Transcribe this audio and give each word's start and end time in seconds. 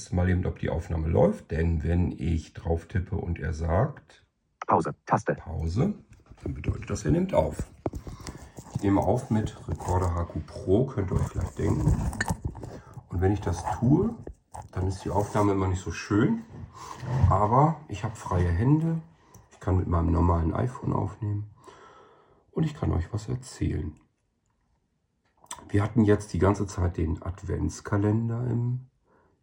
Teste 0.00 0.16
mal 0.16 0.30
eben, 0.30 0.46
ob 0.46 0.58
die 0.58 0.70
Aufnahme 0.70 1.08
läuft, 1.08 1.50
denn 1.50 1.84
wenn 1.84 2.10
ich 2.12 2.54
drauf 2.54 2.86
tippe 2.86 3.16
und 3.16 3.38
er 3.38 3.52
sagt 3.52 4.24
Pause, 4.66 4.94
Taste. 5.04 5.34
Pause, 5.34 5.92
dann 6.42 6.54
bedeutet 6.54 6.88
das, 6.88 7.04
er 7.04 7.10
nimmt 7.10 7.34
auf. 7.34 7.70
Ich 8.74 8.82
nehme 8.82 9.02
auf 9.02 9.28
mit 9.28 9.54
Recorder 9.68 10.14
HQ 10.14 10.46
Pro, 10.46 10.86
könnt 10.86 11.10
ihr 11.10 11.16
euch 11.16 11.28
vielleicht 11.28 11.58
denken. 11.58 11.94
Und 13.10 13.20
wenn 13.20 13.32
ich 13.32 13.42
das 13.42 13.62
tue, 13.78 14.14
dann 14.72 14.86
ist 14.86 15.04
die 15.04 15.10
Aufnahme 15.10 15.52
immer 15.52 15.68
nicht 15.68 15.82
so 15.82 15.92
schön. 15.92 16.44
Aber 17.28 17.76
ich 17.88 18.02
habe 18.02 18.16
freie 18.16 18.48
Hände. 18.48 19.02
Ich 19.50 19.60
kann 19.60 19.76
mit 19.76 19.86
meinem 19.86 20.12
normalen 20.12 20.54
iPhone 20.54 20.94
aufnehmen. 20.94 21.50
Und 22.52 22.64
ich 22.64 22.72
kann 22.72 22.90
euch 22.92 23.12
was 23.12 23.28
erzählen. 23.28 24.00
Wir 25.68 25.82
hatten 25.82 26.04
jetzt 26.04 26.32
die 26.32 26.38
ganze 26.38 26.66
Zeit 26.66 26.96
den 26.96 27.22
Adventskalender 27.22 28.46
im 28.46 28.89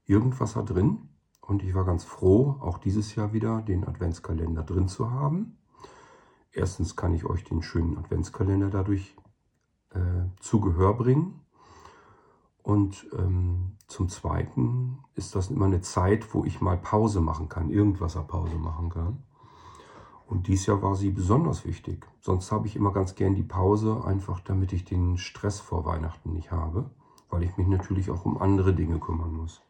Irgendwasser 0.08 0.64
drin. 0.64 1.10
Und 1.42 1.64
ich 1.64 1.76
war 1.76 1.86
ganz 1.86 2.04
froh, 2.04 2.58
auch 2.60 2.78
dieses 2.78 3.16
Jahr 3.16 3.32
wieder 3.32 3.62
den 3.62 3.88
Adventskalender 3.88 4.64
drin 4.64 4.88
zu 4.88 5.12
haben. 5.12 5.58
Erstens 6.52 6.96
kann 6.96 7.14
ich 7.14 7.26
euch 7.26 7.44
den 7.44 7.62
schönen 7.62 7.98
Adventskalender 7.98 8.70
dadurch 8.70 9.16
äh, 9.92 10.00
zu 10.40 10.60
Gehör 10.60 10.96
bringen. 10.96 11.42
Und 12.64 13.08
ähm, 13.18 13.78
zum 13.88 14.10
Zweiten 14.10 15.00
ist 15.16 15.36
das 15.36 15.50
immer 15.50 15.66
eine 15.66 15.82
Zeit, 15.82 16.34
wo 16.34 16.44
ich 16.44 16.60
mal 16.60 16.78
Pause 16.78 17.22
machen 17.22 17.48
kann, 17.48 17.70
Irgendwasser-Pause 17.70 18.58
machen 18.58 18.90
kann. 18.90 19.24
Und 20.26 20.48
dies 20.48 20.66
Jahr 20.66 20.82
war 20.82 20.96
sie 20.96 21.12
besonders 21.12 21.64
wichtig. 21.66 22.06
Sonst 22.20 22.52
habe 22.52 22.68
ich 22.68 22.76
immer 22.76 22.92
ganz 22.92 23.16
gern 23.16 23.36
die 23.36 23.44
Pause, 23.44 24.04
einfach 24.04 24.42
damit 24.42 24.74
ich 24.74 24.84
den 24.84 25.18
Stress 25.18 25.62
vor 25.62 25.86
Weihnachten 25.86 26.34
nicht 26.34 26.52
habe, 26.52 26.92
weil 27.30 27.44
ich 27.44 27.56
mich 27.56 27.68
natürlich 27.68 28.12
auch 28.12 28.26
um 28.26 28.38
andere 28.38 28.74
Dinge 28.74 29.00
kümmern 29.00 29.32
muss. 29.32 29.62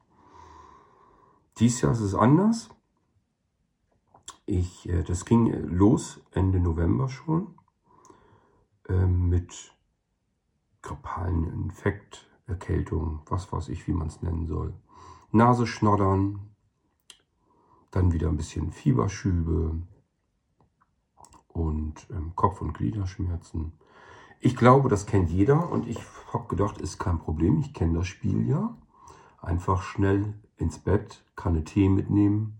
Dies 1.59 1.81
Jahr 1.81 1.91
ist 1.91 2.01
es 2.01 2.15
anders. 2.15 2.69
Ich, 4.45 4.87
äh, 4.87 5.03
das 5.03 5.25
ging 5.25 5.51
los 5.51 6.21
Ende 6.31 6.59
November 6.59 7.09
schon 7.09 7.55
äh, 8.87 9.05
mit 9.05 9.73
grippalen 10.81 11.45
Infekt, 11.45 12.29
Erkältung, 12.45 13.21
was 13.25 13.51
weiß 13.51 13.69
ich, 13.69 13.87
wie 13.87 13.93
man 13.93 14.07
es 14.07 14.21
nennen 14.21 14.45
soll. 14.45 14.73
Nase 15.31 15.67
schnoddern, 15.67 16.51
dann 17.91 18.13
wieder 18.13 18.29
ein 18.29 18.37
bisschen 18.37 18.71
Fieberschübe, 18.71 19.81
und 21.57 22.07
ähm, 22.11 22.33
Kopf- 22.35 22.61
und 22.61 22.73
Gliederschmerzen. 22.73 23.73
Ich 24.39 24.55
glaube, 24.55 24.89
das 24.89 25.05
kennt 25.05 25.29
jeder 25.29 25.69
und 25.71 25.87
ich 25.87 25.99
habe 26.31 26.47
gedacht, 26.47 26.79
ist 26.79 26.99
kein 26.99 27.19
Problem. 27.19 27.59
Ich 27.59 27.73
kenne 27.73 27.97
das 27.97 28.07
Spiel 28.07 28.47
ja. 28.47 28.77
Einfach 29.41 29.81
schnell 29.81 30.35
ins 30.57 30.79
Bett, 30.79 31.23
Kanne 31.35 31.63
Tee 31.63 31.89
mitnehmen 31.89 32.59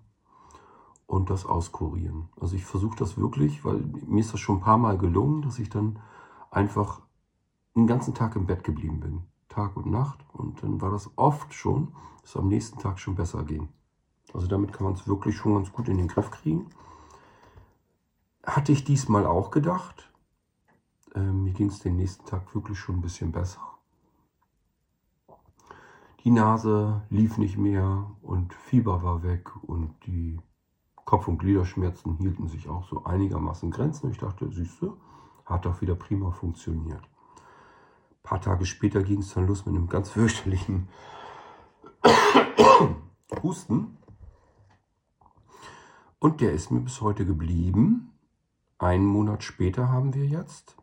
und 1.06 1.30
das 1.30 1.46
auskurieren. 1.46 2.30
Also 2.40 2.56
ich 2.56 2.66
versuche 2.66 2.98
das 2.98 3.18
wirklich, 3.18 3.66
weil 3.66 3.80
mir 4.06 4.22
ist 4.22 4.34
das 4.34 4.40
schon 4.40 4.58
ein 4.58 4.62
paar 4.62 4.78
Mal 4.78 4.98
gelungen, 4.98 5.42
dass 5.42 5.60
ich 5.60 5.70
dann 5.70 6.00
einfach 6.52 7.02
den 7.76 7.88
ganzen 7.88 8.14
Tag 8.14 8.36
im 8.36 8.46
Bett 8.46 8.64
geblieben 8.64 9.00
bin. 9.00 9.22
Tag 9.50 9.78
und 9.78 9.88
Nacht. 9.88 10.20
Und 10.34 10.62
dann 10.62 10.82
war 10.82 10.92
das 10.92 11.10
oft 11.16 11.54
schon, 11.54 11.94
dass 12.22 12.32
es 12.32 12.38
am 12.38 12.48
nächsten 12.48 12.80
Tag 12.80 13.00
schon 13.00 13.16
besser 13.16 13.44
ging. 13.44 13.70
Also 14.34 14.48
damit 14.48 14.74
kann 14.74 14.86
man 14.86 14.94
es 14.94 15.08
wirklich 15.08 15.36
schon 15.36 15.56
ganz 15.56 15.72
gut 15.72 15.88
in 15.88 15.98
den 15.98 16.08
Griff 16.08 16.32
kriegen 16.32 16.70
hatte 18.48 18.72
ich 18.72 18.84
diesmal 18.84 19.26
auch 19.26 19.52
gedacht. 19.52 20.10
Ähm, 21.14 21.44
mir 21.44 21.54
ging 21.54 21.68
es 21.68 21.80
den 21.80 21.98
nächsten 21.98 22.26
Tag 22.26 22.56
wirklich 22.56 22.80
schon 22.80 22.96
ein 22.96 23.02
bisschen 23.02 23.32
besser. 23.32 23.60
Die 26.24 26.32
Nase 26.32 27.04
lief 27.10 27.38
nicht 27.38 27.58
mehr 27.58 28.12
und 28.22 28.54
Fieber 28.54 29.04
war 29.04 29.24
weg 29.24 29.52
und 29.64 29.94
die 30.06 30.40
Kopf- 31.06 31.28
und 31.28 31.38
Gliederschmerzen 31.38 32.18
hielten 32.18 32.48
sich 32.48 32.68
auch 32.68 32.88
so 32.90 33.06
einigermaßen 33.06 33.72
Grenzen. 33.72 34.12
Ich 34.12 34.18
dachte, 34.18 34.52
süße, 34.52 34.92
hat 35.46 35.66
doch 35.66 35.82
wieder 35.82 35.96
prima 35.96 36.32
funktioniert. 36.32 37.02
Ein 37.02 38.24
paar 38.24 38.42
Tage 38.42 38.66
später 38.66 39.04
ging 39.04 39.20
es 39.20 39.34
dann 39.34 39.48
los 39.48 39.66
mit 39.66 39.76
einem 39.76 39.88
ganz 39.88 40.10
fürchterlichen 40.10 40.90
Husten. 43.44 43.98
Und 46.20 46.42
der 46.42 46.52
ist 46.52 46.72
mir 46.72 46.82
bis 46.82 47.00
heute 47.02 47.26
geblieben. 47.26 48.12
Einen 48.80 49.06
Monat 49.06 49.44
später 49.44 49.90
haben 49.90 50.14
wir 50.14 50.26
jetzt, 50.26 50.77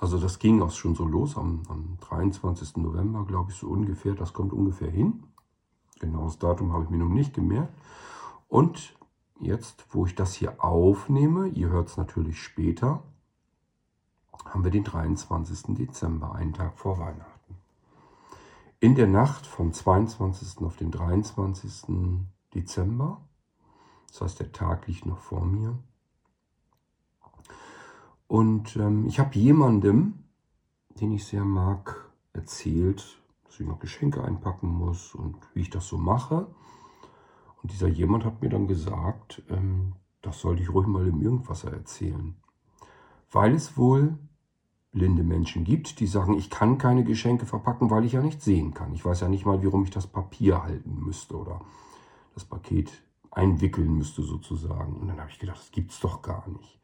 also 0.00 0.18
das 0.18 0.38
ging 0.38 0.62
auch 0.62 0.70
schon 0.70 0.94
so 0.94 1.04
los, 1.04 1.36
am, 1.36 1.62
am 1.68 1.98
23. 2.00 2.78
November, 2.78 3.26
glaube 3.26 3.50
ich, 3.50 3.58
so 3.58 3.68
ungefähr, 3.68 4.14
das 4.14 4.32
kommt 4.32 4.54
ungefähr 4.54 4.90
hin. 4.90 5.24
Genaues 6.00 6.38
Datum 6.38 6.72
habe 6.72 6.84
ich 6.84 6.90
mir 6.90 6.96
noch 6.96 7.10
nicht 7.10 7.34
gemerkt. 7.34 7.74
Und 8.48 8.96
jetzt, 9.38 9.84
wo 9.90 10.06
ich 10.06 10.14
das 10.14 10.32
hier 10.32 10.64
aufnehme, 10.64 11.48
ihr 11.48 11.68
hört 11.68 11.88
es 11.88 11.98
natürlich 11.98 12.42
später, 12.42 13.02
haben 14.46 14.64
wir 14.64 14.70
den 14.70 14.84
23. 14.84 15.76
Dezember, 15.76 16.34
einen 16.34 16.54
Tag 16.54 16.78
vor 16.78 16.98
Weihnachten. 16.98 17.56
In 18.80 18.94
der 18.94 19.06
Nacht 19.06 19.46
vom 19.46 19.74
22. 19.74 20.64
auf 20.64 20.76
den 20.76 20.90
23. 20.90 22.24
Dezember, 22.54 23.20
das 24.08 24.22
heißt, 24.22 24.40
der 24.40 24.52
Tag 24.52 24.86
liegt 24.86 25.04
noch 25.04 25.18
vor 25.18 25.44
mir, 25.44 25.78
und 28.30 28.76
ähm, 28.76 29.06
ich 29.08 29.18
habe 29.18 29.36
jemandem, 29.36 30.14
den 31.00 31.10
ich 31.10 31.24
sehr 31.24 31.44
mag, 31.44 32.12
erzählt, 32.32 33.20
dass 33.42 33.58
ich 33.58 33.66
noch 33.66 33.80
Geschenke 33.80 34.22
einpacken 34.22 34.68
muss 34.68 35.16
und 35.16 35.34
wie 35.52 35.62
ich 35.62 35.70
das 35.70 35.88
so 35.88 35.98
mache. 35.98 36.46
Und 37.60 37.72
dieser 37.72 37.88
jemand 37.88 38.24
hat 38.24 38.40
mir 38.40 38.48
dann 38.48 38.68
gesagt, 38.68 39.42
ähm, 39.48 39.94
das 40.22 40.38
sollte 40.38 40.62
ich 40.62 40.72
ruhig 40.72 40.86
mal 40.86 41.08
im 41.08 41.20
Irgendwasser 41.20 41.72
erzählen. 41.72 42.36
Weil 43.32 43.52
es 43.52 43.76
wohl 43.76 44.16
blinde 44.92 45.24
Menschen 45.24 45.64
gibt, 45.64 45.98
die 45.98 46.06
sagen, 46.06 46.38
ich 46.38 46.50
kann 46.50 46.78
keine 46.78 47.02
Geschenke 47.02 47.46
verpacken, 47.46 47.90
weil 47.90 48.04
ich 48.04 48.12
ja 48.12 48.22
nicht 48.22 48.42
sehen 48.42 48.74
kann. 48.74 48.94
Ich 48.94 49.04
weiß 49.04 49.22
ja 49.22 49.28
nicht 49.28 49.44
mal, 49.44 49.64
warum 49.64 49.82
ich 49.82 49.90
das 49.90 50.06
Papier 50.06 50.62
halten 50.62 51.00
müsste 51.00 51.36
oder 51.36 51.62
das 52.34 52.44
Paket 52.44 52.92
einwickeln 53.32 53.92
müsste 53.92 54.22
sozusagen. 54.22 54.98
Und 54.98 55.08
dann 55.08 55.18
habe 55.18 55.30
ich 55.30 55.40
gedacht, 55.40 55.58
das 55.58 55.72
gibt 55.72 55.90
es 55.90 55.98
doch 55.98 56.22
gar 56.22 56.48
nicht. 56.48 56.79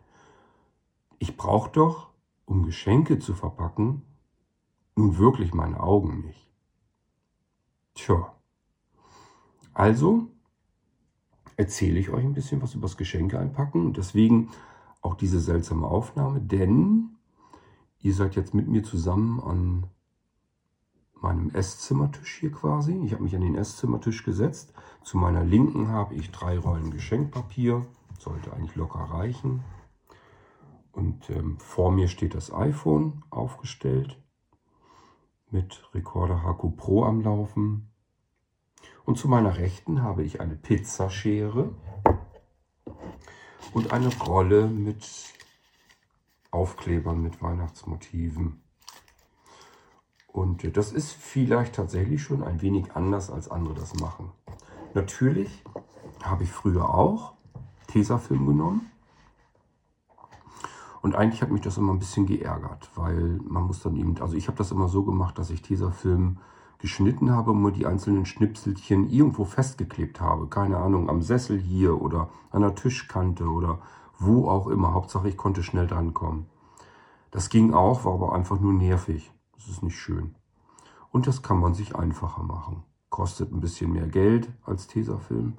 Ich 1.18 1.36
brauche 1.36 1.70
doch, 1.70 2.10
um 2.44 2.64
Geschenke 2.64 3.18
zu 3.18 3.34
verpacken, 3.34 4.02
nun 4.94 5.18
wirklich 5.18 5.52
meine 5.54 5.80
Augen 5.80 6.20
nicht. 6.22 6.50
Tja. 7.94 8.34
Also 9.72 10.28
erzähle 11.56 11.98
ich 11.98 12.10
euch 12.10 12.24
ein 12.24 12.34
bisschen 12.34 12.62
was 12.62 12.74
über 12.74 12.86
das 12.86 12.96
Geschenke 12.96 13.38
einpacken 13.38 13.86
und 13.86 13.96
deswegen 13.96 14.50
auch 15.00 15.14
diese 15.14 15.40
seltsame 15.40 15.86
Aufnahme, 15.86 16.40
denn 16.40 17.16
ihr 18.00 18.14
seid 18.14 18.36
jetzt 18.36 18.54
mit 18.54 18.68
mir 18.68 18.82
zusammen 18.82 19.40
an 19.40 19.86
meinem 21.14 21.50
Esszimmertisch 21.50 22.38
hier 22.40 22.52
quasi. 22.52 22.92
Ich 23.04 23.12
habe 23.12 23.22
mich 23.22 23.34
an 23.34 23.40
den 23.40 23.54
Esszimmertisch 23.54 24.24
gesetzt. 24.24 24.72
Zu 25.02 25.18
meiner 25.18 25.44
Linken 25.44 25.88
habe 25.88 26.14
ich 26.14 26.30
drei 26.30 26.58
Rollen 26.58 26.90
Geschenkpapier. 26.90 27.86
Sollte 28.18 28.52
eigentlich 28.52 28.76
locker 28.76 29.00
reichen. 29.00 29.62
Und 30.96 31.28
ähm, 31.28 31.58
vor 31.58 31.92
mir 31.92 32.08
steht 32.08 32.34
das 32.34 32.50
iPhone 32.50 33.22
aufgestellt 33.28 34.18
mit 35.50 35.86
Recorder 35.92 36.42
HQ 36.42 36.74
Pro 36.74 37.04
am 37.04 37.20
Laufen. 37.20 37.92
Und 39.04 39.18
zu 39.18 39.28
meiner 39.28 39.58
Rechten 39.58 40.02
habe 40.02 40.24
ich 40.24 40.40
eine 40.40 40.56
Pizzaschere 40.56 41.74
und 43.74 43.92
eine 43.92 44.08
Rolle 44.16 44.68
mit 44.68 45.06
Aufklebern 46.50 47.20
mit 47.20 47.42
Weihnachtsmotiven. 47.42 48.62
Und 50.28 50.64
äh, 50.64 50.70
das 50.70 50.92
ist 50.92 51.12
vielleicht 51.12 51.74
tatsächlich 51.74 52.22
schon 52.22 52.42
ein 52.42 52.62
wenig 52.62 52.96
anders, 52.96 53.30
als 53.30 53.50
andere 53.50 53.74
das 53.74 53.92
machen. 53.96 54.32
Natürlich 54.94 55.62
habe 56.22 56.44
ich 56.44 56.50
früher 56.50 56.88
auch 56.88 57.34
Tesafilm 57.86 58.46
genommen 58.46 58.90
und 61.06 61.14
eigentlich 61.14 61.40
hat 61.40 61.52
mich 61.52 61.60
das 61.60 61.78
immer 61.78 61.92
ein 61.92 62.00
bisschen 62.00 62.26
geärgert, 62.26 62.90
weil 62.96 63.38
man 63.44 63.62
muss 63.62 63.80
dann 63.80 63.94
eben, 63.94 64.20
also 64.20 64.34
ich 64.34 64.48
habe 64.48 64.58
das 64.58 64.72
immer 64.72 64.88
so 64.88 65.04
gemacht, 65.04 65.38
dass 65.38 65.50
ich 65.50 65.62
Tesafilm 65.62 66.38
geschnitten 66.78 67.30
habe 67.30 67.52
und 67.52 67.62
mir 67.62 67.70
die 67.70 67.86
einzelnen 67.86 68.26
Schnipselchen 68.26 69.08
irgendwo 69.08 69.44
festgeklebt 69.44 70.20
habe. 70.20 70.48
Keine 70.48 70.78
Ahnung, 70.78 71.08
am 71.08 71.22
Sessel 71.22 71.60
hier 71.60 72.02
oder 72.02 72.28
an 72.50 72.62
der 72.62 72.74
Tischkante 72.74 73.44
oder 73.44 73.78
wo 74.18 74.48
auch 74.48 74.66
immer. 74.66 74.94
Hauptsache, 74.94 75.28
ich 75.28 75.36
konnte 75.36 75.62
schnell 75.62 75.86
drankommen. 75.86 76.46
Das 77.30 77.50
ging 77.50 77.72
auch, 77.72 78.04
war 78.04 78.14
aber 78.14 78.34
einfach 78.34 78.58
nur 78.58 78.72
nervig. 78.72 79.32
Das 79.54 79.68
ist 79.68 79.84
nicht 79.84 79.96
schön. 79.96 80.34
Und 81.12 81.28
das 81.28 81.40
kann 81.40 81.60
man 81.60 81.72
sich 81.72 81.94
einfacher 81.94 82.42
machen. 82.42 82.82
Kostet 83.10 83.52
ein 83.52 83.60
bisschen 83.60 83.92
mehr 83.92 84.08
Geld 84.08 84.48
als 84.64 84.88
Tesafilm, 84.88 85.52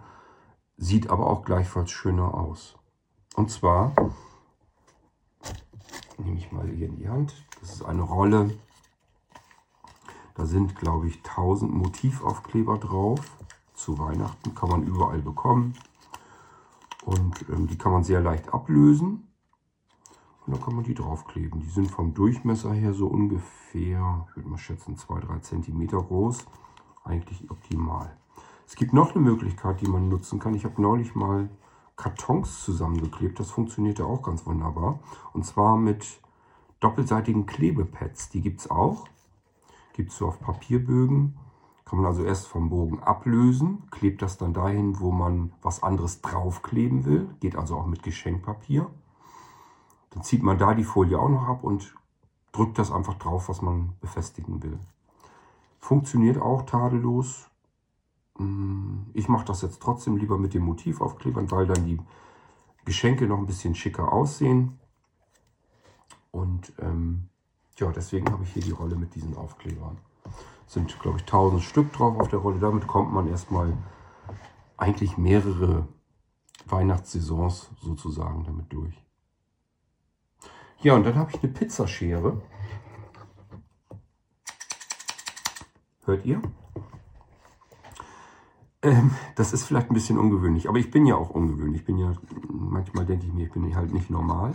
sieht 0.75 1.09
aber 1.09 1.25
auch 1.25 1.45
gleichfalls 1.45 1.91
schöner 1.91 2.33
aus. 2.33 2.77
Und 3.37 3.49
zwar 3.49 3.93
nehme 6.17 6.37
ich 6.37 6.51
mal 6.51 6.67
hier 6.67 6.87
in 6.87 6.97
die 6.97 7.09
Hand. 7.09 7.33
Das 7.59 7.73
ist 7.73 7.83
eine 7.83 8.01
Rolle. 8.01 8.57
Da 10.35 10.45
sind, 10.45 10.75
glaube 10.75 11.07
ich, 11.07 11.17
1000 11.17 11.73
Motivaufkleber 11.73 12.77
drauf. 12.77 13.19
Zu 13.73 13.97
Weihnachten 13.97 14.53
kann 14.55 14.69
man 14.69 14.83
überall 14.83 15.19
bekommen. 15.19 15.73
Und 17.05 17.45
ähm, 17.49 17.67
die 17.67 17.77
kann 17.77 17.91
man 17.91 18.03
sehr 18.03 18.21
leicht 18.21 18.53
ablösen. 18.53 19.27
Und 20.45 20.53
dann 20.53 20.61
kann 20.61 20.75
man 20.75 20.83
die 20.83 20.93
draufkleben. 20.93 21.59
Die 21.59 21.69
sind 21.69 21.89
vom 21.89 22.13
Durchmesser 22.13 22.73
her 22.73 22.93
so 22.93 23.07
ungefähr, 23.07 24.27
ich 24.29 24.35
würde 24.35 24.49
mal 24.49 24.57
schätzen, 24.57 24.95
2-3 24.95 25.41
cm 25.41 25.87
groß. 25.87 26.45
Eigentlich 27.03 27.49
optimal. 27.49 28.17
Es 28.65 28.75
gibt 28.75 28.93
noch 28.93 29.15
eine 29.15 29.23
Möglichkeit, 29.23 29.81
die 29.81 29.87
man 29.87 30.09
nutzen 30.09 30.39
kann. 30.39 30.53
Ich 30.53 30.65
habe 30.65 30.81
neulich 30.81 31.15
mal 31.15 31.49
Kartons 31.97 32.63
zusammengeklebt. 32.63 33.39
Das 33.39 33.51
funktionierte 33.51 34.05
auch 34.05 34.21
ganz 34.21 34.45
wunderbar. 34.45 34.99
Und 35.33 35.45
zwar 35.45 35.77
mit 35.77 36.21
doppelseitigen 36.79 37.45
Klebepads. 37.45 38.29
Die 38.29 38.41
gibt 38.41 38.61
es 38.61 38.71
auch. 38.71 39.07
Gibt 39.93 40.11
es 40.11 40.17
so 40.17 40.27
auf 40.27 40.39
Papierbögen. 40.39 41.37
Kann 41.87 41.99
man 41.99 42.05
also 42.05 42.23
erst 42.23 42.47
vom 42.47 42.69
Bogen 42.69 42.99
ablösen, 42.99 43.89
klebt 43.91 44.21
das 44.21 44.37
dann 44.37 44.53
dahin, 44.53 44.99
wo 44.99 45.09
man 45.09 45.53
was 45.61 45.83
anderes 45.83 46.21
draufkleben 46.21 47.05
will. 47.05 47.29
Geht 47.39 47.55
also 47.55 47.77
auch 47.77 47.85
mit 47.85 48.03
Geschenkpapier. 48.03 48.89
Dann 50.09 50.21
zieht 50.21 50.43
man 50.43 50.57
da 50.57 50.73
die 50.73 50.83
Folie 50.83 51.17
auch 51.17 51.29
noch 51.29 51.47
ab 51.47 51.63
und 51.63 51.95
drückt 52.51 52.77
das 52.77 52.91
einfach 52.91 53.13
drauf, 53.13 53.47
was 53.47 53.61
man 53.61 53.93
befestigen 54.01 54.61
will. 54.63 54.77
Funktioniert 55.79 56.41
auch 56.41 56.63
tadellos. 56.63 57.49
Mm, 58.37 59.09
ich 59.13 59.27
mache 59.27 59.45
das 59.45 59.61
jetzt 59.61 59.81
trotzdem 59.81 60.17
lieber 60.17 60.37
mit 60.37 60.53
dem 60.53 60.63
Motivaufklebern, 60.63 61.49
weil 61.51 61.67
dann 61.67 61.85
die 61.85 61.99
Geschenke 62.85 63.27
noch 63.27 63.37
ein 63.37 63.45
bisschen 63.45 63.75
schicker 63.75 64.11
aussehen. 64.11 64.79
Und 66.31 66.73
ähm, 66.79 67.29
ja, 67.77 67.91
deswegen 67.91 68.31
habe 68.31 68.43
ich 68.43 68.53
hier 68.53 68.63
die 68.63 68.71
Rolle 68.71 68.95
mit 68.95 69.15
diesen 69.15 69.35
Aufklebern. 69.35 69.97
Sind, 70.67 70.99
glaube 70.99 71.17
ich, 71.17 71.23
1000 71.23 71.63
Stück 71.63 71.93
drauf 71.93 72.19
auf 72.19 72.27
der 72.27 72.39
Rolle. 72.39 72.59
Damit 72.59 72.87
kommt 72.87 73.13
man 73.13 73.27
erstmal 73.27 73.77
eigentlich 74.77 75.17
mehrere 75.17 75.87
Weihnachtssaisons 76.65 77.69
sozusagen 77.81 78.43
damit 78.43 78.71
durch. 78.71 78.95
Ja, 80.81 80.95
und 80.95 81.05
dann 81.05 81.15
habe 81.15 81.31
ich 81.31 81.43
eine 81.43 81.51
Pizzaschere. 81.51 82.41
Hört 86.05 86.25
ihr? 86.25 86.41
Ähm, 88.87 89.11
das 89.35 89.51
ist 89.51 89.65
vielleicht 89.65 89.91
ein 89.91 89.93
bisschen 89.93 90.17
ungewöhnlich, 90.17 90.69
aber 90.69 90.77
ich 90.77 90.89
bin 90.91 91.05
ja 91.05 91.15
auch 91.15 91.29
ungewöhnlich. 91.29 91.81
Ich 91.81 91.85
bin 91.85 91.97
ja, 91.97 92.13
manchmal 92.47 93.05
denke 93.05 93.25
ich 93.25 93.33
mir, 93.33 93.45
ich 93.45 93.51
bin 93.51 93.75
halt 93.75 93.93
nicht 93.93 94.09
normal. 94.09 94.53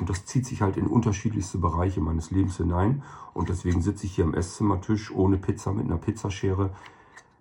Und 0.00 0.10
das 0.10 0.24
zieht 0.26 0.44
sich 0.44 0.60
halt 0.60 0.76
in 0.76 0.88
unterschiedlichste 0.88 1.58
Bereiche 1.58 2.00
meines 2.00 2.32
Lebens 2.32 2.56
hinein. 2.56 3.04
Und 3.32 3.48
deswegen 3.48 3.80
sitze 3.80 4.06
ich 4.06 4.16
hier 4.16 4.24
am 4.24 4.34
Esszimmertisch 4.34 5.12
ohne 5.12 5.38
Pizza 5.38 5.72
mit 5.72 5.84
einer 5.84 5.98
Pizzaschere, 5.98 6.70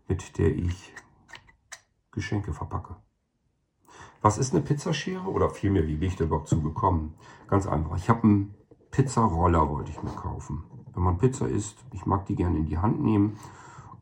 mit 0.07 0.37
der 0.37 0.55
ich 0.55 0.93
Geschenke 2.11 2.53
verpacke. 2.53 2.95
Was 4.21 4.37
ist 4.37 4.53
eine 4.53 4.63
Pizzaschere? 4.63 5.27
Oder 5.27 5.49
vielmehr, 5.49 5.87
wie 5.87 5.95
bin 5.95 6.09
ich 6.09 6.15
da 6.15 6.25
überhaupt 6.25 6.47
zugekommen? 6.47 7.15
Ganz 7.47 7.65
einfach. 7.65 7.97
Ich 7.97 8.07
habe 8.07 8.23
einen 8.23 8.53
Pizzaroller, 8.91 9.67
wollte 9.67 9.89
ich 9.89 10.03
mir 10.03 10.11
kaufen. 10.11 10.63
Wenn 10.93 11.01
man 11.01 11.17
Pizza 11.17 11.47
isst, 11.47 11.83
ich 11.91 12.05
mag 12.05 12.27
die 12.27 12.35
gerne 12.35 12.59
in 12.59 12.67
die 12.67 12.77
Hand 12.77 13.01
nehmen. 13.01 13.39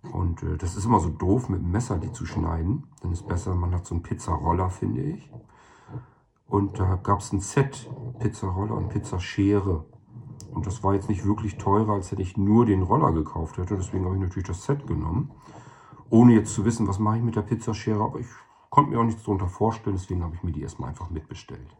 Und 0.03 0.41
äh, 0.43 0.57
das 0.57 0.75
ist 0.75 0.85
immer 0.85 0.99
so 0.99 1.09
doof, 1.09 1.49
mit 1.49 1.61
dem 1.61 1.71
Messer 1.71 1.97
die 1.97 2.11
zu 2.11 2.25
schneiden. 2.25 2.87
Dann 3.01 3.11
ist 3.11 3.27
besser, 3.27 3.55
man 3.55 3.73
hat 3.73 3.85
so 3.85 3.95
einen 3.95 4.03
Pizzaroller, 4.03 4.69
finde 4.69 5.01
ich. 5.01 5.31
Und 6.47 6.79
da 6.79 6.95
gab 6.95 7.19
es 7.19 7.31
ein 7.31 7.39
Set, 7.39 7.89
Pizzaroller 8.19 8.75
und 8.75 8.89
Pizzaschere. 8.89 9.85
Und 10.51 10.67
das 10.67 10.83
war 10.83 10.93
jetzt 10.93 11.07
nicht 11.07 11.25
wirklich 11.25 11.57
teurer, 11.57 11.93
als 11.93 12.11
hätte 12.11 12.21
ich 12.21 12.35
nur 12.35 12.65
den 12.65 12.81
Roller 12.81 13.13
gekauft 13.13 13.57
hätte. 13.57 13.77
Deswegen 13.77 14.05
habe 14.05 14.15
ich 14.15 14.21
natürlich 14.21 14.47
das 14.47 14.65
Set 14.65 14.85
genommen. 14.85 15.31
Ohne 16.09 16.33
jetzt 16.33 16.53
zu 16.53 16.65
wissen, 16.65 16.87
was 16.87 16.99
mache 16.99 17.17
ich 17.17 17.23
mit 17.23 17.37
der 17.37 17.43
Pizzaschere. 17.43 18.03
Aber 18.03 18.19
ich 18.19 18.27
konnte 18.69 18.91
mir 18.91 18.99
auch 18.99 19.05
nichts 19.05 19.23
darunter 19.23 19.47
vorstellen. 19.47 19.95
Deswegen 19.95 20.23
habe 20.23 20.35
ich 20.35 20.43
mir 20.43 20.51
die 20.51 20.61
erstmal 20.61 20.89
einfach 20.89 21.09
mitbestellt. 21.09 21.77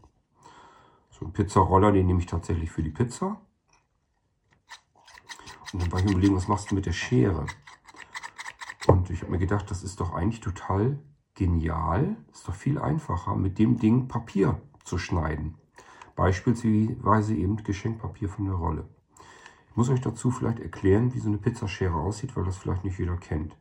So 1.10 1.26
ein 1.26 1.34
Pizzaroller, 1.34 1.92
den 1.92 2.06
nehme 2.06 2.20
ich 2.20 2.28
tatsächlich 2.28 2.72
für 2.72 2.82
die 2.82 2.92
Pizza. 2.92 3.42
Und 5.74 5.82
dann 5.82 5.92
war 5.92 6.00
ich 6.00 6.10
überlegen, 6.10 6.36
was 6.36 6.48
machst 6.48 6.72
du 6.72 6.76
mit 6.76 6.86
der 6.86 6.94
Schere? 6.94 7.46
Und 8.88 9.10
ich 9.10 9.22
habe 9.22 9.32
mir 9.32 9.38
gedacht, 9.38 9.70
das 9.70 9.84
ist 9.84 10.00
doch 10.00 10.14
eigentlich 10.14 10.42
total 10.42 11.00
genial. 11.36 12.16
Ist 12.32 12.48
doch 12.48 12.56
viel 12.56 12.80
einfacher, 12.80 13.36
mit 13.36 13.60
dem 13.60 13.78
Ding 13.78 14.08
Papier 14.08 14.62
zu 14.84 14.98
schneiden. 14.98 15.56
Beispielsweise 16.16 17.36
eben 17.36 17.58
Geschenkpapier 17.58 18.30
von 18.30 18.46
der 18.46 18.56
Rolle. 18.56 18.88
Ich 19.70 19.78
muss 19.78 19.90
euch 19.90 20.02
dazu 20.02 20.32
vielleicht 20.32 20.60
erklären, 20.60 21.14
wie 21.14 21.20
so 21.20 21.30
eine 21.30 21.38
Pizzaschere 21.38 21.96
aussieht, 21.96 22.36
weil 22.36 22.44
das 22.44 22.58
vielleicht 22.58 22.84
nicht 22.84 23.00
jeder 23.00 23.16
kennt. 23.18 23.56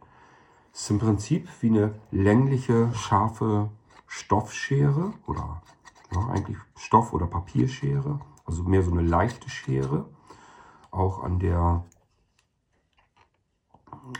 Es 0.73 0.83
ist 0.83 0.91
im 0.91 0.99
Prinzip 0.99 1.49
wie 1.61 1.69
eine 1.69 1.95
längliche, 2.11 2.93
scharfe 2.95 3.71
Stoffschere 4.07 5.13
oder 5.27 5.63
ja, 6.13 6.27
eigentlich 6.29 6.59
Stoff- 6.77 7.13
oder 7.13 7.27
Papierschere. 7.27 8.21
Also 8.45 8.65
mehr 8.65 8.83
so 8.83 8.91
eine 8.91 9.03
leichte 9.03 9.49
Schere. 9.49 10.09
Auch 10.91 11.23
an 11.23 11.39
der 11.39 11.85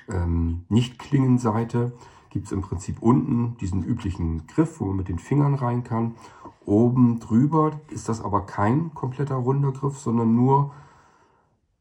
ähm, 0.09 0.65
Nicht-Klingenseite 0.69 1.93
gibt 2.31 2.47
es 2.47 2.53
im 2.53 2.63
Prinzip 2.63 3.03
unten 3.03 3.57
diesen 3.59 3.83
üblichen 3.83 4.47
Griff, 4.47 4.81
wo 4.81 4.87
man 4.87 4.97
mit 4.97 5.09
den 5.09 5.19
Fingern 5.19 5.55
rein 5.55 5.85
kann. 5.85 6.15
Oben 6.65 7.19
drüber 7.19 7.81
ist 7.91 8.09
das 8.09 8.21
aber 8.21 8.47
kein 8.47 8.95
kompletter 8.95 9.35
runder 9.35 9.73
Griff, 9.73 9.99
sondern 9.99 10.35
nur 10.35 10.73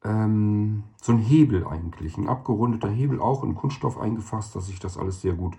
ähm, 0.03 0.83
so 1.01 1.11
ein 1.11 1.19
Hebel 1.19 1.67
eigentlich. 1.67 2.17
Ein 2.17 2.27
abgerundeter 2.27 2.89
Hebel, 2.89 3.21
auch 3.21 3.43
in 3.43 3.55
Kunststoff 3.55 3.99
eingefasst, 3.99 4.55
dass 4.55 4.67
sich 4.67 4.79
das 4.79 4.97
alles 4.97 5.21
sehr 5.21 5.33
gut 5.33 5.55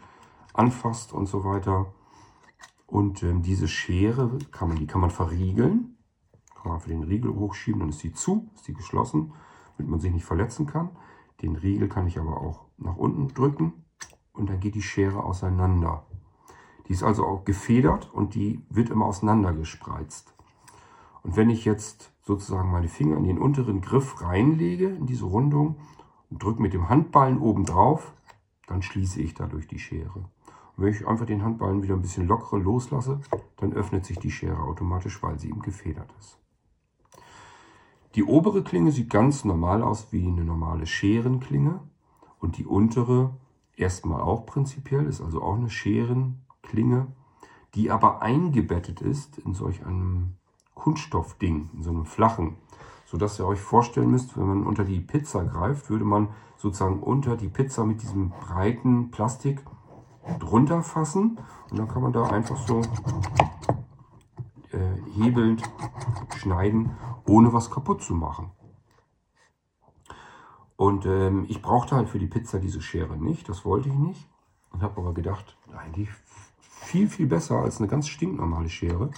anfasst 0.53 1.13
und 1.13 1.27
so 1.27 1.45
weiter. 1.45 1.87
Und 2.87 3.23
ähm, 3.23 3.43
diese 3.43 3.69
Schere, 3.69 4.39
kann 4.51 4.69
man, 4.69 4.79
die 4.79 4.87
kann 4.87 5.01
man 5.01 5.11
verriegeln. 5.11 5.97
Kann 6.61 6.73
man 6.73 6.81
für 6.81 6.91
den 6.91 7.05
Riegel 7.05 7.35
hochschieben, 7.35 7.81
dann 7.81 7.91
ist 7.91 8.01
sie 8.01 8.13
zu, 8.13 8.51
ist 8.55 8.65
sie 8.65 8.75
geschlossen, 8.75 9.33
damit 9.77 9.91
man 9.91 10.01
sich 10.01 10.13
nicht 10.13 10.25
verletzen 10.25 10.67
kann. 10.67 10.91
Den 11.43 11.57
Riegel 11.57 11.89
kann 11.89 12.07
ich 12.07 12.19
aber 12.19 12.41
auch 12.41 12.67
nach 12.79 12.97
unten 12.97 13.29
drücken 13.29 13.85
und 14.33 14.49
dann 14.51 14.61
geht 14.61 14.75
die 14.75 14.83
Schere 14.83 15.23
auseinander. 15.23 16.05
Die 16.89 16.93
ist 16.93 17.03
also 17.03 17.25
auch 17.25 17.45
gefedert 17.45 18.13
und 18.13 18.35
die 18.35 18.63
wird 18.69 18.91
immer 18.91 19.07
auseinander 19.07 19.53
gespreizt. 19.53 20.35
Und 21.23 21.37
wenn 21.37 21.51
ich 21.51 21.65
jetzt 21.65 22.13
sozusagen 22.23 22.71
meine 22.71 22.89
Finger 22.89 23.17
in 23.17 23.25
den 23.25 23.39
unteren 23.39 23.81
Griff 23.81 24.23
reinlege, 24.23 24.89
in 24.89 25.07
diese 25.07 25.25
Rundung, 25.25 25.77
und 26.31 26.43
drücke 26.43 26.63
mit 26.63 26.73
dem 26.73 26.89
Handballen 26.89 27.39
oben 27.39 27.65
drauf, 27.65 28.13
dann 28.67 28.83
schließe 28.83 29.21
ich 29.21 29.35
dadurch 29.35 29.67
die 29.67 29.79
Schere. 29.79 30.19
Und 30.77 30.85
wenn 30.85 30.93
ich 30.93 31.07
einfach 31.07 31.27
den 31.27 31.43
Handballen 31.43 31.83
wieder 31.83 31.95
ein 31.95 32.03
bisschen 32.03 32.27
lockerer 32.27 32.59
loslasse, 32.59 33.21
dann 33.57 33.73
öffnet 33.73 34.07
sich 34.07 34.19
die 34.19 34.31
Schere 34.31 34.63
automatisch, 34.63 35.23
weil 35.23 35.39
sie 35.39 35.49
eben 35.49 35.61
gefedert 35.61 36.13
ist. 36.19 36.39
Die 38.17 38.25
obere 38.25 38.63
Klinge 38.63 38.91
sieht 38.91 39.11
ganz 39.11 39.45
normal 39.45 39.83
aus 39.83 40.09
wie 40.11 40.27
eine 40.27 40.45
normale 40.45 40.87
Scherenklinge 40.87 41.81
und 42.41 42.59
die 42.59 42.67
untere 42.67 43.31
erstmal 43.77 44.21
auch 44.21 44.47
prinzipiell, 44.47 45.07
ist 45.07 45.21
also 45.21 45.43
auch 45.43 45.55
eine 45.55 45.71
Scherenklinge, 45.71 47.07
die 47.75 47.91
aber 47.91 48.21
eingebettet 48.21 49.01
ist 49.01 49.39
in 49.39 49.55
solch 49.55 49.85
einem 49.87 50.35
Kunststoffding, 50.75 51.71
in 51.75 51.83
so 51.83 51.91
einem 51.91 52.05
flachen, 52.05 52.57
sodass 53.07 53.39
ihr 53.39 53.47
euch 53.47 53.61
vorstellen 53.61 54.11
müsst, 54.11 54.37
wenn 54.37 54.47
man 54.47 54.67
unter 54.67 54.85
die 54.85 55.01
Pizza 55.01 55.45
greift, 55.45 55.89
würde 55.89 56.05
man 56.05 56.29
sozusagen 56.57 57.01
unter 57.01 57.37
die 57.37 57.49
Pizza 57.49 57.85
mit 57.85 58.03
diesem 58.03 58.31
breiten 58.31 59.11
Plastik 59.11 59.63
drunter 60.39 60.83
fassen 60.83 61.39
und 61.71 61.79
dann 61.79 61.89
kann 61.89 62.03
man 62.03 62.13
da 62.13 62.25
einfach 62.25 62.57
so 62.57 62.83
äh, 64.73 64.79
hebelnd 65.15 65.63
schneiden, 66.37 66.91
ohne 67.27 67.53
was 67.53 67.71
kaputt 67.71 68.03
zu 68.03 68.15
machen. 68.15 68.51
Und 70.77 71.05
ähm, 71.05 71.45
ich 71.49 71.61
brauchte 71.61 71.95
halt 71.95 72.09
für 72.09 72.19
die 72.19 72.27
Pizza 72.27 72.59
diese 72.59 72.81
Schere 72.81 73.17
nicht, 73.19 73.49
das 73.49 73.65
wollte 73.65 73.91
ich 73.91 73.95
nicht. 73.95 74.27
Und 74.73 74.83
habe 74.83 75.01
aber 75.01 75.13
gedacht, 75.13 75.59
eigentlich 75.77 76.09
viel, 76.61 77.09
viel 77.09 77.27
besser 77.27 77.57
als 77.57 77.79
eine 77.79 77.89
ganz 77.89 78.09
stinknormale 78.09 78.69
Schere, 78.69 79.11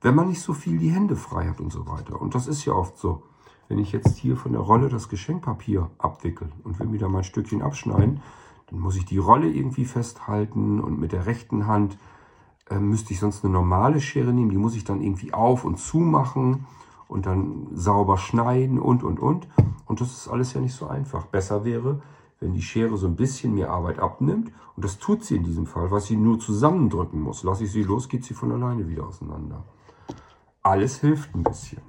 wenn 0.00 0.14
man 0.14 0.28
nicht 0.28 0.40
so 0.40 0.52
viel 0.52 0.78
die 0.78 0.90
Hände 0.90 1.16
frei 1.16 1.48
hat 1.48 1.60
und 1.60 1.72
so 1.72 1.88
weiter. 1.88 2.20
Und 2.20 2.34
das 2.34 2.46
ist 2.46 2.64
ja 2.64 2.74
oft 2.74 2.98
so. 2.98 3.24
Wenn 3.68 3.78
ich 3.78 3.90
jetzt 3.90 4.16
hier 4.18 4.36
von 4.36 4.52
der 4.52 4.60
Rolle 4.60 4.88
das 4.88 5.08
Geschenkpapier 5.08 5.90
abwickel 5.98 6.52
und 6.62 6.78
will 6.78 6.86
mir 6.86 6.98
da 6.98 7.08
mal 7.08 7.18
ein 7.18 7.24
Stückchen 7.24 7.62
abschneiden, 7.62 8.20
dann 8.66 8.78
muss 8.78 8.96
ich 8.96 9.04
die 9.04 9.18
Rolle 9.18 9.50
irgendwie 9.50 9.84
festhalten 9.84 10.80
und 10.80 11.00
mit 11.00 11.12
der 11.12 11.26
rechten 11.26 11.66
Hand 11.66 11.98
äh, 12.70 12.78
müsste 12.78 13.12
ich 13.12 13.20
sonst 13.20 13.44
eine 13.44 13.52
normale 13.52 14.00
Schere 14.00 14.32
nehmen. 14.32 14.50
Die 14.50 14.56
muss 14.56 14.76
ich 14.76 14.84
dann 14.84 15.02
irgendwie 15.02 15.32
auf 15.34 15.64
und 15.64 15.78
zu 15.78 15.98
machen 15.98 16.66
und 17.12 17.26
dann 17.26 17.68
sauber 17.74 18.16
schneiden 18.16 18.78
und, 18.78 19.04
und, 19.04 19.20
und. 19.20 19.46
Und 19.84 20.00
das 20.00 20.12
ist 20.12 20.28
alles 20.28 20.54
ja 20.54 20.62
nicht 20.62 20.74
so 20.74 20.86
einfach. 20.86 21.26
Besser 21.26 21.62
wäre, 21.62 22.00
wenn 22.40 22.54
die 22.54 22.62
Schere 22.62 22.96
so 22.96 23.06
ein 23.06 23.16
bisschen 23.16 23.52
mehr 23.52 23.68
Arbeit 23.68 23.98
abnimmt. 23.98 24.50
Und 24.74 24.82
das 24.82 24.98
tut 24.98 25.22
sie 25.22 25.36
in 25.36 25.44
diesem 25.44 25.66
Fall, 25.66 25.90
was 25.90 26.06
sie 26.06 26.16
nur 26.16 26.40
zusammendrücken 26.40 27.20
muss. 27.20 27.42
Lasse 27.42 27.64
ich 27.64 27.72
sie 27.72 27.82
los, 27.82 28.08
geht 28.08 28.24
sie 28.24 28.32
von 28.32 28.50
alleine 28.50 28.88
wieder 28.88 29.06
auseinander. 29.06 29.62
Alles 30.62 31.00
hilft 31.00 31.34
ein 31.34 31.42
bisschen. 31.42 31.82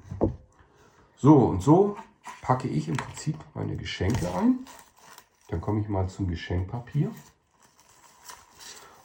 So 1.16 1.38
und 1.38 1.62
so 1.62 1.96
packe 2.42 2.68
ich 2.68 2.90
im 2.90 2.98
Prinzip 2.98 3.38
meine 3.54 3.78
Geschenke 3.78 4.28
ein. 4.38 4.60
Dann 5.48 5.62
komme 5.62 5.80
ich 5.80 5.88
mal 5.88 6.10
zum 6.10 6.28
Geschenkpapier. 6.28 7.12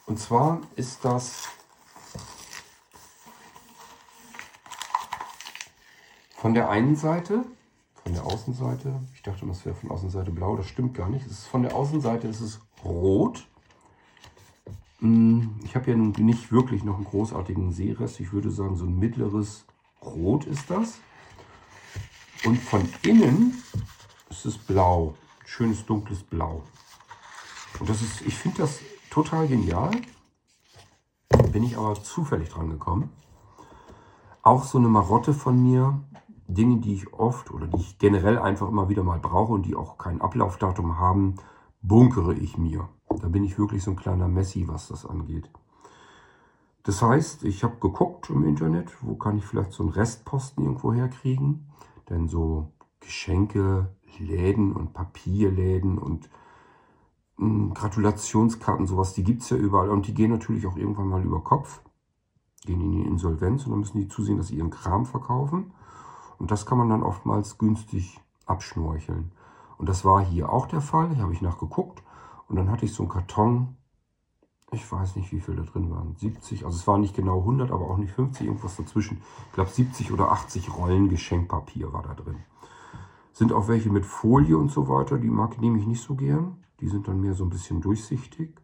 Und 0.05 0.19
zwar 0.19 0.59
ist 0.75 1.05
das 1.05 1.47
von 6.39 6.53
der 6.53 6.69
einen 6.69 6.95
Seite, 6.95 7.43
von 8.01 8.13
der 8.13 8.25
Außenseite, 8.25 9.01
ich 9.13 9.21
dachte, 9.21 9.45
das 9.45 9.65
wäre 9.65 9.75
von 9.75 9.91
Außenseite 9.91 10.31
blau, 10.31 10.55
das 10.55 10.67
stimmt 10.67 10.93
gar 10.93 11.09
nicht. 11.09 11.25
Es 11.25 11.33
ist 11.33 11.47
von 11.47 11.63
der 11.63 11.75
Außenseite 11.75 12.29
ist 12.29 12.39
es 12.39 12.61
rot. 12.85 13.45
Hm, 14.99 15.59
ich 15.65 15.75
habe 15.75 15.91
ja 15.91 15.97
nun 15.97 16.13
nicht 16.17 16.49
wirklich 16.51 16.85
noch 16.85 16.95
einen 16.95 17.03
großartigen 17.03 17.73
Seerest. 17.73 18.21
Ich 18.21 18.31
würde 18.31 18.51
sagen, 18.51 18.77
so 18.77 18.85
ein 18.85 18.97
mittleres 18.97 19.65
Rot 20.01 20.45
ist 20.45 20.69
das. 20.69 20.99
Und 22.45 22.57
von 22.57 22.87
innen 23.01 23.61
ist 24.29 24.45
es 24.45 24.57
blau. 24.57 25.15
Schönes 25.45 25.85
dunkles 25.85 26.23
Blau. 26.23 26.63
Und 27.81 27.89
das 27.89 28.01
ist, 28.01 28.21
ich 28.21 28.35
finde 28.35 28.59
das 28.59 28.79
total 29.09 29.47
genial. 29.47 29.91
Bin 31.51 31.63
ich 31.63 31.77
aber 31.77 32.01
zufällig 32.01 32.47
dran 32.47 32.69
gekommen. 32.69 33.11
Auch 34.41 34.63
so 34.63 34.77
eine 34.77 34.87
Marotte 34.87 35.33
von 35.33 35.61
mir. 35.61 35.99
Dinge, 36.49 36.77
die 36.77 36.93
ich 36.93 37.13
oft 37.13 37.51
oder 37.51 37.67
die 37.67 37.77
ich 37.77 37.99
generell 37.99 38.39
einfach 38.39 38.67
immer 38.67 38.89
wieder 38.89 39.03
mal 39.03 39.19
brauche 39.19 39.53
und 39.53 39.65
die 39.65 39.75
auch 39.75 39.97
kein 39.97 40.19
Ablaufdatum 40.19 40.97
haben, 40.97 41.35
bunkere 41.81 42.33
ich 42.33 42.57
mir. 42.57 42.89
Da 43.21 43.27
bin 43.27 43.43
ich 43.43 43.57
wirklich 43.57 43.83
so 43.83 43.91
ein 43.91 43.97
kleiner 43.97 44.27
Messi, 44.27 44.67
was 44.67 44.87
das 44.87 45.05
angeht. 45.05 45.49
Das 46.83 47.01
heißt, 47.01 47.43
ich 47.43 47.63
habe 47.63 47.75
geguckt 47.79 48.29
im 48.29 48.43
Internet, 48.43 48.91
wo 49.01 49.15
kann 49.15 49.37
ich 49.37 49.45
vielleicht 49.45 49.73
so 49.73 49.83
einen 49.83 49.91
Restposten 49.91 50.63
irgendwo 50.63 50.93
herkriegen. 50.93 51.69
Denn 52.09 52.27
so 52.27 52.71
Geschenke, 52.99 53.89
Läden 54.17 54.73
und 54.73 54.93
Papierläden 54.93 55.97
und 55.97 56.29
hm, 57.37 57.73
Gratulationskarten, 57.73 58.87
sowas, 58.87 59.13
die 59.13 59.23
gibt 59.23 59.43
es 59.43 59.49
ja 59.51 59.57
überall. 59.57 59.89
Und 59.89 60.07
die 60.07 60.13
gehen 60.13 60.31
natürlich 60.31 60.65
auch 60.65 60.77
irgendwann 60.77 61.07
mal 61.07 61.23
über 61.23 61.43
Kopf, 61.43 61.81
gehen 62.65 62.81
in 62.81 62.91
die 62.91 63.01
Insolvenz 63.01 63.65
und 63.65 63.71
dann 63.71 63.79
müssen 63.79 63.99
die 63.99 64.07
zusehen, 64.07 64.37
dass 64.37 64.47
sie 64.47 64.57
ihren 64.57 64.71
Kram 64.71 65.05
verkaufen. 65.05 65.71
Und 66.39 66.51
das 66.51 66.65
kann 66.65 66.77
man 66.77 66.89
dann 66.89 67.03
oftmals 67.03 67.57
günstig 67.57 68.19
abschnorcheln. 68.45 69.31
Und 69.77 69.87
das 69.87 70.03
war 70.03 70.23
hier 70.23 70.51
auch 70.51 70.67
der 70.67 70.81
Fall. 70.81 71.09
Hier 71.13 71.23
habe 71.23 71.33
ich 71.33 71.41
nachgeguckt. 71.41 72.01
Und 72.47 72.55
dann 72.55 72.71
hatte 72.71 72.85
ich 72.85 72.93
so 72.93 73.03
einen 73.03 73.11
Karton, 73.11 73.77
ich 74.71 74.91
weiß 74.91 75.15
nicht, 75.15 75.31
wie 75.31 75.39
viele 75.39 75.57
da 75.57 75.63
drin 75.63 75.89
waren, 75.89 76.15
70, 76.15 76.65
also 76.65 76.77
es 76.77 76.87
waren 76.87 77.01
nicht 77.01 77.15
genau 77.15 77.39
100, 77.39 77.71
aber 77.71 77.89
auch 77.89 77.97
nicht 77.97 78.13
50, 78.13 78.47
irgendwas 78.47 78.75
dazwischen. 78.75 79.21
Ich 79.47 79.53
glaube 79.53 79.69
70 79.69 80.11
oder 80.11 80.31
80 80.31 80.75
Rollen 80.75 81.09
Geschenkpapier 81.09 81.91
war 81.93 82.03
da 82.03 82.13
drin. 82.13 82.37
Sind 83.33 83.53
auch 83.53 83.67
welche 83.67 83.89
mit 83.89 84.05
Folie 84.05 84.57
und 84.57 84.71
so 84.71 84.87
weiter, 84.87 85.17
die 85.17 85.29
mag 85.29 85.55
ich 85.61 85.87
nicht 85.87 86.01
so 86.01 86.15
gern. 86.15 86.63
Die 86.81 86.87
sind 86.87 87.07
dann 87.07 87.21
mehr 87.21 87.33
so 87.33 87.43
ein 87.43 87.49
bisschen 87.49 87.81
durchsichtig. 87.81 88.59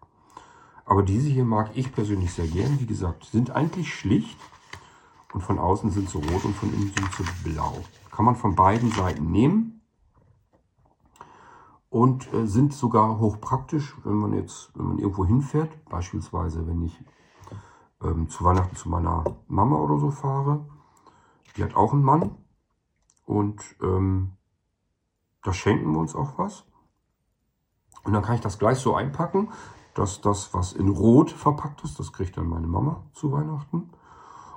Aber 0.86 1.03
diese 1.03 1.29
hier 1.29 1.46
mag 1.46 1.72
ich 1.75 1.94
persönlich 1.94 2.34
sehr 2.34 2.48
gern. 2.48 2.79
Wie 2.79 2.86
gesagt, 2.86 3.25
sind 3.25 3.51
eigentlich 3.51 3.94
schlicht. 3.94 4.39
Und 5.36 5.42
von 5.42 5.60
außen 5.60 5.92
sind 5.92 6.10
sie 6.10 6.18
rot 6.18 6.46
und 6.46 6.56
von 6.56 6.74
innen 6.74 6.94
sind 6.96 7.12
sie 7.12 7.50
blau. 7.50 7.74
Kann 8.10 8.24
man 8.24 8.38
von 8.38 8.56
beiden 8.56 8.89
Seiten 8.92 9.32
nehmen 9.32 9.82
und 11.89 12.34
äh, 12.34 12.48
sind 12.48 12.74
sogar 12.74 13.20
hochpraktisch, 13.20 13.98
wenn 14.06 14.13
man 14.13 14.32
jetzt, 14.32 14.72
wenn 14.75 14.86
man 14.86 14.98
irgendwo 14.98 15.25
hinfährt, 15.25 15.84
beispielsweise 15.89 16.65
wenn 16.68 16.82
ich 16.84 16.98
ähm, 18.01 18.30
zu 18.30 18.46
Weihnachten 18.46 18.77
zu 18.77 18.88
meiner 18.88 19.25
Mama 19.50 19.75
oder 19.75 20.00
so 20.00 20.10
fahre. 20.10 20.70
Die 21.58 21.65
hat 21.65 21.75
auch 21.75 21.92
einen 21.92 22.04
Mann 22.04 22.38
und 23.25 23.62
ähm, 23.82 24.38
da 25.44 25.51
schenken 25.51 25.92
wir 25.92 26.00
uns 26.00 26.15
auch 26.15 26.38
was. 26.38 26.63
Und 28.06 28.13
dann 28.13 28.24
kann 28.24 28.36
ich 28.36 28.42
das 28.42 28.58
gleich 28.58 28.77
so 28.77 28.96
einpacken, 28.96 29.50
dass 29.96 30.22
das, 30.22 30.54
was 30.54 30.72
in 30.72 30.88
Rot 30.88 31.30
verpackt 31.30 31.84
ist, 31.84 32.00
das 32.00 32.13
kriegt 32.13 32.38
dann 32.38 32.48
meine 32.48 32.68
Mama 32.68 33.04
zu 33.12 33.34
Weihnachten. 33.34 33.89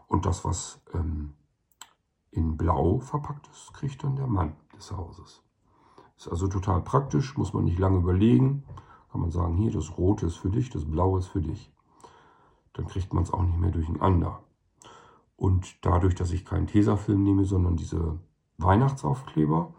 Und 0.09 0.27
das, 0.27 0.45
was 0.45 0.81
ähm, 0.95 1.35
in 2.31 2.57
Blau 2.57 2.99
verpackt 2.99 3.49
ist, 3.49 3.73
kriegt 3.75 4.03
dann 4.03 4.17
der 4.17 4.27
Mann 4.27 4.57
des 4.77 4.91
Hauses. 4.91 5.43
Ist 6.17 6.29
also 6.29 6.49
total 6.49 6.81
praktisch, 6.83 7.37
muss 7.37 7.53
man 7.53 7.65
nicht 7.65 7.79
lange 7.79 7.99
überlegen. 7.99 8.65
Kann 9.13 9.21
man 9.21 9.31
sagen, 9.31 9.55
hier, 9.55 9.71
das 9.71 9.97
Rote 9.97 10.27
ist 10.27 10.37
für 10.37 10.51
dich, 10.51 10.71
das 10.71 10.85
Blaue 10.85 11.21
ist 11.21 11.29
für 11.29 11.41
dich. 11.41 11.73
Dann 12.73 12.87
kriegt 12.87 13.13
man 13.15 13.23
es 13.23 13.33
auch 13.33 13.43
nicht 13.43 13.59
mehr 13.59 13.71
durcheinander. 13.71 14.43
Und 15.37 15.85
dadurch, 15.85 16.15
dass 16.17 16.33
ich 16.33 16.45
keinen 16.45 16.67
Tesafilm 16.67 17.23
nehme, 17.23 17.45
sondern 17.45 17.77
diese 17.77 18.19
Weihnachtsaufkleber, 18.57 19.73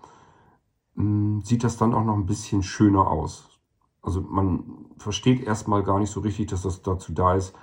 hm, 0.95 1.41
sieht 1.41 1.63
das 1.63 1.77
dann 1.77 1.93
auch 1.93 2.05
noch 2.05 2.15
ein 2.15 2.25
bisschen 2.25 2.63
schöner 2.63 3.07
aus. 3.07 3.49
Also 4.01 4.21
man 4.21 4.85
versteht 4.97 5.41
erstmal 5.41 5.83
gar 5.83 5.99
nicht 5.99 6.11
so 6.11 6.21
richtig, 6.21 6.47
dass 6.47 6.61
das 6.61 6.81
dazu 6.81 7.11
da 7.13 7.35
ist, 7.35 7.53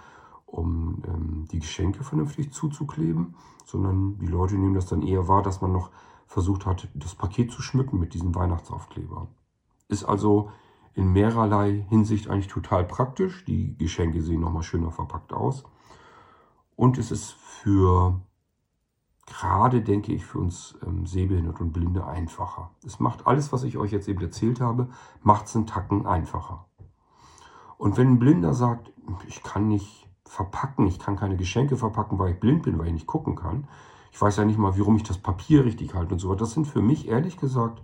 um 0.56 1.02
ähm, 1.06 1.44
die 1.50 1.60
Geschenke 1.60 2.02
vernünftig 2.02 2.52
zuzukleben, 2.52 3.34
sondern 3.64 4.18
die 4.18 4.26
Leute 4.26 4.56
nehmen 4.56 4.74
das 4.74 4.86
dann 4.86 5.02
eher 5.02 5.28
wahr, 5.28 5.42
dass 5.42 5.60
man 5.60 5.72
noch 5.72 5.90
versucht 6.26 6.66
hat, 6.66 6.88
das 6.94 7.14
Paket 7.14 7.52
zu 7.52 7.62
schmücken 7.62 8.00
mit 8.00 8.14
diesen 8.14 8.34
Weihnachtsaufklebern. 8.34 9.28
Ist 9.88 10.04
also 10.04 10.50
in 10.94 11.12
mehrerlei 11.12 11.84
Hinsicht 11.88 12.28
eigentlich 12.28 12.48
total 12.48 12.84
praktisch. 12.84 13.44
Die 13.44 13.76
Geschenke 13.76 14.22
sehen 14.22 14.40
nochmal 14.40 14.62
schöner 14.62 14.90
verpackt 14.90 15.32
aus. 15.32 15.64
Und 16.74 16.98
es 16.98 17.10
ist 17.10 17.32
für, 17.32 18.20
gerade 19.26 19.82
denke 19.82 20.12
ich, 20.12 20.24
für 20.24 20.38
uns 20.38 20.76
ähm, 20.84 21.06
Sehbehinderte 21.06 21.62
und 21.62 21.72
Blinde 21.72 22.06
einfacher. 22.06 22.70
Es 22.84 22.98
macht 22.98 23.26
alles, 23.26 23.52
was 23.52 23.62
ich 23.62 23.76
euch 23.76 23.92
jetzt 23.92 24.08
eben 24.08 24.22
erzählt 24.22 24.60
habe, 24.60 24.88
macht 25.22 25.46
es 25.46 25.54
einen 25.54 25.66
Tacken 25.66 26.06
einfacher. 26.06 26.66
Und 27.78 27.98
wenn 27.98 28.12
ein 28.12 28.18
Blinder 28.18 28.54
sagt, 28.54 28.92
ich 29.28 29.42
kann 29.42 29.68
nicht 29.68 30.05
verpacken, 30.28 30.86
ich 30.86 30.98
kann 30.98 31.16
keine 31.16 31.36
Geschenke 31.36 31.76
verpacken, 31.76 32.18
weil 32.18 32.32
ich 32.32 32.40
blind 32.40 32.62
bin, 32.62 32.78
weil 32.78 32.88
ich 32.88 32.92
nicht 32.92 33.06
gucken 33.06 33.36
kann, 33.36 33.68
ich 34.12 34.20
weiß 34.20 34.36
ja 34.36 34.44
nicht 34.44 34.58
mal, 34.58 34.78
warum 34.78 34.96
ich 34.96 35.02
das 35.02 35.18
Papier 35.18 35.64
richtig 35.64 35.94
halte 35.94 36.14
und 36.14 36.20
so 36.20 36.30
weiter. 36.30 36.40
Das 36.40 36.52
sind 36.52 36.66
für 36.66 36.82
mich 36.82 37.08
ehrlich 37.08 37.36
gesagt 37.36 37.82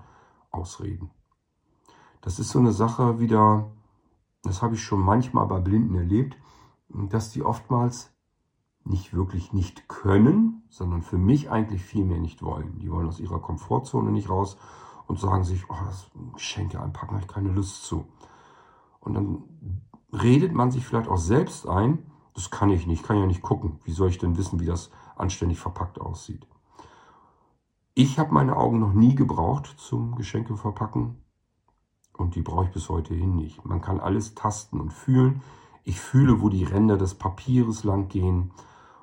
Ausreden. 0.51 1.11
Das 2.21 2.39
ist 2.39 2.51
so 2.51 2.59
eine 2.59 2.73
Sache 2.73 3.19
wieder, 3.21 3.71
das 4.43 4.63
habe 4.63 4.75
ich 4.75 4.83
schon 4.83 5.01
manchmal 5.01 5.47
bei 5.47 5.61
Blinden 5.61 5.95
erlebt, 5.95 6.37
dass 6.89 7.31
die 7.31 7.43
oftmals 7.43 8.13
nicht 8.85 9.15
wirklich 9.15 9.53
nicht 9.53 9.89
können, 9.89 10.63
sondern 10.69 11.03
für 11.03 11.19
mich 11.19 11.51
eigentlich 11.51 11.83
viel 11.83 12.05
mehr 12.05 12.19
nicht 12.19 12.43
wollen. 12.43 12.79
Die 12.79 12.91
wollen 12.91 13.09
aus 13.09 13.21
ihrer 13.21 13.41
Komfortzone 13.41 14.11
nicht 14.11 14.29
raus 14.29 14.57
und 15.07 15.19
sagen 15.19 15.45
sich, 15.45 15.69
oh, 15.71 15.77
das 15.85 16.11
Geschenke 16.35 16.81
einpacken, 16.81 17.15
habe 17.15 17.23
ich 17.23 17.33
keine 17.33 17.51
Lust 17.51 17.85
zu. 17.85 18.07
Und 19.01 19.15
dann 19.15 19.45
redet 20.13 20.55
man 20.55 20.71
sich 20.71 20.87
vielleicht 20.87 21.09
auch 21.09 21.19
selbst 21.19 21.69
ein, 21.69 22.11
das 22.35 22.51
kann 22.51 22.71
ich 22.71 22.87
nicht, 22.87 23.05
kann 23.05 23.19
ja 23.19 23.27
nicht 23.27 23.43
gucken. 23.43 23.81
Wie 23.85 23.93
soll 23.93 24.09
ich 24.09 24.19
denn 24.19 24.37
wissen, 24.37 24.61
wie 24.61 24.67
das 24.67 24.91
anständig 25.17 25.59
verpackt 25.59 26.01
aussieht. 26.01 26.47
Ich 27.95 28.19
habe 28.19 28.33
meine 28.33 28.57
Augen 28.57 28.79
noch 28.79 28.93
nie 28.93 29.15
gebraucht 29.15 29.75
zum 29.79 30.15
Geschenke 30.15 30.57
verpacken 30.57 31.23
und 32.13 32.35
die 32.35 32.43
brauche 32.43 32.67
ich 32.67 32.71
bis 32.71 32.89
heute 32.89 33.15
hin 33.15 33.37
nicht. 33.37 33.65
Man 33.65 33.81
kann 33.81 34.01
alles 34.01 34.35
tasten 34.35 34.81
und 34.81 34.93
fühlen. 34.93 35.43
Ich 35.85 36.01
fühle, 36.01 36.41
wo 36.41 36.49
die 36.49 36.65
Ränder 36.65 36.97
des 36.97 37.15
Papieres 37.15 37.85
lang 37.85 38.09
gehen 38.09 38.53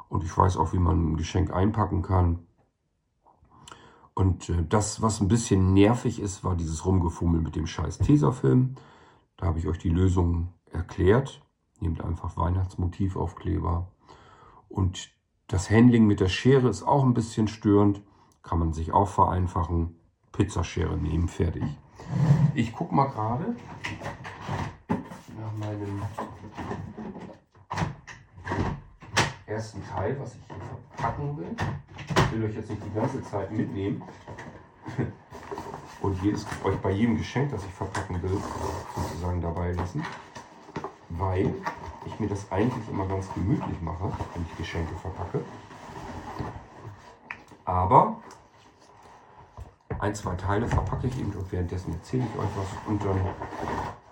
und 0.08 0.24
ich 0.24 0.36
weiß 0.36 0.58
auch, 0.58 0.74
wie 0.74 0.80
man 0.80 1.12
ein 1.12 1.18
Geschenk 1.18 1.52
einpacken 1.52 2.02
kann. 2.02 2.40
Und 4.16 4.50
äh, 4.50 4.66
das, 4.68 5.02
was 5.02 5.22
ein 5.22 5.28
bisschen 5.28 5.74
nervig 5.74 6.20
ist, 6.20 6.44
war 6.44 6.56
dieses 6.56 6.86
Rumgefummel 6.86 7.42
mit 7.42 7.56
dem 7.56 7.68
scheiß 7.68 8.00
Tesafilm. 8.00 8.76
Da 9.38 9.46
habe 9.46 9.60
ich 9.60 9.68
euch 9.68 9.78
die 9.78 9.90
Lösung 9.90 10.54
erklärt. 10.72 11.42
Nehmt 11.80 12.04
einfach 12.04 12.36
Weihnachtsmotivaufkleber 12.38 13.88
und 14.68 15.12
das 15.48 15.70
Handling 15.72 16.06
mit 16.06 16.20
der 16.20 16.30
Schere 16.30 16.70
ist 16.70 16.84
auch 16.84 17.04
ein 17.04 17.14
bisschen 17.14 17.48
störend. 17.48 18.02
Kann 18.44 18.60
man 18.60 18.72
sich 18.74 18.94
auch 18.94 19.08
vereinfachen. 19.08 19.96
Pizzaschere 20.32 20.96
nehmen, 20.96 21.28
fertig. 21.28 21.64
Ich 22.54 22.74
gucke 22.74 22.94
mal 22.94 23.08
gerade 23.08 23.56
nach 24.88 25.68
meinem 25.68 26.02
ersten 29.46 29.84
Teil, 29.88 30.20
was 30.20 30.36
ich 30.36 30.42
hier 30.48 30.56
verpacken 30.96 31.38
will. 31.38 31.56
Ich 32.16 32.32
will 32.32 32.46
euch 32.46 32.56
jetzt 32.56 32.70
nicht 32.70 32.84
die 32.86 32.94
ganze 32.94 33.22
Zeit 33.24 33.52
mitnehmen 33.52 34.04
und 36.02 36.22
jedes, 36.24 36.46
euch 36.64 36.78
bei 36.78 36.92
jedem 36.92 37.18
Geschenk, 37.18 37.52
das 37.52 37.66
ich 37.66 37.72
verpacken 37.72 38.22
will, 38.22 38.38
sozusagen 38.96 39.42
dabei 39.42 39.72
lassen, 39.72 40.06
weil 41.10 41.54
ich 42.06 42.20
mir 42.20 42.28
das 42.28 42.52
eigentlich 42.52 42.88
immer 42.90 43.06
ganz 43.06 43.32
gemütlich 43.34 43.82
mache, 43.82 44.12
wenn 44.34 44.46
ich 44.50 44.58
Geschenke 44.58 44.94
verpacke. 44.96 45.42
Aber 47.66 48.18
ein, 50.00 50.16
zwei 50.16 50.36
Teile 50.36 50.68
verpacke 50.68 51.08
ich 51.08 51.20
eben 51.20 51.32
und 51.32 51.52
währenddessen 51.52 51.94
erzähle 51.94 52.24
ich 52.24 52.40
euch 52.40 52.50
was 52.56 52.68
und 52.88 53.04
dann 53.04 53.20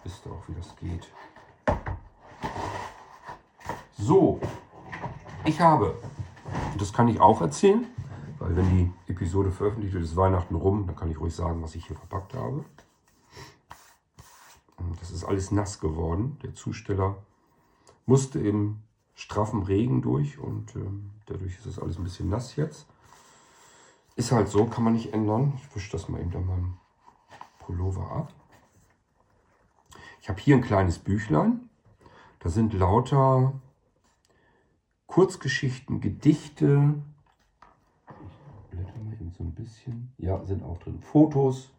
wisst 0.03 0.25
ihr 0.25 0.31
auch, 0.31 0.43
wie 0.47 0.53
das 0.53 0.75
geht. 0.75 1.07
So, 3.97 4.39
ich 5.45 5.59
habe, 5.59 5.95
das 6.77 6.93
kann 6.93 7.07
ich 7.07 7.19
auch 7.19 7.41
erzählen, 7.41 7.85
Weil 8.39 8.55
wenn 8.55 8.69
die 8.69 9.11
Episode 9.11 9.51
veröffentlicht 9.51 9.93
wird, 9.93 10.03
ist 10.03 10.15
Weihnachten 10.15 10.55
rum, 10.55 10.85
dann 10.85 10.95
kann 10.95 11.09
ich 11.09 11.19
ruhig 11.19 11.33
sagen, 11.33 11.61
was 11.63 11.75
ich 11.75 11.85
hier 11.85 11.95
verpackt 11.95 12.35
habe. 12.35 12.63
Alles 15.27 15.51
nass 15.51 15.79
geworden. 15.79 16.39
Der 16.43 16.53
Zusteller 16.53 17.17
musste 18.05 18.39
im 18.39 18.79
straffen 19.13 19.63
Regen 19.63 20.01
durch 20.01 20.37
und 20.39 20.75
äh, 20.75 20.79
dadurch 21.25 21.57
ist 21.57 21.65
das 21.65 21.79
alles 21.79 21.97
ein 21.97 22.03
bisschen 22.03 22.29
nass 22.29 22.55
jetzt. 22.55 22.87
Ist 24.15 24.31
halt 24.31 24.47
so, 24.47 24.65
kann 24.65 24.83
man 24.83 24.93
nicht 24.93 25.13
ändern. 25.13 25.53
Ich 25.57 25.75
wische 25.75 25.91
das 25.91 26.07
mal 26.07 26.21
eben 26.21 26.35
an 26.35 26.45
meinem 26.45 26.77
Pullover 27.59 28.11
ab. 28.11 28.33
Ich 30.21 30.29
habe 30.29 30.39
hier 30.39 30.55
ein 30.55 30.61
kleines 30.61 30.99
Büchlein. 30.99 31.69
Da 32.39 32.49
sind 32.49 32.73
lauter 32.73 33.53
Kurzgeschichten, 35.07 35.99
Gedichte. 36.01 36.95
Ich 38.09 38.69
blätter 38.69 38.99
mal 38.99 39.13
eben 39.13 39.31
so 39.31 39.43
ein 39.43 39.53
bisschen. 39.53 40.13
Ja, 40.17 40.43
sind 40.45 40.63
auch 40.63 40.77
drin. 40.77 41.01
Fotos, 41.01 41.71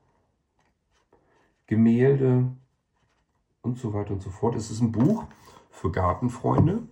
Gemälde 1.67 2.51
und 3.69 3.79
so 3.79 3.93
weiter 3.93 4.13
und 4.13 4.23
so 4.23 4.31
fort. 4.31 4.55
Es 4.57 4.71
ist 4.71 4.81
ein 4.81 4.93
Buch 4.93 5.25
für 5.71 5.91
Gartenfreunde. 5.91 6.83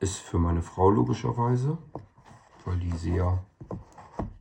Ist 0.00 0.18
für 0.18 0.38
meine 0.38 0.62
Frau 0.62 0.90
logischerweise, 0.90 1.78
weil 2.64 2.78
die 2.78 2.92
sehr, 2.92 3.42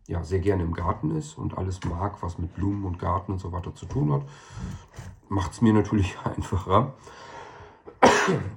ja, 0.07 0.23
sehr 0.23 0.39
gerne 0.39 0.63
im 0.63 0.73
Garten 0.73 1.11
ist 1.15 1.37
und 1.37 1.57
alles 1.57 1.83
mag, 1.85 2.21
was 2.21 2.37
mit 2.37 2.53
Blumen 2.53 2.85
und 2.85 2.99
Garten 2.99 3.31
und 3.31 3.39
so 3.39 3.51
weiter 3.51 3.73
zu 3.73 3.87
tun 3.87 4.13
hat. 4.13 4.21
Macht 5.29 5.53
es 5.53 5.61
mir 5.61 5.73
natürlich 5.73 6.17
einfacher. 6.23 6.93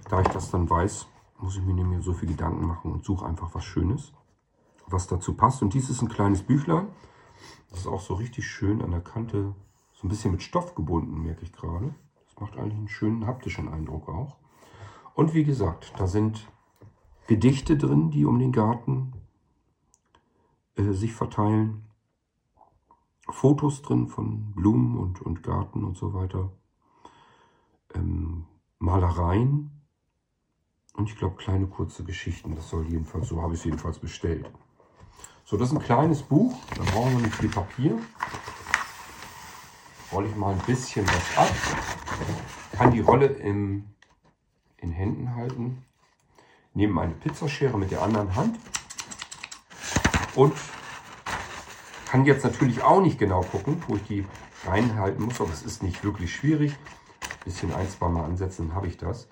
da 0.09 0.21
ich 0.21 0.29
das 0.29 0.51
dann 0.51 0.69
weiß, 0.69 1.07
muss 1.39 1.57
ich 1.57 1.63
mir 1.63 1.73
nicht 1.73 1.87
mehr 1.87 2.03
so 2.03 2.13
viel 2.13 2.29
Gedanken 2.29 2.67
machen 2.67 2.93
und 2.93 3.05
suche 3.05 3.25
einfach 3.25 3.55
was 3.55 3.65
Schönes, 3.65 4.13
was 4.87 5.07
dazu 5.07 5.33
passt. 5.33 5.63
Und 5.63 5.73
dies 5.73 5.89
ist 5.89 6.03
ein 6.03 6.11
kleines 6.11 6.43
Büchlein. 6.43 6.89
Das 7.71 7.81
ist 7.81 7.87
auch 7.87 8.01
so 8.01 8.15
richtig 8.15 8.47
schön 8.47 8.83
an 8.83 8.91
der 8.91 9.01
Kante, 9.01 9.55
so 10.01 10.07
ein 10.07 10.09
bisschen 10.09 10.33
mit 10.33 10.43
Stoff 10.43 10.75
gebunden, 10.75 11.23
merke 11.23 11.43
ich 11.43 11.53
gerade. 11.53 11.95
Das 12.25 12.41
macht 12.41 12.57
eigentlich 12.57 12.79
einen 12.79 12.89
schönen 12.89 13.27
haptischen 13.27 13.69
Eindruck 13.69 14.09
auch. 14.09 14.39
Und 15.13 15.35
wie 15.35 15.45
gesagt, 15.45 15.93
da 15.99 16.07
sind 16.07 16.49
Gedichte 17.27 17.77
drin, 17.77 18.11
die 18.11 18.25
um 18.25 18.39
den 18.39 18.51
Garten 18.51 19.13
äh, 20.77 20.93
sich 20.93 21.13
verteilen. 21.13 21.85
Fotos 23.29 23.83
drin 23.83 24.09
von 24.09 24.53
Blumen 24.53 24.97
und, 24.97 25.21
und 25.21 25.43
Garten 25.43 25.85
und 25.85 25.99
so 25.99 26.15
weiter. 26.15 26.51
Ähm, 27.95 28.47
Malereien 28.79 29.71
und 30.95 31.11
ich 31.11 31.17
glaube 31.17 31.37
kleine 31.37 31.67
kurze 31.67 32.05
Geschichten. 32.05 32.55
Das 32.57 32.71
soll 32.71 32.87
jedenfalls, 32.87 33.29
so 33.29 33.43
habe 33.43 33.53
ich 33.53 33.61
es 33.61 33.65
jedenfalls 33.67 33.99
bestellt. 33.99 34.51
So, 35.45 35.59
das 35.59 35.69
ist 35.69 35.77
ein 35.77 35.83
kleines 35.83 36.23
Buch. 36.23 36.55
Da 36.75 36.85
brauchen 36.85 37.13
wir 37.17 37.27
nicht 37.27 37.35
viel 37.35 37.51
Papier. 37.51 37.99
Rolle 40.13 40.29
ich 40.29 40.37
mal 40.37 40.53
ein 40.53 40.59
bisschen 40.67 41.07
was 41.07 41.39
ab. 41.39 41.55
Kann 42.73 42.91
die 42.91 43.01
Rolle 43.01 43.27
im, 43.27 43.87
in 44.79 44.91
Händen 44.91 45.35
halten. 45.35 45.85
Nehme 46.75 46.93
meine 46.93 47.15
Pizzaschere 47.15 47.79
mit 47.79 47.91
der 47.91 48.03
anderen 48.03 48.35
Hand. 48.35 48.59
Und 50.35 50.55
kann 52.07 52.25
jetzt 52.25 52.45
natürlich 52.45 52.83
auch 52.83 53.01
nicht 53.01 53.19
genau 53.19 53.43
gucken, 53.43 53.83
wo 53.87 53.97
ich 53.97 54.03
die 54.05 54.27
reinhalten 54.67 55.25
muss. 55.25 55.41
Aber 55.41 55.53
es 55.53 55.63
ist 55.63 55.83
nicht 55.83 56.03
wirklich 56.05 56.35
schwierig 56.35 56.77
bisschen 57.45 57.73
ein, 57.75 57.89
zwei 57.89 58.09
Mal 58.09 58.25
ansetzen, 58.25 58.69
dann 58.69 58.77
habe 58.77 58.87
ich 58.87 58.97
das. 58.97 59.29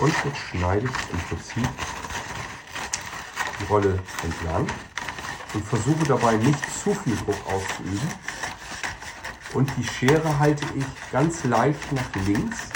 Und 0.00 0.12
jetzt 0.24 0.38
schneide 0.38 0.86
ich 0.86 1.12
im 1.12 1.18
Prinzip 1.28 1.68
die 3.60 3.64
Rolle 3.66 3.98
entlang 4.22 4.66
und 5.54 5.64
versuche 5.64 6.04
dabei 6.06 6.36
nicht 6.36 6.58
zu 6.82 6.94
viel 6.94 7.16
Druck 7.16 7.36
auszuüben. 7.46 8.08
Und 9.54 9.70
die 9.76 9.84
Schere 9.84 10.40
halte 10.40 10.64
ich 10.74 10.84
ganz 11.12 11.44
leicht 11.44 11.92
nach 11.92 12.26
links, 12.26 12.70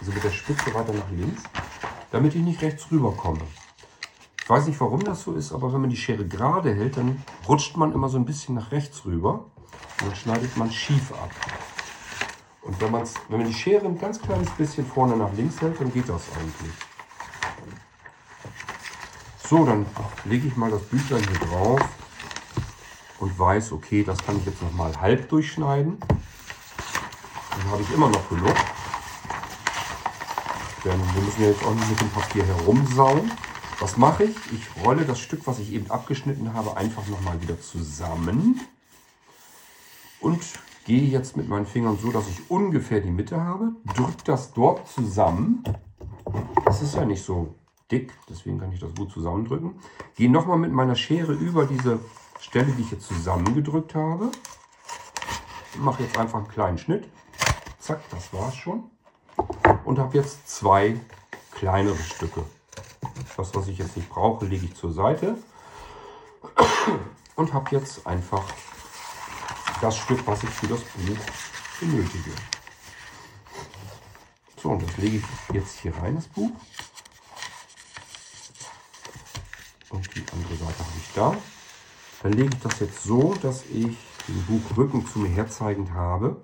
also 0.00 0.10
mit 0.10 0.24
der 0.24 0.30
Spitze 0.30 0.72
weiter 0.72 0.94
nach 0.94 1.10
links, 1.10 1.42
damit 2.10 2.34
ich 2.34 2.40
nicht 2.40 2.62
rechts 2.62 2.90
rüber 2.90 3.12
komme. 3.12 3.42
Ich 4.42 4.48
weiß 4.48 4.66
nicht, 4.66 4.80
warum 4.80 5.04
das 5.04 5.22
so 5.22 5.34
ist, 5.34 5.52
aber 5.52 5.70
wenn 5.72 5.82
man 5.82 5.90
die 5.90 5.98
Schere 5.98 6.26
gerade 6.26 6.74
hält, 6.74 6.96
dann 6.96 7.22
rutscht 7.46 7.76
man 7.76 7.92
immer 7.92 8.08
so 8.08 8.16
ein 8.16 8.24
bisschen 8.24 8.54
nach 8.54 8.72
rechts 8.72 9.04
rüber 9.04 9.44
und 10.00 10.08
dann 10.08 10.16
schneidet 10.16 10.56
man 10.56 10.72
schief 10.72 11.12
ab. 11.12 11.30
Und 12.62 12.80
wenn, 12.80 12.90
man's, 12.90 13.14
wenn 13.28 13.38
man 13.38 13.46
die 13.46 13.54
Schere 13.54 13.84
ein 13.84 13.98
ganz 13.98 14.20
kleines 14.20 14.48
bisschen 14.52 14.86
vorne 14.86 15.14
nach 15.16 15.32
links 15.34 15.60
hält, 15.60 15.78
dann 15.78 15.92
geht 15.92 16.08
das 16.08 16.22
eigentlich. 16.38 16.72
So, 19.46 19.66
dann 19.66 19.84
lege 20.24 20.48
ich 20.48 20.56
mal 20.56 20.70
das 20.70 20.82
Büchlein 20.82 21.22
hier 21.28 21.48
drauf 21.48 21.80
und 23.20 23.38
weiß, 23.38 23.72
okay, 23.72 24.02
das 24.02 24.18
kann 24.18 24.38
ich 24.38 24.46
jetzt 24.46 24.62
noch 24.62 24.72
mal 24.72 25.00
halb 25.00 25.28
durchschneiden. 25.28 25.98
Dann 27.50 27.70
habe 27.70 27.82
ich 27.82 27.92
immer 27.92 28.08
noch 28.08 28.28
genug. 28.28 28.54
Denn 30.84 31.00
wir 31.14 31.22
müssen 31.22 31.42
jetzt 31.42 31.64
auch 31.64 31.74
nicht 31.74 31.90
mit 31.90 32.00
dem 32.00 32.10
Papier 32.10 32.44
herumsauen. 32.44 33.30
Was 33.78 33.96
mache 33.96 34.24
ich? 34.24 34.36
Ich 34.52 34.84
rolle 34.84 35.04
das 35.04 35.20
Stück, 35.20 35.46
was 35.46 35.58
ich 35.58 35.72
eben 35.72 35.90
abgeschnitten 35.90 36.54
habe, 36.54 36.76
einfach 36.76 37.06
noch 37.06 37.20
mal 37.22 37.40
wieder 37.40 37.60
zusammen 37.60 38.60
und 40.20 40.40
gehe 40.84 41.02
jetzt 41.02 41.36
mit 41.36 41.48
meinen 41.48 41.66
Fingern 41.66 41.98
so, 41.98 42.10
dass 42.10 42.28
ich 42.28 42.50
ungefähr 42.50 43.00
die 43.00 43.10
Mitte 43.10 43.40
habe, 43.40 43.72
drücke 43.94 44.24
das 44.24 44.52
dort 44.52 44.88
zusammen. 44.88 45.64
Das 46.64 46.82
ist 46.82 46.94
ja 46.94 47.04
nicht 47.04 47.24
so 47.24 47.54
dick, 47.90 48.12
deswegen 48.28 48.58
kann 48.60 48.72
ich 48.72 48.80
das 48.80 48.94
gut 48.94 49.10
zusammendrücken. 49.10 49.74
Gehe 50.14 50.30
nochmal 50.30 50.58
mit 50.58 50.72
meiner 50.72 50.94
Schere 50.94 51.32
über 51.32 51.66
diese 51.66 52.00
Stelle, 52.40 52.72
die 52.72 52.82
ich 52.82 52.90
jetzt 52.90 53.06
zusammengedrückt 53.06 53.94
habe. 53.94 54.30
Mache 55.76 56.02
jetzt 56.02 56.18
einfach 56.18 56.38
einen 56.38 56.48
kleinen 56.48 56.78
Schnitt. 56.78 57.08
Zack, 57.78 58.00
das 58.10 58.32
war 58.32 58.48
es 58.48 58.56
schon. 58.56 58.90
Und 59.84 59.98
habe 59.98 60.16
jetzt 60.16 60.48
zwei 60.48 61.00
kleinere 61.52 61.96
Stücke. 61.96 62.44
Das, 63.36 63.54
was 63.54 63.68
ich 63.68 63.78
jetzt 63.78 63.96
nicht 63.96 64.08
brauche, 64.08 64.44
lege 64.46 64.66
ich 64.66 64.74
zur 64.74 64.92
Seite. 64.92 65.36
Und 67.36 67.52
habe 67.52 67.70
jetzt 67.70 68.06
einfach 68.06 68.44
das 69.80 69.96
Stück, 69.96 70.26
was 70.26 70.42
ich 70.42 70.50
für 70.50 70.66
das 70.66 70.80
Buch 70.80 71.16
benötige. 71.78 72.32
So, 74.62 74.70
und 74.70 74.82
das 74.82 74.96
lege 74.98 75.18
ich 75.18 75.54
jetzt 75.54 75.78
hier 75.78 75.96
rein, 75.96 76.16
das 76.16 76.26
Buch. 76.28 76.50
Und 79.88 80.14
die 80.14 80.24
andere 80.32 80.56
Seite 80.56 80.78
habe 80.78 80.98
ich 80.98 81.14
da. 81.14 81.36
Dann 82.22 82.32
lege 82.32 82.50
ich 82.54 82.60
das 82.60 82.80
jetzt 82.80 83.02
so, 83.02 83.34
dass 83.42 83.64
ich 83.66 83.96
den 84.28 84.44
Buchrücken 84.46 85.06
zu 85.06 85.20
mir 85.20 85.30
herzeigend 85.30 85.92
habe. 85.92 86.40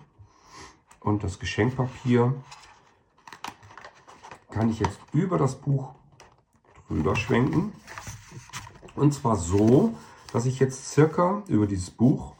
Und 1.00 1.22
das 1.22 1.38
Geschenkpapier 1.38 2.34
kann 4.50 4.70
ich 4.70 4.80
jetzt 4.80 4.98
über 5.12 5.36
das 5.36 5.56
Buch 5.56 5.94
drüber 6.88 7.14
schwenken. 7.14 7.72
Und 8.94 9.12
zwar 9.12 9.36
so, 9.36 9.94
dass 10.32 10.46
ich 10.46 10.58
jetzt 10.58 10.90
circa 10.90 11.42
über 11.46 11.66
dieses 11.66 11.90
Buch 11.90 12.34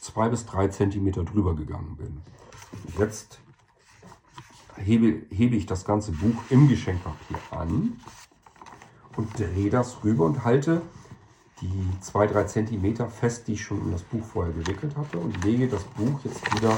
zwei 0.00 0.30
bis 0.30 0.46
drei 0.46 0.68
Zentimeter 0.68 1.24
drüber 1.24 1.54
gegangen 1.54 1.96
bin. 1.96 2.22
Jetzt 2.98 3.40
hebe, 4.76 5.26
hebe 5.30 5.56
ich 5.56 5.66
das 5.66 5.84
ganze 5.84 6.12
Buch 6.12 6.42
im 6.48 6.68
Geschenkpapier 6.68 7.38
an 7.50 8.00
und 9.16 9.38
drehe 9.38 9.68
das 9.68 10.02
rüber 10.02 10.24
und 10.24 10.44
halte 10.44 10.80
die 11.60 12.00
zwei 12.00 12.26
drei 12.26 12.44
Zentimeter 12.44 13.08
fest, 13.08 13.46
die 13.46 13.54
ich 13.54 13.62
schon 13.62 13.82
in 13.82 13.92
das 13.92 14.02
Buch 14.02 14.24
vorher 14.24 14.52
gewickelt 14.52 14.96
hatte 14.96 15.18
und 15.18 15.44
lege 15.44 15.68
das 15.68 15.84
Buch 15.84 16.20
jetzt 16.24 16.54
wieder 16.54 16.76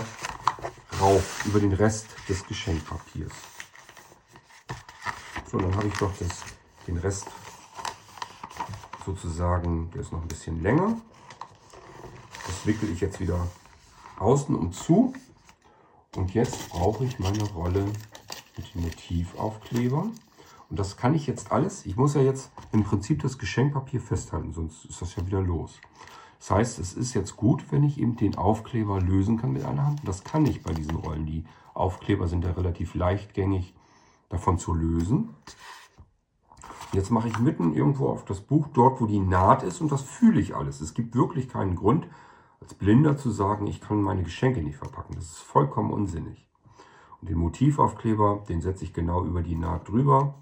rauf 1.00 1.44
über 1.46 1.60
den 1.60 1.72
Rest 1.72 2.06
des 2.28 2.46
Geschenkpapiers. 2.46 3.32
So, 5.50 5.58
dann 5.58 5.74
habe 5.76 5.86
ich 5.86 5.94
doch 5.94 6.12
das, 6.18 6.42
den 6.86 6.96
Rest 6.96 7.26
sozusagen, 9.04 9.90
der 9.90 10.02
ist 10.02 10.12
noch 10.12 10.22
ein 10.22 10.28
bisschen 10.28 10.62
länger. 10.62 10.96
Das 12.46 12.66
wickel 12.66 12.90
ich 12.90 13.00
jetzt 13.00 13.20
wieder 13.20 13.46
außen 14.18 14.54
und 14.54 14.74
zu. 14.74 15.12
Und 16.16 16.34
jetzt 16.34 16.68
brauche 16.68 17.04
ich 17.04 17.18
meine 17.18 17.42
Rolle 17.50 17.84
mit 18.56 18.74
den 18.74 18.82
Motivaufklebern. 18.82 20.12
Und 20.72 20.78
das 20.78 20.96
kann 20.96 21.14
ich 21.14 21.26
jetzt 21.26 21.52
alles, 21.52 21.84
ich 21.84 21.98
muss 21.98 22.14
ja 22.14 22.22
jetzt 22.22 22.50
im 22.72 22.82
Prinzip 22.82 23.20
das 23.20 23.36
Geschenkpapier 23.36 24.00
festhalten, 24.00 24.52
sonst 24.52 24.86
ist 24.86 25.02
das 25.02 25.14
ja 25.16 25.26
wieder 25.26 25.42
los. 25.42 25.78
Das 26.38 26.50
heißt, 26.50 26.78
es 26.78 26.94
ist 26.94 27.12
jetzt 27.12 27.36
gut, 27.36 27.70
wenn 27.70 27.84
ich 27.84 28.00
eben 28.00 28.16
den 28.16 28.36
Aufkleber 28.36 28.98
lösen 28.98 29.36
kann 29.36 29.52
mit 29.52 29.66
einer 29.66 29.84
Hand. 29.84 30.00
Das 30.06 30.24
kann 30.24 30.46
ich 30.46 30.62
bei 30.62 30.72
diesen 30.72 30.96
Rollen. 30.96 31.26
Die 31.26 31.44
Aufkleber 31.74 32.26
sind 32.26 32.46
ja 32.46 32.52
relativ 32.52 32.94
leichtgängig 32.94 33.74
davon 34.30 34.56
zu 34.56 34.72
lösen. 34.72 35.34
Jetzt 36.94 37.10
mache 37.10 37.28
ich 37.28 37.38
mitten 37.38 37.74
irgendwo 37.74 38.08
auf 38.08 38.24
das 38.24 38.40
Buch, 38.40 38.66
dort 38.72 38.98
wo 39.02 39.04
die 39.04 39.20
Naht 39.20 39.64
ist 39.64 39.82
und 39.82 39.92
das 39.92 40.00
fühle 40.00 40.40
ich 40.40 40.56
alles. 40.56 40.80
Es 40.80 40.94
gibt 40.94 41.14
wirklich 41.14 41.50
keinen 41.50 41.76
Grund, 41.76 42.06
als 42.62 42.72
Blinder 42.72 43.18
zu 43.18 43.30
sagen, 43.30 43.66
ich 43.66 43.82
kann 43.82 44.00
meine 44.00 44.22
Geschenke 44.22 44.62
nicht 44.62 44.78
verpacken. 44.78 45.16
Das 45.16 45.24
ist 45.24 45.42
vollkommen 45.42 45.92
unsinnig. 45.92 46.48
Und 47.20 47.28
den 47.28 47.36
Motivaufkleber, 47.36 48.42
den 48.48 48.62
setze 48.62 48.84
ich 48.84 48.94
genau 48.94 49.22
über 49.22 49.42
die 49.42 49.56
Naht 49.56 49.90
drüber 49.90 50.36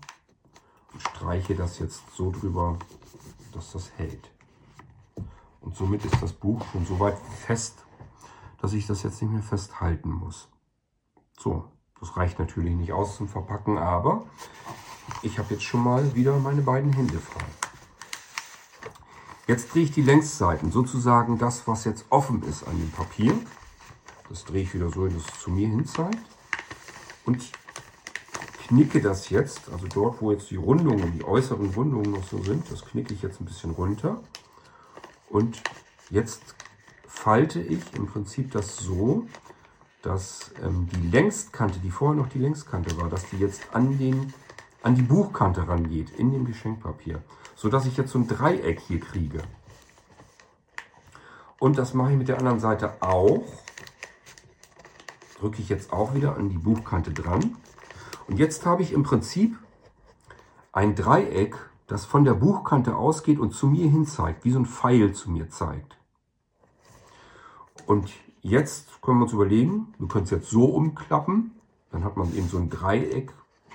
streiche 0.99 1.55
das 1.55 1.79
jetzt 1.79 2.03
so 2.15 2.31
drüber, 2.31 2.79
dass 3.53 3.73
das 3.73 3.91
hält. 3.97 4.31
Und 5.61 5.77
somit 5.77 6.05
ist 6.05 6.23
das 6.23 6.33
Buch 6.33 6.65
schon 6.73 6.87
so 6.87 6.99
weit 6.99 7.19
fest, 7.47 7.85
dass 8.61 8.73
ich 8.73 8.87
das 8.87 9.03
jetzt 9.03 9.21
nicht 9.23 9.31
mehr 9.31 9.43
festhalten 9.43 10.11
muss. 10.11 10.49
So, 11.39 11.71
das 12.01 12.17
reicht 12.17 12.39
natürlich 12.39 12.75
nicht 12.75 12.93
aus 12.93 13.17
zum 13.17 13.29
Verpacken, 13.29 13.79
aber 13.79 14.25
ich 15.23 15.39
habe 15.39 15.55
jetzt 15.55 15.65
schon 15.65 15.83
mal 15.83 16.15
wieder 16.15 16.39
meine 16.39 16.63
beiden 16.63 16.93
Hände 16.93 17.19
frei. 17.19 17.45
Jetzt 19.47 19.75
drehe 19.75 19.83
ich 19.83 19.91
die 19.91 20.03
Längsseiten, 20.03 20.71
sozusagen 20.71 21.37
das, 21.37 21.67
was 21.67 21.85
jetzt 21.85 22.05
offen 22.11 22.43
ist 22.45 22.67
an 22.67 22.79
dem 22.79 22.91
Papier. 22.91 23.35
Das 24.29 24.45
drehe 24.45 24.63
ich 24.63 24.73
wieder 24.73 24.91
so, 24.91 25.09
dass 25.09 25.17
es 25.17 25.41
zu 25.41 25.51
mir 25.51 25.69
hin 25.69 25.85
zeigt. 25.87 26.25
Und 27.27 27.51
knicke 28.71 29.01
das 29.01 29.31
jetzt, 29.31 29.69
also 29.73 29.87
dort, 29.93 30.23
wo 30.23 30.31
jetzt 30.31 30.51
die 30.51 30.57
Rundungen, 30.57 31.13
die 31.13 31.25
äußeren 31.25 31.71
Rundungen 31.71 32.13
noch 32.13 32.25
so 32.25 32.41
sind, 32.41 32.71
das 32.71 32.85
knicke 32.85 33.13
ich 33.13 33.21
jetzt 33.21 33.41
ein 33.41 33.45
bisschen 33.45 33.73
runter. 33.73 34.21
Und 35.29 35.61
jetzt 36.09 36.55
falte 37.05 37.61
ich 37.61 37.81
im 37.95 38.07
Prinzip 38.07 38.53
das 38.53 38.77
so, 38.77 39.27
dass 40.03 40.53
ähm, 40.63 40.89
die 40.95 41.09
Längskante, 41.09 41.81
die 41.81 41.91
vorher 41.91 42.17
noch 42.17 42.29
die 42.29 42.39
Längskante 42.39 42.97
war, 42.97 43.11
dass 43.11 43.29
die 43.31 43.39
jetzt 43.39 43.63
an, 43.73 43.99
den, 43.99 44.33
an 44.83 44.95
die 44.95 45.03
Buchkante 45.03 45.67
rangeht, 45.67 46.11
in 46.11 46.31
dem 46.31 46.47
Geschenkpapier. 46.47 47.23
So 47.57 47.69
dass 47.69 47.87
ich 47.87 47.97
jetzt 47.97 48.13
so 48.13 48.21
ein 48.21 48.29
Dreieck 48.29 48.81
hier 48.81 49.01
kriege. 49.01 49.43
Und 51.59 51.77
das 51.77 51.93
mache 51.93 52.13
ich 52.13 52.19
mit 52.19 52.29
der 52.29 52.39
anderen 52.39 52.61
Seite 52.61 53.03
auch. 53.03 53.45
Drücke 55.41 55.61
ich 55.61 55.69
jetzt 55.69 55.93
auch 55.93 56.15
wieder 56.15 56.37
an 56.37 56.49
die 56.49 56.59
Buchkante 56.59 57.11
dran. 57.11 57.57
Und 58.31 58.39
jetzt 58.39 58.65
habe 58.65 58.83
ich 58.83 58.93
im 58.93 59.03
Prinzip 59.03 59.59
ein 60.71 60.95
Dreieck, 60.95 61.57
das 61.89 62.05
von 62.05 62.25
der 62.25 62.35
Buchkante 62.35 62.95
ausgeht 62.95 63.41
und 63.41 63.53
zu 63.53 63.67
mir 63.67 63.91
hin 63.91 64.07
zeigt, 64.07 64.45
wie 64.45 64.53
so 64.53 64.61
ein 64.61 64.67
Pfeil 64.67 65.13
zu 65.13 65.33
mir 65.33 65.51
zeigt. 65.51 65.99
Und 67.87 68.09
jetzt 68.41 69.03
können 69.03 69.19
wir 69.19 69.25
uns 69.25 69.33
überlegen, 69.33 69.93
wir 69.99 70.07
können 70.07 70.25
es 70.25 70.31
jetzt 70.31 70.49
so 70.49 70.67
umklappen, 70.67 71.57
dann 71.91 72.05
hat 72.05 72.17
man 72.17 72.33
eben 72.37 72.47
so 72.47 72.59
ein 72.59 72.71
Dreieck 72.71 73.33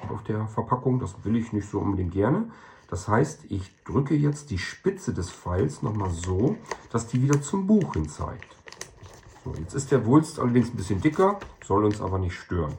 auf 0.10 0.24
der 0.24 0.48
Verpackung, 0.48 1.02
das 1.02 1.26
will 1.26 1.36
ich 1.36 1.52
nicht 1.52 1.70
so 1.70 1.80
unbedingt 1.80 2.13
gerne. 2.13 2.50
Das 2.88 3.10
heißt, 3.10 3.52
ich 3.52 3.84
drücke 3.84 4.15
jetzt 4.15 4.52
die 4.52 4.58
Spitze 4.58 5.13
des 5.13 5.32
Pfeils 5.32 5.82
nochmal 5.82 6.12
so, 6.12 6.56
dass 6.91 7.08
die 7.08 7.22
wieder 7.22 7.41
zum 7.41 7.68
Buch 7.68 7.91
hin 7.91 8.08
zeigt. 8.08 8.56
So, 9.44 9.54
jetzt 9.60 9.74
ist 9.74 9.91
der 9.91 10.06
Wulst 10.06 10.39
allerdings 10.39 10.70
ein 10.70 10.78
bisschen 10.78 11.02
dicker, 11.02 11.39
soll 11.62 11.84
uns 11.84 12.00
aber 12.00 12.20
nicht 12.20 12.36
stören. 12.36 12.74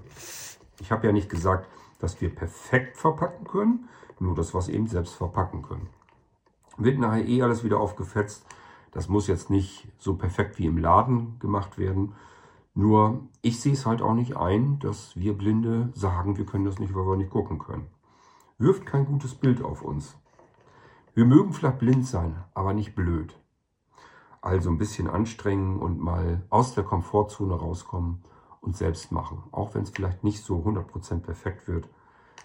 Ich 0.81 0.93
habe 0.93 1.07
ja 1.07 1.13
nicht 1.13 1.29
gesagt, 1.29 1.69
dass 1.99 2.21
wir 2.21 2.35
perfekt 2.35 2.97
verpacken 2.97 3.47
können, 3.47 3.89
nur 4.19 4.35
das, 4.35 4.55
was 4.55 4.69
eben 4.69 4.87
selbst 4.87 5.15
verpacken 5.15 5.63
können. 5.63 5.89
Wird 6.77 6.99
nachher 6.99 7.27
eh 7.27 7.43
alles 7.43 7.65
wieder 7.65 7.81
aufgefetzt. 7.81 8.45
Das 8.93 9.09
muss 9.09 9.27
jetzt 9.27 9.51
nicht 9.51 9.89
so 9.99 10.15
perfekt 10.15 10.59
wie 10.59 10.67
im 10.67 10.79
Laden 10.79 11.39
gemacht 11.39 11.79
werden. 11.79 12.15
Nur 12.75 13.21
ich 13.41 13.61
sehe 13.61 13.73
es 13.73 13.87
halt 13.87 14.03
auch 14.03 14.15
nicht 14.15 14.37
ein, 14.37 14.79
dass 14.79 15.17
wir 15.17 15.37
Blinde 15.37 15.91
sagen, 15.95 16.37
wir 16.37 16.45
können 16.45 16.67
das 16.67 16.79
nicht, 16.79 16.95
weil 16.95 17.07
wir 17.07 17.17
nicht 17.17 17.31
gucken 17.31 17.59
können. 17.59 17.87
Wirft 18.59 18.87
kein 18.87 19.07
gutes 19.07 19.35
Bild 19.35 19.63
auf 19.63 19.83
uns. 19.83 20.17
Wir 21.15 21.25
mögen 21.25 21.53
vielleicht 21.55 21.79
blind 21.79 22.07
sein, 22.07 22.45
aber 22.53 22.75
nicht 22.75 22.95
blöd. 22.95 23.39
Also 24.43 24.71
ein 24.71 24.79
bisschen 24.79 25.09
anstrengen 25.09 25.79
und 25.79 25.99
mal 25.99 26.43
aus 26.51 26.75
der 26.75 26.85
Komfortzone 26.85 27.55
rauskommen 27.55 28.23
und 28.61 28.77
selbst 28.77 29.13
machen. 29.13 29.43
Auch 29.53 29.75
wenn 29.75 29.83
es 29.83 29.91
vielleicht 29.91 30.25
nicht 30.25 30.43
so 30.45 30.59
100% 30.59 31.21
perfekt 31.21 31.69
wird. 31.69 31.89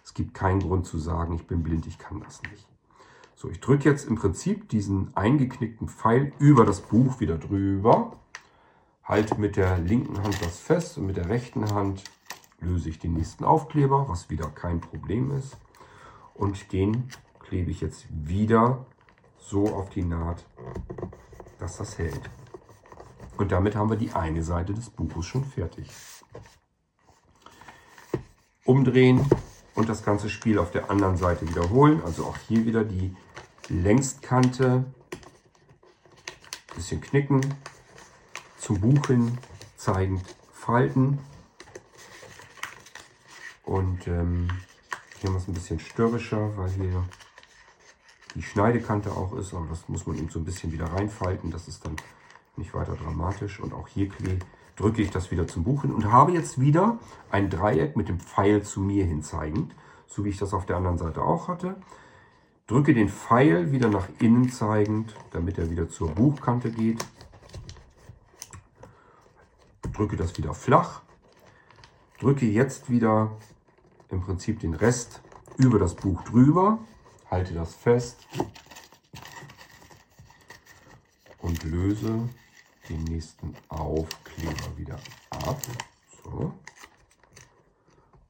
Es 0.04 0.14
gibt 0.14 0.34
keinen 0.34 0.62
Grund 0.62 0.86
zu 0.86 0.98
sagen, 0.98 1.36
ich 1.36 1.48
bin 1.48 1.64
blind, 1.64 1.88
ich 1.88 1.98
kann 1.98 2.22
das 2.22 2.42
nicht. 2.44 2.68
So, 3.36 3.50
ich 3.50 3.60
drücke 3.60 3.90
jetzt 3.90 4.08
im 4.08 4.16
Prinzip 4.16 4.70
diesen 4.70 5.16
eingeknickten 5.16 5.88
Pfeil 5.88 6.32
über 6.38 6.66
das 6.66 6.82
Buch 6.82 7.20
wieder 7.20 7.38
drüber. 7.38 8.14
Halte 9.04 9.40
mit 9.40 9.56
der 9.56 9.80
linken 9.80 10.22
Hand 10.22 10.40
das 10.44 10.60
fest 10.60 10.98
und 10.98 11.08
mit 11.08 11.18
der 11.18 11.30
rechten 11.30 11.74
Hand 11.74 12.04
löse 12.60 12.90
ich 12.90 13.00
den 13.00 13.14
nächsten 13.14 13.44
Aufkleber, 13.44 14.08
was 14.08 14.30
wieder 14.30 14.48
kein 14.48 14.80
Problem 14.80 15.32
ist. 15.32 15.58
Und 16.36 16.72
den 16.72 17.10
klebe 17.40 17.72
ich 17.72 17.82
jetzt 17.82 18.06
wieder 18.10 18.86
so 19.38 19.74
auf 19.74 19.90
die 19.90 20.04
Naht, 20.04 20.46
dass 21.60 21.78
das 21.78 21.98
hält. 21.98 22.30
Und 23.42 23.52
damit 23.52 23.76
haben 23.76 23.90
wir 23.90 23.98
die 23.98 24.12
eine 24.12 24.44
Seite 24.44 24.72
des 24.72 24.92
Buches 24.92 25.26
schon 25.26 25.44
fertig. 25.44 25.90
Umdrehen 28.66 29.26
und 29.74 29.90
das 29.90 30.06
ganze 30.06 30.30
Spiel 30.30 30.60
auf 30.60 30.70
der 30.70 30.92
anderen 30.92 31.18
Seite 31.18 31.50
wiederholen. 31.50 32.04
Also 32.06 32.26
auch 32.26 32.38
hier 32.48 32.68
wieder 32.68 32.84
die 32.84 33.16
Längstkante 33.68 34.86
ein 34.86 36.76
bisschen 36.76 37.02
knicken, 37.02 37.42
zum 38.60 38.80
Buch 38.80 39.08
hin 39.08 39.40
zeigend 39.76 40.24
falten. 40.54 41.18
Und 43.64 44.08
ähm, 44.08 44.50
hier 45.20 45.32
haben 45.32 45.38
es 45.38 45.48
ein 45.48 45.56
bisschen 45.56 45.80
störrischer, 45.80 46.56
weil 46.58 46.70
hier 46.70 47.04
die 48.36 48.44
Schneidekante 48.44 49.10
auch 49.10 49.34
ist. 49.34 49.52
Aber 49.56 49.66
das 49.66 49.90
muss 49.90 50.06
man 50.06 50.16
eben 50.20 50.30
so 50.30 50.38
ein 50.38 50.46
bisschen 50.46 50.72
wieder 50.72 50.86
reinfalten. 50.94 51.50
Das 51.50 51.68
ist 51.68 51.84
dann 51.84 51.96
nicht 52.58 52.74
weiter 52.74 52.96
dramatisch. 52.96 53.60
Und 53.60 53.74
auch 53.74 53.88
hier 53.88 54.10
drücke 54.76 55.02
ich 55.02 55.12
das 55.12 55.32
wieder 55.32 55.48
zum 55.48 55.64
Buch 55.64 55.84
hin 55.84 55.92
und 55.92 56.12
habe 56.12 56.32
jetzt 56.32 56.60
wieder 56.60 56.98
ein 57.30 57.50
Dreieck 57.50 57.96
mit 57.96 58.10
dem 58.10 58.20
Pfeil 58.20 58.64
zu 58.64 58.82
mir 58.82 59.06
hin 59.06 59.24
zeigend, 59.24 59.76
so 60.08 60.26
wie 60.26 60.30
ich 60.30 60.38
das 60.38 60.54
auf 60.54 60.66
der 60.66 60.78
anderen 60.78 60.98
Seite 60.98 61.22
auch 61.22 61.48
hatte. 61.48 61.76
Drücke 62.68 62.94
den 62.94 63.10
Pfeil 63.10 63.72
wieder 63.72 63.90
nach 63.90 64.08
innen 64.20 64.50
zeigend, 64.50 65.16
damit 65.32 65.58
er 65.58 65.70
wieder 65.70 65.90
zur 65.90 66.10
Buchkante 66.12 66.72
geht. 66.72 67.06
Drücke 69.94 70.16
das 70.16 70.38
wieder 70.38 70.54
flach. 70.54 71.02
Drücke 72.20 72.46
jetzt 72.46 72.90
wieder 72.90 73.32
im 74.10 74.22
Prinzip 74.22 74.60
den 74.60 74.74
Rest 74.74 75.22
über 75.58 75.80
das 75.80 75.96
Buch 75.96 76.24
drüber. 76.24 76.80
Halte 77.30 77.54
das 77.54 77.76
fest 77.76 78.26
und 81.40 81.64
löse 81.64 82.30
den 82.92 83.04
nächsten 83.06 83.54
Aufkleber 83.70 84.78
wieder 84.78 85.00
ab. 85.30 85.62
So. 86.24 86.54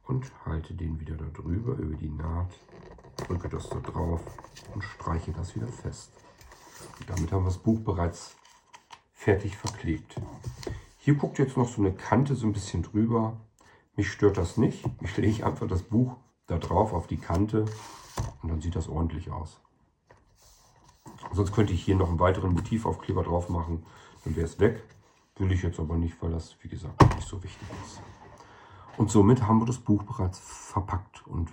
Und 0.07 0.31
halte 0.45 0.73
den 0.73 0.99
wieder 0.99 1.15
da 1.15 1.25
drüber 1.25 1.73
über 1.73 1.95
die 1.95 2.09
Naht, 2.09 2.51
drücke 3.17 3.49
das 3.49 3.69
da 3.69 3.79
drauf 3.79 4.21
und 4.73 4.83
streiche 4.83 5.31
das 5.31 5.55
wieder 5.55 5.67
fest. 5.67 6.11
Und 6.99 7.09
damit 7.09 7.31
haben 7.31 7.43
wir 7.43 7.49
das 7.49 7.57
Buch 7.57 7.79
bereits 7.79 8.35
fertig 9.13 9.57
verklebt. 9.57 10.15
Hier 10.97 11.15
guckt 11.15 11.39
jetzt 11.39 11.57
noch 11.57 11.67
so 11.67 11.81
eine 11.81 11.93
Kante 11.93 12.35
so 12.35 12.45
ein 12.45 12.53
bisschen 12.53 12.83
drüber. 12.83 13.37
Mich 13.95 14.11
stört 14.11 14.37
das 14.37 14.57
nicht. 14.57 14.83
Ich 15.01 15.17
lege 15.17 15.45
einfach 15.45 15.67
das 15.67 15.83
Buch 15.83 16.17
da 16.45 16.57
drauf 16.57 16.93
auf 16.93 17.07
die 17.07 17.17
Kante 17.17 17.65
und 18.41 18.49
dann 18.49 18.61
sieht 18.61 18.75
das 18.75 18.87
ordentlich 18.87 19.31
aus. 19.31 19.59
Sonst 21.33 21.53
könnte 21.53 21.73
ich 21.73 21.83
hier 21.83 21.95
noch 21.95 22.09
einen 22.09 22.19
weiteren 22.19 22.53
Motivaufkleber 22.53 23.23
drauf 23.23 23.49
machen 23.49 23.85
dann 24.23 24.35
wäre 24.35 24.45
es 24.45 24.59
weg. 24.59 24.83
Will 25.37 25.51
ich 25.51 25.63
jetzt 25.63 25.79
aber 25.79 25.97
nicht, 25.97 26.21
weil 26.21 26.31
das, 26.31 26.55
wie 26.61 26.67
gesagt, 26.67 27.01
nicht 27.15 27.27
so 27.27 27.41
wichtig 27.43 27.67
ist. 27.83 28.01
Und 28.97 29.09
somit 29.09 29.47
haben 29.47 29.59
wir 29.59 29.65
das 29.65 29.79
Buch 29.79 30.03
bereits 30.03 30.39
verpackt. 30.39 31.25
Und 31.25 31.51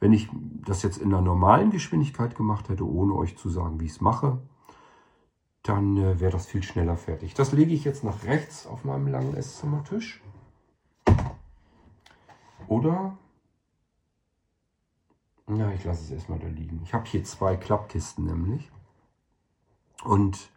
wenn 0.00 0.12
ich 0.12 0.28
das 0.32 0.82
jetzt 0.82 0.98
in 0.98 1.12
einer 1.12 1.22
normalen 1.22 1.70
Geschwindigkeit 1.70 2.34
gemacht 2.34 2.68
hätte, 2.68 2.88
ohne 2.88 3.14
euch 3.14 3.36
zu 3.36 3.48
sagen, 3.48 3.80
wie 3.80 3.84
ich 3.84 3.92
es 3.92 4.00
mache, 4.00 4.40
dann 5.62 5.96
äh, 5.96 6.20
wäre 6.20 6.32
das 6.32 6.46
viel 6.46 6.62
schneller 6.62 6.96
fertig. 6.96 7.34
Das 7.34 7.52
lege 7.52 7.72
ich 7.72 7.84
jetzt 7.84 8.04
nach 8.04 8.24
rechts 8.24 8.66
auf 8.66 8.84
meinem 8.84 9.06
langen 9.06 9.34
Esszimmertisch. 9.34 10.22
Oder, 12.66 13.16
ja, 15.48 15.70
ich 15.72 15.84
lasse 15.84 16.04
es 16.04 16.10
erstmal 16.10 16.38
da 16.38 16.48
liegen. 16.48 16.80
Ich 16.84 16.92
habe 16.94 17.06
hier 17.06 17.24
zwei 17.24 17.56
Klappkisten 17.56 18.24
nämlich. 18.24 18.70
Und 20.02 20.50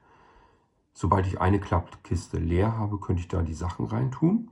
Sobald 1.00 1.28
ich 1.28 1.40
eine 1.40 1.60
Klappkiste 1.60 2.40
leer 2.40 2.76
habe, 2.76 2.98
könnte 2.98 3.22
ich 3.22 3.28
da 3.28 3.44
die 3.44 3.54
Sachen 3.54 3.86
reintun. 3.86 4.50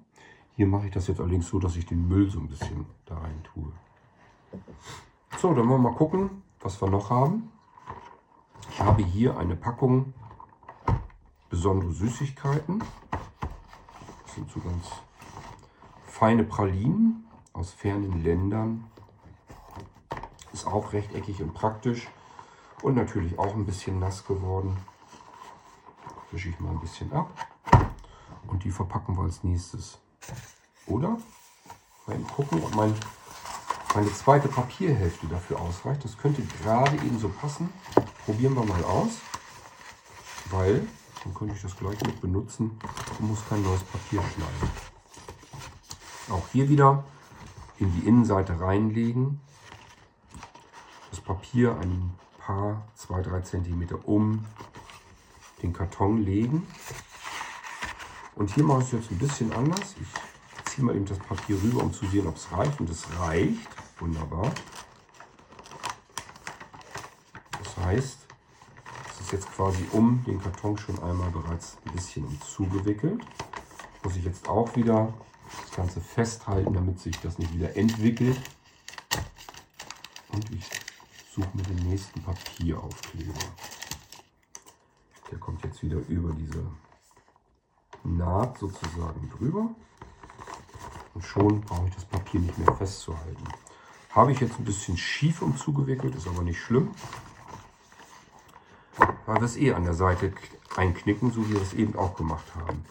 Hier 0.55 0.67
mache 0.67 0.86
ich 0.86 0.91
das 0.91 1.08
jetzt 1.08 1.19
allerdings 1.19 1.47
so, 1.47 1.58
dass 1.58 1.75
ich 1.75 1.88
den 1.88 2.08
Müll 2.08 2.29
so 2.29 2.39
ein 2.39 2.47
bisschen 2.47 2.86
da 3.08 3.17
rein 3.17 3.41
tue. 3.43 3.71
So, 5.39 5.55
dann 5.55 5.67
wollen 5.67 5.81
wir 5.81 5.89
mal 5.89 5.95
gucken, 5.97 6.43
was 6.60 6.79
wir 6.79 6.88
noch 6.88 7.10
haben. 7.10 7.51
Ich 8.69 8.79
habe 8.79 9.03
hier 9.03 9.39
eine 9.39 9.55
Packung 9.55 10.13
besondere 11.49 11.91
Süßigkeiten. 11.91 12.84
Das 14.21 14.36
sind 14.36 14.47
so 14.51 14.60
ganz 14.60 14.86
feine 16.05 16.43
Pralinen 16.43 17.25
aus 17.53 17.71
fernen 17.71 18.21
Ländern. 18.21 18.84
Ist 20.53 20.67
auch 20.67 20.93
rechteckig 20.93 21.41
und 21.41 21.55
praktisch 21.55 22.08
und 22.84 22.93
natürlich 22.93 23.39
auch 23.39 23.55
ein 23.55 23.65
bisschen 23.65 23.97
nass 23.97 24.27
geworden 24.27 24.77
wische 26.35 26.49
ich 26.49 26.59
mal 26.59 26.71
ein 26.71 26.81
bisschen 26.81 27.11
ab. 27.13 27.31
Und 28.47 28.63
die 28.65 28.71
verpacken 28.71 29.17
wir 29.17 29.23
als 29.23 29.43
nächstes. 29.43 29.97
Oder? 30.85 31.17
Mal 32.05 32.19
gucken, 32.35 32.61
ob 32.61 32.75
mein, 32.75 32.93
meine 33.95 34.13
zweite 34.13 34.49
Papierhälfte 34.49 35.27
dafür 35.27 35.61
ausreicht. 35.61 36.03
Das 36.03 36.17
könnte 36.17 36.43
gerade 36.61 36.97
eben 36.97 37.17
so 37.17 37.29
passen. 37.29 37.69
probieren 38.25 38.53
wir 38.53 38.65
mal 38.65 38.83
aus, 38.83 39.19
weil 40.51 40.85
dann 41.23 41.33
könnte 41.33 41.55
ich 41.55 41.61
das 41.61 41.75
gleich 41.75 41.99
mit 42.01 42.19
benutzen 42.19 42.77
und 43.17 43.27
muss 43.27 43.47
kein 43.47 43.63
neues 43.63 43.83
Papier 43.83 44.21
schneiden. 44.21 44.69
Auch 46.29 46.47
hier 46.51 46.67
wieder 46.67 47.05
in 47.77 47.91
die 47.93 48.07
Innenseite 48.07 48.59
reinlegen, 48.59 49.39
das 51.11 51.21
Papier 51.21 51.77
ein 51.79 52.13
paar, 52.37 52.87
zwei, 52.95 53.21
drei 53.21 53.39
Zentimeter 53.41 54.07
um 54.07 54.45
den 55.61 55.73
Karton 55.73 56.23
legen. 56.23 56.67
Und 58.35 58.53
hier 58.53 58.63
mache 58.63 58.79
ich 58.79 58.85
es 58.87 58.91
jetzt 58.91 59.11
ein 59.11 59.17
bisschen 59.17 59.53
anders. 59.53 59.95
Ich 59.99 60.71
ziehe 60.71 60.85
mal 60.85 60.95
eben 60.95 61.05
das 61.05 61.19
Papier 61.19 61.61
rüber, 61.61 61.83
um 61.83 61.93
zu 61.93 62.05
sehen, 62.07 62.27
ob 62.27 62.35
es 62.35 62.51
reicht. 62.51 62.79
Und 62.79 62.89
es 62.89 63.05
reicht. 63.19 63.67
Wunderbar. 63.99 64.51
Das 67.63 67.85
heißt, 67.85 68.17
es 69.09 69.21
ist 69.21 69.31
jetzt 69.31 69.51
quasi 69.53 69.85
um 69.91 70.23
den 70.25 70.41
Karton 70.41 70.77
schon 70.77 71.01
einmal 71.01 71.31
bereits 71.31 71.77
ein 71.85 71.93
bisschen 71.93 72.41
zugewickelt. 72.41 73.21
Muss 74.03 74.17
ich 74.17 74.25
jetzt 74.25 74.47
auch 74.49 74.75
wieder 74.75 75.13
das 75.61 75.71
Ganze 75.71 76.01
festhalten, 76.01 76.73
damit 76.73 76.99
sich 76.99 77.17
das 77.21 77.37
nicht 77.37 77.53
wieder 77.53 77.75
entwickelt. 77.77 78.39
Und 80.29 80.51
ich 80.51 80.69
suche 81.33 81.49
mir 81.53 81.63
den 81.63 81.89
nächsten 81.89 82.21
Papieraufkleber. 82.21 83.33
Der 85.31 85.39
kommt 85.39 85.63
jetzt 85.63 85.81
wieder 85.81 85.97
über 86.07 86.31
diese 86.33 86.65
Naht 88.03 88.57
sozusagen 88.59 89.29
drüber. 89.38 89.69
Und 91.13 91.23
schon 91.23 91.61
brauche 91.61 91.88
ich 91.88 91.95
das 91.95 92.05
Papier 92.05 92.41
nicht 92.41 92.57
mehr 92.57 92.73
festzuhalten. 92.75 93.43
Habe 94.11 94.31
ich 94.31 94.39
jetzt 94.39 94.59
ein 94.59 94.65
bisschen 94.65 94.97
schief 94.97 95.41
umzugewickelt, 95.41 96.15
ist 96.15 96.27
aber 96.27 96.43
nicht 96.43 96.59
schlimm. 96.59 96.91
Weil 99.25 99.38
wir 99.38 99.43
es 99.43 99.57
eh 99.57 99.73
an 99.73 99.83
der 99.83 99.93
Seite 99.93 100.33
einknicken, 100.75 101.31
so 101.31 101.47
wie 101.47 101.53
wir 101.53 101.61
es 101.61 101.73
eben 101.73 101.95
auch 101.95 102.15
gemacht 102.15 102.53
haben. 102.55 102.85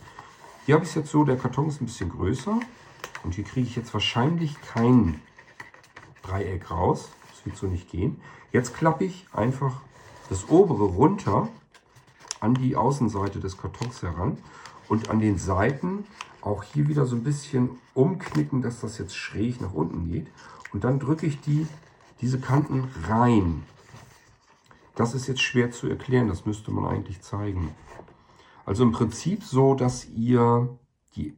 Hier 0.66 0.74
habe 0.74 0.84
ich 0.84 0.90
es 0.90 0.96
jetzt 0.96 1.10
so, 1.10 1.24
der 1.24 1.36
Karton 1.36 1.68
ist 1.68 1.80
ein 1.80 1.86
bisschen 1.86 2.10
größer. 2.10 2.58
Und 3.22 3.34
hier 3.34 3.44
kriege 3.44 3.66
ich 3.66 3.76
jetzt 3.76 3.92
wahrscheinlich 3.94 4.60
kein 4.60 5.20
Dreieck 6.22 6.70
raus. 6.70 7.10
Das 7.30 7.46
wird 7.46 7.56
so 7.56 7.66
nicht 7.66 7.90
gehen. 7.90 8.20
Jetzt 8.52 8.74
klappe 8.74 9.04
ich 9.04 9.26
einfach 9.32 9.80
das 10.28 10.48
obere 10.48 10.84
runter 10.84 11.48
an 12.40 12.54
die 12.54 12.76
Außenseite 12.76 13.40
des 13.40 13.56
Kartons 13.56 14.02
heran 14.02 14.38
und 14.88 15.10
an 15.10 15.20
den 15.20 15.38
Seiten 15.38 16.04
auch 16.40 16.62
hier 16.62 16.88
wieder 16.88 17.06
so 17.06 17.16
ein 17.16 17.24
bisschen 17.24 17.70
umknicken, 17.94 18.62
dass 18.62 18.80
das 18.80 18.98
jetzt 18.98 19.16
schräg 19.16 19.60
nach 19.60 19.72
unten 19.72 20.10
geht. 20.10 20.26
Und 20.72 20.84
dann 20.84 20.98
drücke 20.98 21.26
ich 21.26 21.40
die, 21.40 21.66
diese 22.20 22.38
Kanten 22.38 22.88
rein. 23.08 23.62
Das 24.94 25.14
ist 25.14 25.26
jetzt 25.26 25.40
schwer 25.40 25.70
zu 25.70 25.88
erklären, 25.88 26.28
das 26.28 26.46
müsste 26.46 26.70
man 26.70 26.86
eigentlich 26.86 27.22
zeigen. 27.22 27.74
Also 28.66 28.84
im 28.84 28.92
Prinzip 28.92 29.42
so, 29.42 29.74
dass 29.74 30.06
ihr 30.06 30.68
die, 31.16 31.36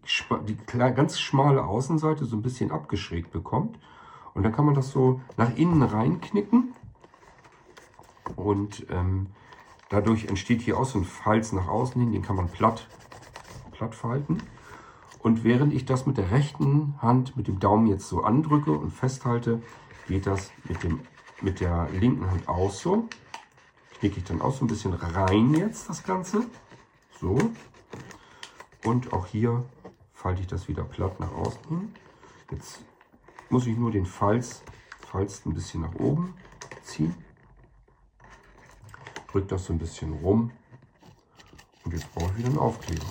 die 0.48 0.56
ganz 0.78 1.20
schmale 1.20 1.64
Außenseite 1.64 2.24
so 2.24 2.36
ein 2.36 2.42
bisschen 2.42 2.70
abgeschrägt 2.70 3.30
bekommt. 3.30 3.78
Und 4.34 4.42
dann 4.42 4.52
kann 4.52 4.66
man 4.66 4.74
das 4.74 4.90
so 4.90 5.20
nach 5.36 5.56
innen 5.56 5.82
reinknicken. 5.82 6.74
Und 8.36 8.86
ähm, 8.90 9.28
dadurch 9.88 10.26
entsteht 10.26 10.62
hier 10.62 10.78
auch 10.78 10.84
so 10.84 10.98
ein 10.98 11.04
Falz 11.04 11.52
nach 11.52 11.68
außen 11.68 12.00
hin, 12.00 12.12
den 12.12 12.22
kann 12.22 12.36
man 12.36 12.48
platt, 12.48 12.86
platt 13.72 13.94
falten. 13.94 14.42
Und 15.20 15.44
während 15.44 15.74
ich 15.74 15.84
das 15.84 16.06
mit 16.06 16.18
der 16.18 16.30
rechten 16.30 16.94
Hand, 17.02 17.36
mit 17.36 17.48
dem 17.48 17.58
Daumen 17.58 17.86
jetzt 17.86 18.08
so 18.08 18.22
andrücke 18.22 18.72
und 18.72 18.90
festhalte, 18.90 19.60
geht 20.06 20.26
das 20.26 20.52
mit, 20.68 20.82
dem, 20.82 21.00
mit 21.40 21.60
der 21.60 21.88
linken 21.92 22.30
Hand 22.30 22.48
auch 22.48 22.70
so. 22.70 23.08
Knicke 23.98 24.18
ich 24.18 24.24
dann 24.24 24.40
auch 24.40 24.54
so 24.54 24.64
ein 24.64 24.68
bisschen 24.68 24.92
rein 24.92 25.54
jetzt 25.54 25.88
das 25.88 26.04
Ganze. 26.04 26.46
So. 27.20 27.38
Und 28.84 29.12
auch 29.12 29.26
hier 29.26 29.64
falte 30.12 30.42
ich 30.42 30.46
das 30.46 30.68
wieder 30.68 30.84
platt 30.84 31.18
nach 31.18 31.32
außen 31.32 31.60
hin. 31.68 31.94
Jetzt 32.50 32.82
muss 33.50 33.66
ich 33.66 33.76
nur 33.76 33.90
den 33.90 34.06
Falz, 34.06 34.62
Falz 35.00 35.44
ein 35.44 35.54
bisschen 35.54 35.80
nach 35.80 35.94
oben 35.96 36.34
ziehen. 36.82 37.14
Drücke 39.36 39.48
das 39.48 39.66
so 39.66 39.74
ein 39.74 39.78
bisschen 39.78 40.14
rum. 40.14 40.50
Und 41.84 41.92
jetzt 41.92 42.10
brauche 42.14 42.30
ich 42.30 42.38
wieder 42.38 42.48
einen 42.48 42.58
Aufkleber. 42.58 43.04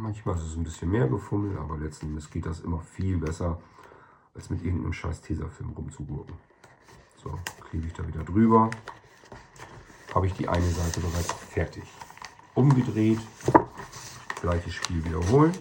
manchmal 0.00 0.34
ist 0.34 0.42
es 0.42 0.56
ein 0.56 0.64
bisschen 0.64 0.90
mehr 0.90 1.06
gefummelt, 1.06 1.56
aber 1.56 1.78
letzten 1.78 2.06
Endes 2.06 2.28
geht 2.28 2.44
das 2.44 2.58
immer 2.58 2.80
viel 2.80 3.18
besser, 3.18 3.60
als 4.34 4.50
mit 4.50 4.64
irgendeinem 4.64 4.92
scheiß 4.92 5.20
Tesafilm 5.20 5.74
rumzugurken. 5.74 6.34
So, 7.22 7.38
klebe 7.70 7.86
ich 7.86 7.92
da 7.92 8.04
wieder 8.04 8.24
drüber. 8.24 8.68
Habe 10.12 10.26
ich 10.26 10.32
die 10.32 10.48
eine 10.48 10.68
Seite 10.72 10.98
bereits 10.98 11.32
fertig. 11.32 11.84
Umgedreht, 12.54 13.20
gleiches 14.40 14.74
Spiel 14.74 15.04
wiederholen. 15.04 15.52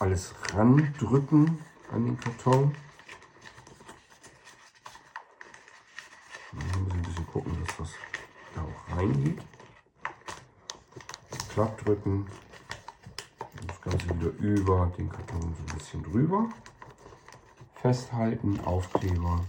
Alles 0.00 0.34
randrücken 0.52 1.64
an 1.92 2.04
den 2.06 2.18
Karton. 2.18 2.74
Muss 6.52 6.64
ich 6.64 6.92
ein 6.92 7.02
bisschen 7.02 7.26
gucken, 7.26 7.56
dass 7.64 7.76
das 7.76 7.90
da 8.54 8.62
auch 8.62 8.96
reingeht. 8.96 9.38
Klapp 11.50 11.84
drücken, 11.84 12.26
das 13.66 13.80
Ganze 13.82 14.08
wieder 14.08 14.30
über 14.38 14.92
den 14.96 15.08
Karton 15.08 15.40
so 15.42 15.46
ein 15.46 15.78
bisschen 15.78 16.02
drüber. 16.02 16.48
Festhalten, 17.74 18.58
Aufkleber. 18.60 19.44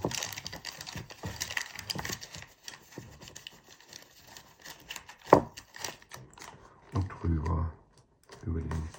Und 6.94 7.08
drüber 7.10 7.72
über, 8.46 8.60
den, 8.60 8.90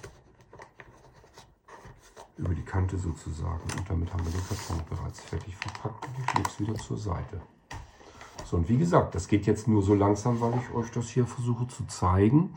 über 2.37 2.55
die 2.55 2.63
Kante 2.63 2.97
sozusagen. 2.97 3.61
Und 3.77 3.89
damit 3.89 4.13
haben 4.13 4.25
wir 4.25 4.31
den 4.31 4.47
Karton 4.47 4.81
bereits 4.89 5.21
fertig 5.21 5.55
verpackt 5.55 6.07
wieder 6.73 6.83
zur 6.83 6.97
Seite. 6.97 7.41
So, 8.45 8.57
und 8.57 8.69
wie 8.69 8.77
gesagt, 8.77 9.15
das 9.15 9.27
geht 9.27 9.45
jetzt 9.45 9.67
nur 9.67 9.81
so 9.81 9.93
langsam, 9.93 10.41
weil 10.41 10.53
ich 10.57 10.75
euch 10.75 10.91
das 10.91 11.09
hier 11.09 11.25
versuche 11.25 11.67
zu 11.67 11.85
zeigen 11.85 12.55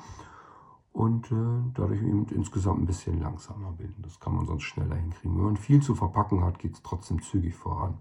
und 0.93 1.31
äh, 1.31 1.71
dadurch 1.75 2.01
eben 2.01 2.27
insgesamt 2.29 2.81
ein 2.81 2.87
bisschen 2.87 3.21
langsamer 3.21 3.73
bin. 3.73 3.95
Das 3.99 4.19
kann 4.19 4.35
man 4.35 4.47
sonst 4.47 4.65
schneller 4.65 4.97
hinkriegen. 4.97 5.37
Wenn 5.37 5.45
man 5.45 5.57
viel 5.57 5.83
zu 5.83 5.95
verpacken 5.95 6.43
hat, 6.45 6.59
geht 6.59 6.75
es 6.75 6.83
trotzdem 6.83 7.23
zügig 7.23 7.55
voran. 7.55 7.99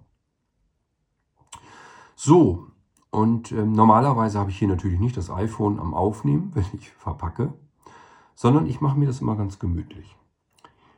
So, 2.15 2.67
und 3.12 3.51
äh, 3.51 3.65
normalerweise 3.65 4.39
habe 4.39 4.49
ich 4.49 4.58
hier 4.58 4.69
natürlich 4.69 4.99
nicht 4.99 5.17
das 5.17 5.30
iPhone 5.30 5.80
am 5.80 5.93
Aufnehmen, 5.93 6.51
wenn 6.56 6.65
ich 6.73 6.89
verpacke, 6.91 7.54
sondern 8.34 8.65
ich 8.65 8.82
mache 8.82 8.97
mir 8.97 9.08
das 9.08 9.21
immer 9.21 9.36
ganz 9.36 9.60
gemütlich. 9.60 10.15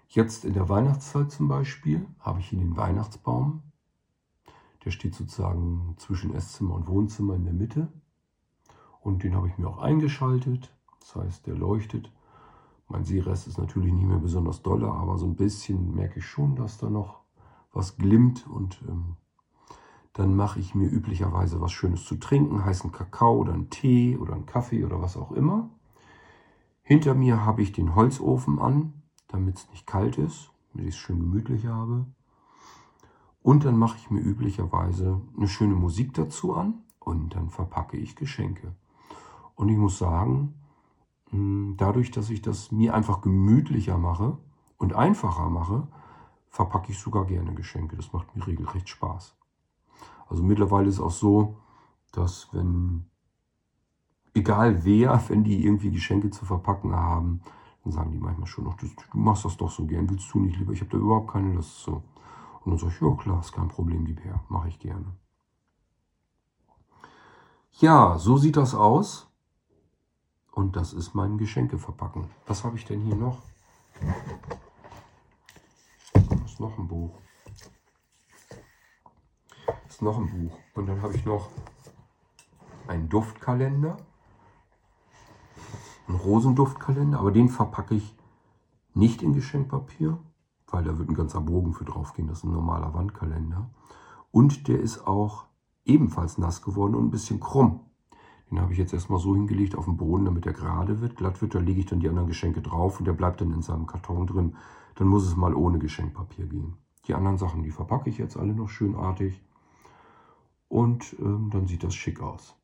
Jetzt 0.10 0.46
in 0.46 0.54
der 0.54 0.70
Weihnachtszeit 0.70 1.32
zum 1.32 1.48
Beispiel 1.48 2.08
habe 2.20 2.40
ich 2.40 2.48
hier 2.48 2.60
den 2.60 2.78
Weihnachtsbaum. 2.78 3.62
Der 4.88 4.92
steht 4.92 5.16
sozusagen 5.16 5.96
zwischen 5.98 6.34
Esszimmer 6.34 6.76
und 6.76 6.88
Wohnzimmer 6.88 7.36
in 7.36 7.44
der 7.44 7.54
Mitte. 7.54 7.92
Und 9.02 9.24
den 9.24 9.36
habe 9.36 9.50
ich 9.50 9.58
mir 9.58 9.68
auch 9.68 9.80
eingeschaltet 9.80 10.72
das 11.08 11.16
heißt, 11.16 11.48
der 11.48 11.56
leuchtet. 11.56 12.12
Mein 12.90 13.06
Sehrest 13.06 13.48
ist 13.48 13.58
natürlich 13.58 13.94
nicht 13.94 14.08
mehr 14.08 14.18
besonders 14.18 14.62
dolle, 14.62 14.92
aber 14.92 15.18
so 15.18 15.26
ein 15.26 15.36
bisschen 15.36 15.96
merke 15.96 16.20
ich 16.20 16.26
schon, 16.26 16.56
dass 16.56 16.78
da 16.78 16.90
noch 16.90 17.22
was 17.72 17.98
glimmt. 17.98 18.46
Und 18.48 18.82
ähm, 18.88 19.16
dann 20.14 20.36
mache 20.36 20.60
ich 20.60 20.76
mir 20.76 20.90
üblicherweise 20.90 21.62
was 21.62 21.72
Schönes 21.72 22.04
zu 22.04 22.18
trinken, 22.18 22.66
heißen 22.66 22.92
Kakao 22.92 23.38
oder 23.38 23.54
einen 23.54 23.70
Tee 23.70 24.18
oder 24.18 24.34
einen 24.34 24.46
Kaffee 24.46 24.84
oder 24.84 25.02
was 25.02 25.16
auch 25.16 25.32
immer. 25.32 25.70
Hinter 26.82 27.14
mir 27.14 27.46
habe 27.46 27.62
ich 27.62 27.72
den 27.72 27.96
Holzofen 27.96 28.60
an, 28.60 29.02
damit 29.30 29.58
es 29.58 29.70
nicht 29.70 29.88
kalt 29.88 30.18
ist, 30.18 30.52
damit 30.74 30.88
ich 30.88 30.96
es 30.96 31.00
schön 31.00 31.20
gemütlich 31.20 31.68
habe. 31.68 32.06
Und 33.42 33.66
dann 33.66 33.78
mache 33.78 33.98
ich 33.98 34.12
mir 34.12 34.20
üblicherweise 34.20 35.22
eine 35.36 35.48
schöne 35.48 35.76
Musik 35.76 36.14
dazu 36.14 36.54
an 36.54 36.84
und 37.00 37.36
dann 37.36 37.50
verpacke 37.50 37.98
ich 37.98 38.16
Geschenke. 38.16 38.76
Und 39.56 39.70
ich 39.70 39.78
muss 39.78 39.98
sagen, 39.98 40.54
hm, 41.30 41.76
dadurch, 41.78 42.12
dass 42.12 42.30
ich 42.30 42.42
das 42.42 42.72
mir 42.72 42.94
einfach 42.94 43.22
gemütlicher 43.22 43.98
mache 43.98 44.38
und 44.78 44.94
einfacher 44.94 45.50
mache, 45.50 45.88
verpacke 46.50 46.92
ich 46.92 47.00
sogar 47.00 47.26
gerne 47.26 47.54
Geschenke. 47.54 47.96
Das 47.96 48.14
macht 48.14 48.36
mir 48.36 48.46
regelrecht 48.46 48.90
Spaß. 48.90 49.36
Also 50.30 50.44
mittlerweile 50.44 50.88
ist 50.88 50.96
es 50.96 51.02
auch 51.02 51.12
so, 51.12 51.58
dass 52.12 52.50
wenn, 52.52 53.06
egal 54.34 54.84
wer, 54.84 55.22
wenn 55.30 55.44
die 55.44 55.66
irgendwie 55.66 55.92
Geschenke 55.92 56.30
zu 56.30 56.46
verpacken 56.46 56.96
haben, 56.96 57.42
dann 57.84 57.94
sagen 57.94 58.12
die 58.12 58.20
manchmal 58.20 58.48
schon 58.48 58.66
noch, 58.66 58.76
du, 58.76 58.88
machst 59.14 59.46
das 59.46 59.58
doch 59.58 59.72
so 59.72 59.86
gern, 59.86 60.10
willst 60.10 60.34
du 60.34 60.40
nicht 60.40 60.58
lieber? 60.58 60.74
Ich 60.74 60.82
habe 60.82 60.92
da 60.92 60.98
überhaupt 60.98 61.32
keine 61.32 61.54
Lust 61.54 61.80
zu. 61.84 62.04
Und 62.68 62.72
dann 62.72 62.80
sage 62.80 62.94
ich, 62.96 63.02
ja 63.02 63.16
klar, 63.16 63.40
ist 63.40 63.54
kein 63.54 63.70
Problem, 63.70 64.06
lieber 64.06 64.24
Herr, 64.24 64.44
mache 64.50 64.68
ich 64.68 64.78
gerne. 64.78 65.16
Ja, 67.80 68.18
so 68.18 68.36
sieht 68.36 68.58
das 68.58 68.76
aus. 68.76 69.32
Und 70.52 70.76
das 70.76 70.92
ist 70.92 71.16
mein 71.16 71.38
Geschenkeverpacken. 71.38 72.30
Was 72.46 72.66
habe 72.66 72.76
ich 72.76 72.84
denn 72.84 73.00
hier 73.04 73.16
noch? 73.16 73.42
Ist 76.44 76.60
noch 76.60 76.78
ein 76.78 76.90
Buch. 76.90 77.18
Ist 79.88 80.02
noch 80.02 80.18
ein 80.18 80.28
Buch. 80.30 80.58
Und 80.76 80.88
dann 80.88 81.02
habe 81.02 81.16
ich 81.16 81.24
noch 81.24 81.48
einen 82.86 83.08
Duftkalender. 83.08 83.96
Einen 86.10 86.18
Rosenduftkalender, 86.18 87.18
aber 87.18 87.32
den 87.32 87.48
verpacke 87.48 87.96
ich 87.96 88.14
nicht 88.94 89.22
in 89.22 89.32
Geschenkpapier, 89.32 90.20
weil 90.68 90.84
da 90.84 90.98
wird 90.98 91.10
ein 91.10 91.16
ganzer 91.16 91.42
Bogen 91.42 91.74
für 91.74 91.86
draufgehen. 91.86 92.28
Das 92.28 92.40
ist 92.40 92.44
ein 92.44 92.52
normaler 92.52 92.94
Wandkalender. 92.94 93.70
Und 94.32 94.68
der 94.68 94.80
ist 94.80 95.08
auch 95.08 95.46
ebenfalls 95.86 96.38
nass 96.38 96.62
geworden 96.62 96.96
und 96.96 97.06
ein 97.06 97.12
bisschen 97.12 97.40
krumm. 97.40 97.82
Den 98.50 98.62
habe 98.62 98.72
ich 98.72 98.80
jetzt 98.80 98.94
erstmal 98.94 99.20
so 99.20 99.36
hingelegt 99.36 99.76
auf 99.76 99.86
den 99.86 99.98
Boden, 99.98 100.26
damit 100.26 100.46
er 100.46 100.54
gerade 100.54 101.02
wird, 101.02 101.18
glatt 101.18 101.42
wird. 101.42 101.56
Da 101.56 101.60
lege 101.60 101.80
ich 101.80 101.86
dann 101.86 102.00
die 102.00 102.08
anderen 102.08 102.28
Geschenke 102.28 102.62
drauf 102.62 103.00
und 103.00 103.06
der 103.06 103.14
bleibt 103.14 103.42
dann 103.42 103.54
in 103.54 103.62
seinem 103.62 103.88
Karton 103.88 104.28
drin. 104.28 104.56
Dann 104.96 105.08
muss 105.08 105.26
es 105.26 105.36
mal 105.36 105.54
ohne 105.54 105.80
Geschenkpapier 105.80 106.46
gehen. 106.48 106.78
Die 107.08 107.14
anderen 107.14 107.38
Sachen, 107.38 107.64
die 107.64 107.72
verpacke 107.72 108.10
ich 108.10 108.18
jetzt 108.18 108.38
alle 108.38 108.54
noch 108.54 108.70
schönartig. 108.70 109.42
Und 110.70 111.16
ähm, 111.20 111.50
dann 111.52 111.68
sieht 111.68 111.84
das 111.84 111.96
schick 111.96 112.22
aus. 112.22 112.56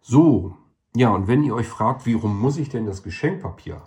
So, 0.00 0.56
ja, 0.94 1.10
und 1.10 1.26
wenn 1.26 1.42
ihr 1.42 1.54
euch 1.54 1.68
fragt, 1.68 2.06
warum 2.06 2.40
muss 2.40 2.58
ich 2.58 2.68
denn 2.68 2.86
das 2.86 3.02
Geschenkpapier 3.02 3.82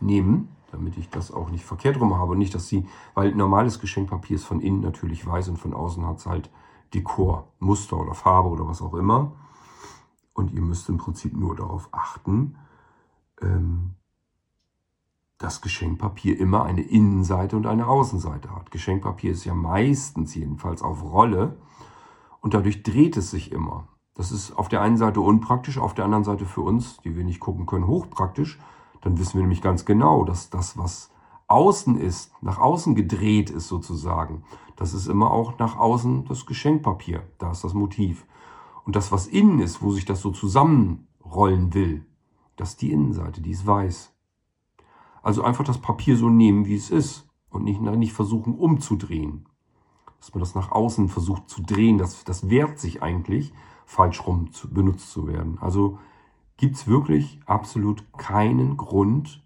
nehmen, 0.00 0.48
damit 0.70 0.96
ich 0.96 1.10
das 1.10 1.32
auch 1.32 1.50
nicht 1.50 1.64
verkehrt 1.64 2.00
rum 2.00 2.16
habe. 2.16 2.36
Nicht, 2.36 2.54
dass 2.54 2.68
sie, 2.68 2.86
weil 3.14 3.34
normales 3.34 3.80
Geschenkpapier 3.80 4.36
ist 4.36 4.44
von 4.44 4.60
innen 4.60 4.80
natürlich 4.80 5.26
weiß 5.26 5.48
und 5.48 5.58
von 5.58 5.74
außen 5.74 6.06
hat 6.06 6.18
es 6.18 6.26
halt 6.26 6.50
Dekor, 6.94 7.48
Muster 7.58 7.98
oder 7.98 8.14
Farbe 8.14 8.48
oder 8.48 8.66
was 8.66 8.82
auch 8.82 8.94
immer. 8.94 9.32
Und 10.32 10.52
ihr 10.52 10.62
müsst 10.62 10.88
im 10.88 10.98
Prinzip 10.98 11.36
nur 11.36 11.56
darauf 11.56 11.88
achten, 11.92 12.56
ähm, 13.40 13.94
dass 15.38 15.62
Geschenkpapier 15.62 16.38
immer 16.38 16.64
eine 16.64 16.82
Innenseite 16.82 17.56
und 17.56 17.66
eine 17.66 17.86
Außenseite 17.86 18.54
hat. 18.54 18.70
Geschenkpapier 18.70 19.32
ist 19.32 19.44
ja 19.44 19.54
meistens 19.54 20.34
jedenfalls 20.34 20.82
auf 20.82 21.02
Rolle 21.02 21.56
und 22.40 22.54
dadurch 22.54 22.82
dreht 22.82 23.16
es 23.16 23.30
sich 23.30 23.50
immer. 23.50 23.88
Das 24.14 24.32
ist 24.32 24.52
auf 24.52 24.68
der 24.68 24.82
einen 24.82 24.98
Seite 24.98 25.20
unpraktisch, 25.22 25.78
auf 25.78 25.94
der 25.94 26.04
anderen 26.04 26.24
Seite 26.24 26.44
für 26.44 26.60
uns, 26.60 26.98
die 26.98 27.16
wir 27.16 27.24
nicht 27.24 27.40
gucken 27.40 27.64
können, 27.64 27.86
hochpraktisch. 27.86 28.58
Dann 29.00 29.18
wissen 29.18 29.34
wir 29.34 29.42
nämlich 29.42 29.62
ganz 29.62 29.84
genau, 29.84 30.24
dass 30.24 30.50
das, 30.50 30.76
was 30.76 31.10
außen 31.46 31.98
ist, 31.98 32.32
nach 32.42 32.58
außen 32.58 32.94
gedreht 32.94 33.50
ist 33.50 33.68
sozusagen, 33.68 34.44
das 34.76 34.94
ist 34.94 35.08
immer 35.08 35.30
auch 35.30 35.58
nach 35.58 35.76
außen 35.76 36.24
das 36.26 36.46
Geschenkpapier. 36.46 37.22
Da 37.38 37.50
ist 37.50 37.64
das 37.64 37.74
Motiv. 37.74 38.26
Und 38.84 38.96
das, 38.96 39.12
was 39.12 39.26
innen 39.26 39.60
ist, 39.60 39.82
wo 39.82 39.90
sich 39.90 40.04
das 40.04 40.20
so 40.20 40.30
zusammenrollen 40.30 41.74
will, 41.74 42.06
das 42.56 42.70
ist 42.70 42.82
die 42.82 42.92
Innenseite, 42.92 43.40
die 43.40 43.50
ist 43.50 43.66
weiß. 43.66 44.12
Also 45.22 45.42
einfach 45.42 45.64
das 45.64 45.78
Papier 45.78 46.16
so 46.16 46.28
nehmen, 46.28 46.66
wie 46.66 46.76
es 46.76 46.90
ist 46.90 47.28
und 47.50 47.64
nicht, 47.64 47.80
nicht 47.80 48.12
versuchen 48.12 48.54
umzudrehen. 48.54 49.46
Dass 50.18 50.32
man 50.34 50.40
das 50.40 50.54
nach 50.54 50.70
außen 50.70 51.08
versucht 51.08 51.48
zu 51.48 51.62
drehen, 51.62 51.98
das, 51.98 52.24
das 52.24 52.48
wehrt 52.48 52.78
sich 52.78 53.02
eigentlich, 53.02 53.52
falsch 53.86 54.26
rum 54.26 54.52
zu, 54.52 54.72
benutzt 54.72 55.10
zu 55.10 55.26
werden. 55.26 55.58
Also 55.60 55.98
gibt 56.60 56.76
es 56.76 56.86
wirklich 56.86 57.40
absolut 57.46 58.04
keinen 58.18 58.76
Grund, 58.76 59.42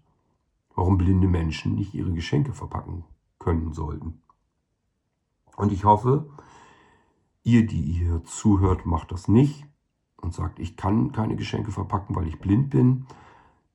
warum 0.75 0.97
blinde 0.97 1.29
Menschen 1.29 1.73
nicht 1.73 1.93
ihre 1.93 2.11
Geschenke 2.11 2.51
verpacken 2.51 3.05
können 3.39 3.71
sollten. 3.71 4.21
Und 5.55 5.71
ich 5.71 5.85
hoffe, 5.85 6.29
ihr, 7.43 7.65
die 7.65 7.81
hier 7.81 8.21
zuhört, 8.25 8.85
macht 8.85 9.13
das 9.13 9.29
nicht 9.29 9.65
und 10.17 10.33
sagt, 10.33 10.59
ich 10.59 10.75
kann 10.75 11.13
keine 11.13 11.37
Geschenke 11.37 11.71
verpacken, 11.71 12.17
weil 12.17 12.27
ich 12.27 12.37
blind 12.37 12.71
bin. 12.71 13.05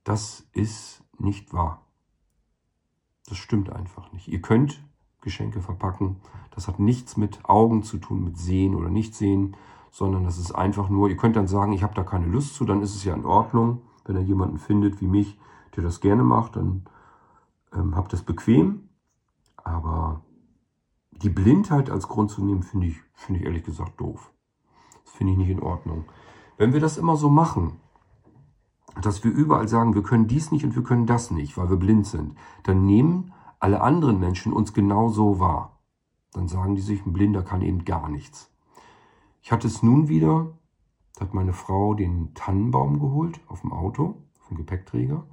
Das 0.05 0.46
ist 0.53 1.03
nicht 1.18 1.55
wahr. 1.55 1.87
Das 3.26 3.38
stimmt 3.38 3.70
einfach 3.70 4.12
nicht. 4.12 4.29
Ihr 4.29 4.42
könnt 4.42 4.85
Geschenke 5.22 5.62
verpacken. 5.62 6.16
Das 6.50 6.68
hat 6.68 6.79
nichts 6.79 7.16
mit 7.16 7.42
Augen 7.46 7.85
zu 7.85 7.96
tun, 7.96 8.22
mit 8.22 8.37
Sehen 8.37 8.74
oder 8.74 8.90
Nichtsehen, 8.90 9.57
sondern 9.90 10.24
das 10.24 10.38
ist 10.38 10.53
einfach 10.53 10.88
nur, 10.88 11.09
ihr 11.09 11.16
könnt 11.16 11.37
dann 11.37 11.48
sagen, 11.48 11.72
ich 11.72 11.83
habe 11.83 11.94
da 11.94 12.03
keine 12.03 12.26
Lust 12.26 12.55
zu, 12.55 12.64
dann 12.64 12.83
ist 12.83 12.94
es 12.94 13.05
ja 13.05 13.14
in 13.14 13.24
Ordnung. 13.24 13.83
Wenn 14.05 14.16
ihr 14.16 14.22
jemanden 14.22 14.59
findet 14.59 15.00
wie 15.00 15.07
mich, 15.07 15.38
der 15.76 15.83
das 15.83 16.00
gerne 16.00 16.24
macht, 16.24 16.57
dann 16.57 16.85
ähm, 17.74 17.96
habt 17.96 18.12
das 18.12 18.22
bequem. 18.22 18.88
Aber 19.57 20.22
die 21.11 21.29
Blindheit 21.29 21.90
als 21.90 22.09
Grund 22.09 22.31
zu 22.31 22.44
nehmen, 22.44 22.62
finde 22.62 22.88
ich, 22.88 22.96
finde 23.14 23.40
ich 23.40 23.46
ehrlich 23.46 23.64
gesagt 23.64 24.00
doof. 24.00 24.33
Das 25.05 25.12
finde 25.14 25.33
ich 25.33 25.38
nicht 25.38 25.50
in 25.50 25.62
Ordnung. 25.62 26.05
Wenn 26.57 26.72
wir 26.72 26.81
das 26.81 26.98
immer 26.98 27.16
so 27.16 27.29
machen, 27.29 27.81
dass 29.00 29.22
wir 29.24 29.31
überall 29.31 29.68
sagen, 29.68 29.94
wir 29.94 30.03
können 30.03 30.26
dies 30.26 30.50
nicht 30.50 30.64
und 30.64 30.74
wir 30.74 30.83
können 30.83 31.07
das 31.07 31.31
nicht, 31.31 31.57
weil 31.57 31.70
wir 31.70 31.76
blind 31.76 32.07
sind, 32.07 32.37
dann 32.64 32.85
nehmen 32.85 33.33
alle 33.59 33.81
anderen 33.83 34.18
Menschen 34.18 34.53
uns 34.53 34.72
genauso 34.72 35.38
wahr. 35.38 35.81
Dann 36.33 36.48
sagen 36.48 36.74
die 36.74 36.81
sich, 36.81 37.05
ein 37.05 37.12
Blinder 37.12 37.42
kann 37.42 37.62
eben 37.62 37.85
gar 37.85 38.09
nichts. 38.09 38.49
Ich 39.42 39.53
hatte 39.53 39.66
es 39.66 39.83
nun 39.83 40.09
wieder, 40.09 40.53
da 41.16 41.22
hat 41.22 41.35
meine 41.35 41.53
Frau 41.53 41.94
den 41.94 42.35
Tannenbaum 42.35 43.00
geholt 43.00 43.40
auf 43.48 43.62
dem 43.62 43.72
Auto, 43.72 44.16
dem 44.50 44.57
Gepäckträger, 44.57 45.24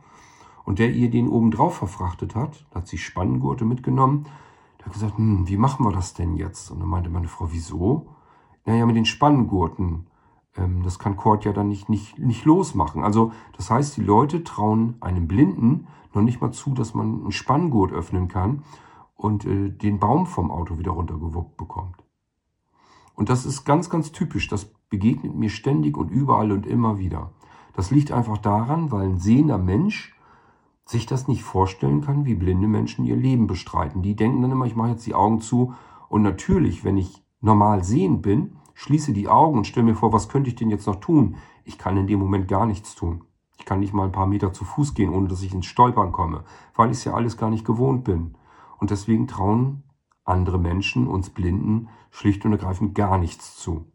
und 0.63 0.79
der 0.79 0.91
ihr 0.91 1.09
den 1.09 1.29
oben 1.29 1.51
drauf 1.51 1.75
verfrachtet 1.75 2.35
hat, 2.35 2.65
da 2.71 2.79
hat 2.79 2.87
sie 2.87 2.97
Spanngurte 2.97 3.65
mitgenommen, 3.65 4.25
da 4.77 4.85
hat 4.85 4.93
gesagt, 4.93 5.17
hm, 5.17 5.47
wie 5.47 5.57
machen 5.57 5.85
wir 5.85 5.91
das 5.91 6.13
denn 6.13 6.35
jetzt? 6.35 6.71
Und 6.71 6.79
dann 6.79 6.89
meinte 6.89 7.09
meine 7.09 7.27
Frau, 7.27 7.47
wieso? 7.51 8.07
Naja, 8.65 8.85
mit 8.85 8.95
den 8.95 9.05
Spanngurten. 9.05 10.07
Ähm, 10.55 10.83
das 10.83 10.99
kann 10.99 11.15
Kurt 11.15 11.45
ja 11.45 11.53
dann 11.53 11.69
nicht, 11.69 11.89
nicht, 11.89 12.19
nicht 12.19 12.45
losmachen. 12.45 13.03
Also 13.03 13.31
das 13.55 13.69
heißt, 13.71 13.95
die 13.97 14.03
Leute 14.03 14.43
trauen 14.43 14.95
einem 14.99 15.27
Blinden 15.27 15.87
noch 16.13 16.21
nicht 16.21 16.41
mal 16.41 16.51
zu, 16.51 16.73
dass 16.73 16.93
man 16.93 17.21
einen 17.21 17.31
Spanngurt 17.31 17.91
öffnen 17.91 18.27
kann 18.27 18.63
und 19.15 19.45
äh, 19.45 19.69
den 19.69 19.99
Baum 19.99 20.25
vom 20.25 20.51
Auto 20.51 20.77
wieder 20.77 20.91
runtergewuppt 20.91 21.57
bekommt. 21.57 22.06
Und 23.17 23.29
das 23.29 23.47
ist 23.47 23.65
ganz, 23.65 23.89
ganz 23.89 24.11
typisch. 24.11 24.47
Das 24.47 24.65
begegnet 24.89 25.35
mir 25.35 25.49
ständig 25.49 25.97
und 25.97 26.11
überall 26.11 26.51
und 26.51 26.67
immer 26.67 26.99
wieder. 26.99 27.31
Das 27.73 27.89
liegt 27.89 28.11
einfach 28.11 28.37
daran, 28.37 28.91
weil 28.91 29.07
ein 29.09 29.17
sehender 29.17 29.57
Mensch 29.57 30.15
sich 30.85 31.07
das 31.07 31.27
nicht 31.27 31.43
vorstellen 31.43 32.01
kann, 32.01 32.25
wie 32.25 32.35
blinde 32.35 32.67
Menschen 32.67 33.05
ihr 33.05 33.15
Leben 33.15 33.47
bestreiten. 33.47 34.03
Die 34.03 34.15
denken 34.15 34.43
dann 34.43 34.51
immer, 34.51 34.65
ich 34.65 34.75
mache 34.75 34.91
jetzt 34.91 35.07
die 35.07 35.15
Augen 35.15 35.41
zu. 35.41 35.73
Und 36.09 36.21
natürlich, 36.21 36.85
wenn 36.85 36.95
ich 36.95 37.25
normal 37.41 37.83
sehend 37.83 38.21
bin, 38.21 38.57
schließe 38.75 39.13
die 39.13 39.27
Augen 39.27 39.57
und 39.57 39.67
stelle 39.67 39.87
mir 39.87 39.95
vor, 39.95 40.13
was 40.13 40.29
könnte 40.29 40.49
ich 40.49 40.55
denn 40.55 40.69
jetzt 40.69 40.85
noch 40.85 40.97
tun? 40.97 41.37
Ich 41.65 41.79
kann 41.79 41.97
in 41.97 42.05
dem 42.05 42.19
Moment 42.19 42.47
gar 42.47 42.67
nichts 42.67 42.93
tun. 42.93 43.23
Ich 43.57 43.65
kann 43.65 43.79
nicht 43.79 43.93
mal 43.93 44.05
ein 44.05 44.11
paar 44.11 44.27
Meter 44.27 44.53
zu 44.53 44.63
Fuß 44.63 44.93
gehen, 44.93 45.09
ohne 45.11 45.27
dass 45.27 45.41
ich 45.41 45.55
ins 45.55 45.65
Stolpern 45.65 46.11
komme, 46.11 46.43
weil 46.75 46.91
ich 46.91 46.97
es 46.97 47.03
ja 47.03 47.15
alles 47.15 47.35
gar 47.35 47.49
nicht 47.49 47.65
gewohnt 47.65 48.03
bin. 48.03 48.35
Und 48.77 48.91
deswegen 48.91 49.27
trauen 49.27 49.81
andere 50.27 50.59
Menschen, 50.59 51.07
uns 51.07 51.29
Blinden, 51.29 51.89
schlicht 52.17 52.43
und 52.45 52.51
ergreifend 52.51 52.95
gar 52.95 53.19
nichts 53.19 53.57
zu. 53.57 53.85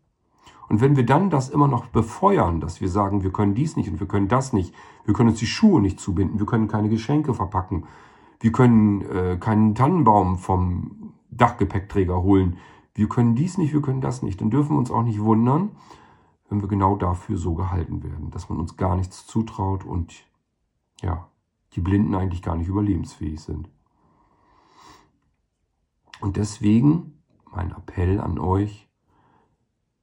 Und 0.69 0.81
wenn 0.81 0.95
wir 0.97 1.05
dann 1.05 1.29
das 1.29 1.51
immer 1.51 1.67
noch 1.67 1.87
befeuern, 1.87 2.61
dass 2.61 2.81
wir 2.81 2.89
sagen, 2.89 3.25
wir 3.25 3.33
können 3.33 3.55
dies 3.55 3.77
nicht 3.77 3.91
und 3.91 3.99
wir 3.99 4.07
können 4.07 4.29
das 4.29 4.53
nicht, 4.53 4.73
wir 5.05 5.13
können 5.13 5.31
uns 5.31 5.41
die 5.41 5.47
Schuhe 5.47 5.83
nicht 5.83 5.99
zubinden, 5.99 6.39
wir 6.39 6.47
können 6.47 6.69
keine 6.69 6.89
Geschenke 6.89 7.35
verpacken, 7.35 7.85
wir 8.41 8.53
können 8.53 9.03
äh, 9.03 9.39
keinen 9.39 9.75
Tannenbaum 9.75 10.39
vom 10.39 11.15
Dachgepäckträger 11.31 12.23
holen, 12.23 12.59
wir 12.95 13.09
können 13.09 13.35
dies 13.35 13.59
nicht, 13.59 13.73
wir 13.73 13.83
können 13.83 14.01
das 14.01 14.23
nicht, 14.23 14.41
dann 14.41 14.51
dürfen 14.51 14.77
wir 14.77 14.79
uns 14.79 14.93
auch 14.93 15.03
nicht 15.03 15.21
wundern, 15.21 15.73
wenn 16.49 16.61
wir 16.61 16.69
genau 16.69 16.95
dafür 16.95 17.37
so 17.37 17.55
gehalten 17.55 18.05
werden, 18.05 18.31
dass 18.31 18.49
man 18.49 18.61
uns 18.61 18.77
gar 18.77 18.95
nichts 18.95 19.27
zutraut 19.27 19.85
und 19.85 20.15
ja, 21.03 21.27
die 21.75 21.81
Blinden 21.81 22.15
eigentlich 22.15 22.43
gar 22.43 22.55
nicht 22.55 22.69
überlebensfähig 22.69 23.41
sind. 23.41 23.69
Und 26.21 26.37
deswegen 26.37 27.22
mein 27.55 27.73
Appell 27.73 28.21
an 28.21 28.39
euch, 28.39 28.89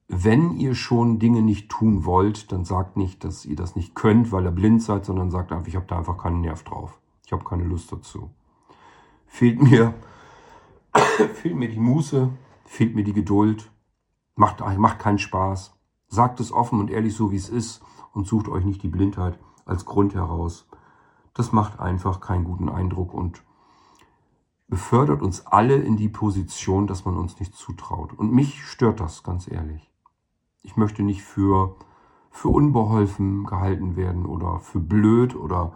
wenn 0.07 0.57
ihr 0.57 0.73
schon 0.73 1.19
Dinge 1.19 1.43
nicht 1.43 1.69
tun 1.69 2.03
wollt, 2.03 2.51
dann 2.51 2.65
sagt 2.65 2.97
nicht, 2.97 3.23
dass 3.23 3.45
ihr 3.45 3.55
das 3.55 3.75
nicht 3.75 3.93
könnt, 3.93 4.31
weil 4.31 4.45
ihr 4.45 4.51
blind 4.51 4.81
seid, 4.81 5.05
sondern 5.05 5.29
sagt 5.29 5.51
einfach, 5.51 5.67
ich 5.67 5.75
habe 5.75 5.85
da 5.85 5.99
einfach 5.99 6.17
keinen 6.17 6.41
Nerv 6.41 6.63
drauf. 6.63 6.99
Ich 7.25 7.31
habe 7.31 7.43
keine 7.43 7.63
Lust 7.63 7.91
dazu. 7.91 8.31
Fehlt 9.27 9.61
mir, 9.61 9.93
fehlt 11.35 11.55
mir 11.55 11.69
die 11.69 11.79
Muße, 11.79 12.31
fehlt 12.65 12.95
mir 12.95 13.03
die 13.03 13.13
Geduld, 13.13 13.71
macht, 14.35 14.61
macht 14.79 14.97
keinen 14.97 15.19
Spaß. 15.19 15.75
Sagt 16.07 16.39
es 16.39 16.51
offen 16.51 16.79
und 16.79 16.89
ehrlich 16.89 17.15
so, 17.15 17.31
wie 17.31 17.35
es 17.35 17.49
ist 17.49 17.83
und 18.13 18.25
sucht 18.25 18.47
euch 18.47 18.65
nicht 18.65 18.81
die 18.81 18.87
Blindheit 18.87 19.37
als 19.65 19.85
Grund 19.85 20.15
heraus. 20.15 20.67
Das 21.35 21.51
macht 21.51 21.79
einfach 21.79 22.19
keinen 22.19 22.45
guten 22.45 22.67
Eindruck 22.67 23.13
und 23.13 23.43
befördert 24.69 25.21
uns 25.21 25.45
alle 25.47 25.75
in 25.75 25.97
die 25.97 26.09
Position, 26.09 26.87
dass 26.87 27.05
man 27.05 27.17
uns 27.17 27.39
nicht 27.39 27.55
zutraut. 27.55 28.13
Und 28.13 28.31
mich 28.31 28.63
stört 28.63 28.99
das, 28.99 29.23
ganz 29.23 29.49
ehrlich. 29.49 29.91
Ich 30.61 30.77
möchte 30.77 31.03
nicht 31.03 31.23
für, 31.23 31.75
für 32.29 32.49
unbeholfen 32.49 33.45
gehalten 33.45 33.95
werden 33.95 34.25
oder 34.25 34.59
für 34.59 34.79
blöd 34.79 35.35
oder 35.35 35.73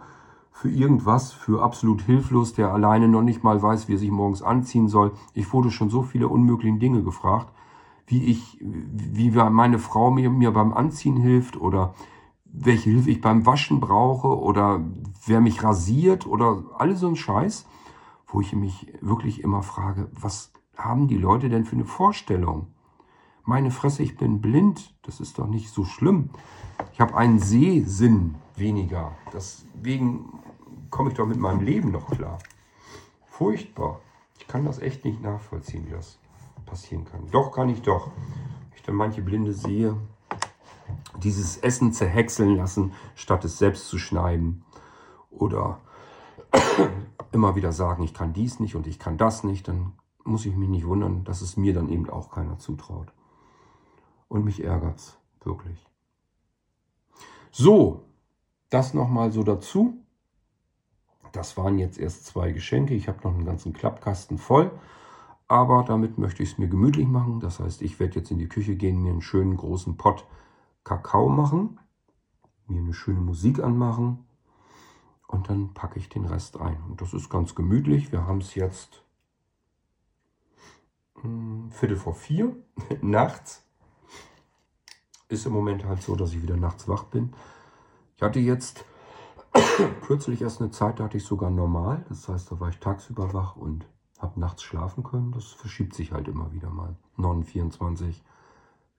für 0.52 0.70
irgendwas, 0.70 1.32
für 1.32 1.62
absolut 1.62 2.02
hilflos, 2.02 2.52
der 2.52 2.72
alleine 2.72 3.08
noch 3.08 3.22
nicht 3.22 3.42
mal 3.42 3.60
weiß, 3.60 3.88
wie 3.88 3.94
er 3.94 3.98
sich 3.98 4.12
morgens 4.12 4.42
anziehen 4.42 4.86
soll. 4.86 5.12
Ich 5.32 5.52
wurde 5.52 5.72
schon 5.72 5.90
so 5.90 6.02
viele 6.02 6.28
unmögliche 6.28 6.78
Dinge 6.78 7.02
gefragt, 7.02 7.52
wie 8.06 8.24
ich, 8.24 8.58
wie 8.60 9.30
meine 9.30 9.80
Frau 9.80 10.12
mir, 10.12 10.30
mir 10.30 10.52
beim 10.52 10.72
Anziehen 10.72 11.16
hilft 11.16 11.56
oder 11.56 11.94
welche 12.44 12.90
Hilfe 12.90 13.10
ich 13.10 13.20
beim 13.20 13.46
Waschen 13.46 13.80
brauche 13.80 14.38
oder 14.38 14.80
wer 15.26 15.40
mich 15.40 15.64
rasiert 15.64 16.26
oder 16.26 16.62
alles 16.78 17.00
so 17.00 17.08
ein 17.08 17.16
Scheiß, 17.16 17.66
wo 18.26 18.40
ich 18.40 18.52
mich 18.52 18.92
wirklich 19.00 19.42
immer 19.42 19.62
frage, 19.62 20.08
was 20.12 20.52
haben 20.76 21.08
die 21.08 21.16
Leute 21.16 21.48
denn 21.48 21.64
für 21.64 21.76
eine 21.76 21.84
Vorstellung? 21.84 22.68
Meine 23.44 23.70
Fresse, 23.70 24.02
ich 24.02 24.16
bin 24.16 24.40
blind, 24.40 24.94
das 25.02 25.20
ist 25.20 25.38
doch 25.38 25.46
nicht 25.46 25.70
so 25.70 25.84
schlimm. 25.84 26.30
Ich 26.92 27.00
habe 27.00 27.14
einen 27.14 27.38
Sehsinn 27.38 28.36
weniger. 28.56 29.12
Deswegen 29.32 30.40
komme 30.90 31.10
ich 31.10 31.16
doch 31.16 31.26
mit 31.26 31.38
meinem 31.38 31.60
Leben 31.60 31.90
noch 31.90 32.10
klar. 32.10 32.38
Furchtbar. 33.26 34.00
Ich 34.38 34.46
kann 34.46 34.64
das 34.64 34.78
echt 34.78 35.04
nicht 35.04 35.22
nachvollziehen, 35.22 35.86
wie 35.86 35.90
das 35.90 36.18
passieren 36.66 37.04
kann. 37.04 37.30
Doch, 37.30 37.52
kann 37.52 37.68
ich 37.68 37.82
doch. 37.82 38.10
Ich 38.74 38.82
dann 38.82 38.94
manche 38.94 39.22
Blinde 39.22 39.52
sehe, 39.52 39.96
dieses 41.22 41.58
Essen 41.58 41.92
zerhäckseln 41.92 42.56
lassen, 42.56 42.92
statt 43.14 43.44
es 43.44 43.58
selbst 43.58 43.88
zu 43.88 43.98
schneiden. 43.98 44.64
Oder 45.30 45.80
immer 47.34 47.56
wieder 47.56 47.72
sagen, 47.72 48.02
ich 48.02 48.14
kann 48.14 48.32
dies 48.32 48.60
nicht 48.60 48.76
und 48.76 48.86
ich 48.86 48.98
kann 48.98 49.18
das 49.18 49.44
nicht, 49.44 49.68
dann 49.68 49.92
muss 50.24 50.46
ich 50.46 50.56
mich 50.56 50.68
nicht 50.68 50.86
wundern, 50.86 51.24
dass 51.24 51.42
es 51.42 51.56
mir 51.56 51.74
dann 51.74 51.88
eben 51.88 52.08
auch 52.08 52.30
keiner 52.30 52.58
zutraut. 52.58 53.12
Und 54.28 54.44
mich 54.44 54.64
ärgert 54.64 54.98
es 54.98 55.18
wirklich. 55.42 55.86
So, 57.50 58.04
das 58.70 58.94
nochmal 58.94 59.32
so 59.32 59.42
dazu. 59.42 59.98
Das 61.32 61.56
waren 61.56 61.78
jetzt 61.78 61.98
erst 61.98 62.26
zwei 62.26 62.52
Geschenke. 62.52 62.94
Ich 62.94 63.08
habe 63.08 63.18
noch 63.24 63.34
einen 63.34 63.44
ganzen 63.44 63.72
Klappkasten 63.72 64.38
voll. 64.38 64.70
Aber 65.46 65.84
damit 65.86 66.16
möchte 66.16 66.42
ich 66.42 66.52
es 66.52 66.58
mir 66.58 66.68
gemütlich 66.68 67.06
machen. 67.06 67.40
Das 67.40 67.60
heißt, 67.60 67.82
ich 67.82 68.00
werde 68.00 68.20
jetzt 68.20 68.30
in 68.30 68.38
die 68.38 68.48
Küche 68.48 68.76
gehen, 68.76 69.02
mir 69.02 69.12
einen 69.12 69.20
schönen 69.20 69.56
großen 69.56 69.96
Pott 69.96 70.26
Kakao 70.84 71.28
machen, 71.28 71.78
mir 72.66 72.80
eine 72.80 72.94
schöne 72.94 73.20
Musik 73.20 73.62
anmachen 73.62 74.24
und 75.28 75.48
dann 75.48 75.74
packe 75.74 75.98
ich 75.98 76.08
den 76.08 76.26
Rest 76.26 76.60
ein. 76.60 76.82
Und 76.84 77.00
das 77.00 77.14
ist 77.14 77.30
ganz 77.30 77.54
gemütlich. 77.54 78.12
Wir 78.12 78.26
haben 78.26 78.38
es 78.38 78.54
jetzt 78.54 79.02
hm, 81.20 81.70
Viertel 81.70 81.96
vor 81.96 82.14
vier 82.14 82.56
nachts. 83.00 83.62
Ist 85.28 85.46
im 85.46 85.52
Moment 85.52 85.84
halt 85.84 86.02
so, 86.02 86.16
dass 86.16 86.32
ich 86.32 86.42
wieder 86.42 86.56
nachts 86.56 86.86
wach 86.86 87.04
bin. 87.04 87.32
Ich 88.16 88.22
hatte 88.22 88.40
jetzt 88.40 88.84
kürzlich 90.06 90.42
erst 90.42 90.60
eine 90.60 90.70
Zeit, 90.70 91.00
da 91.00 91.04
hatte 91.04 91.16
ich 91.16 91.24
sogar 91.24 91.50
normal. 91.50 92.04
Das 92.08 92.28
heißt, 92.28 92.52
da 92.52 92.60
war 92.60 92.68
ich 92.68 92.78
tagsüber 92.78 93.32
wach 93.32 93.56
und 93.56 93.86
habe 94.18 94.38
nachts 94.38 94.62
schlafen 94.62 95.02
können. 95.02 95.32
Das 95.32 95.46
verschiebt 95.46 95.94
sich 95.94 96.12
halt 96.12 96.28
immer 96.28 96.52
wieder 96.52 96.70
mal. 96.70 96.96
924 97.16 98.22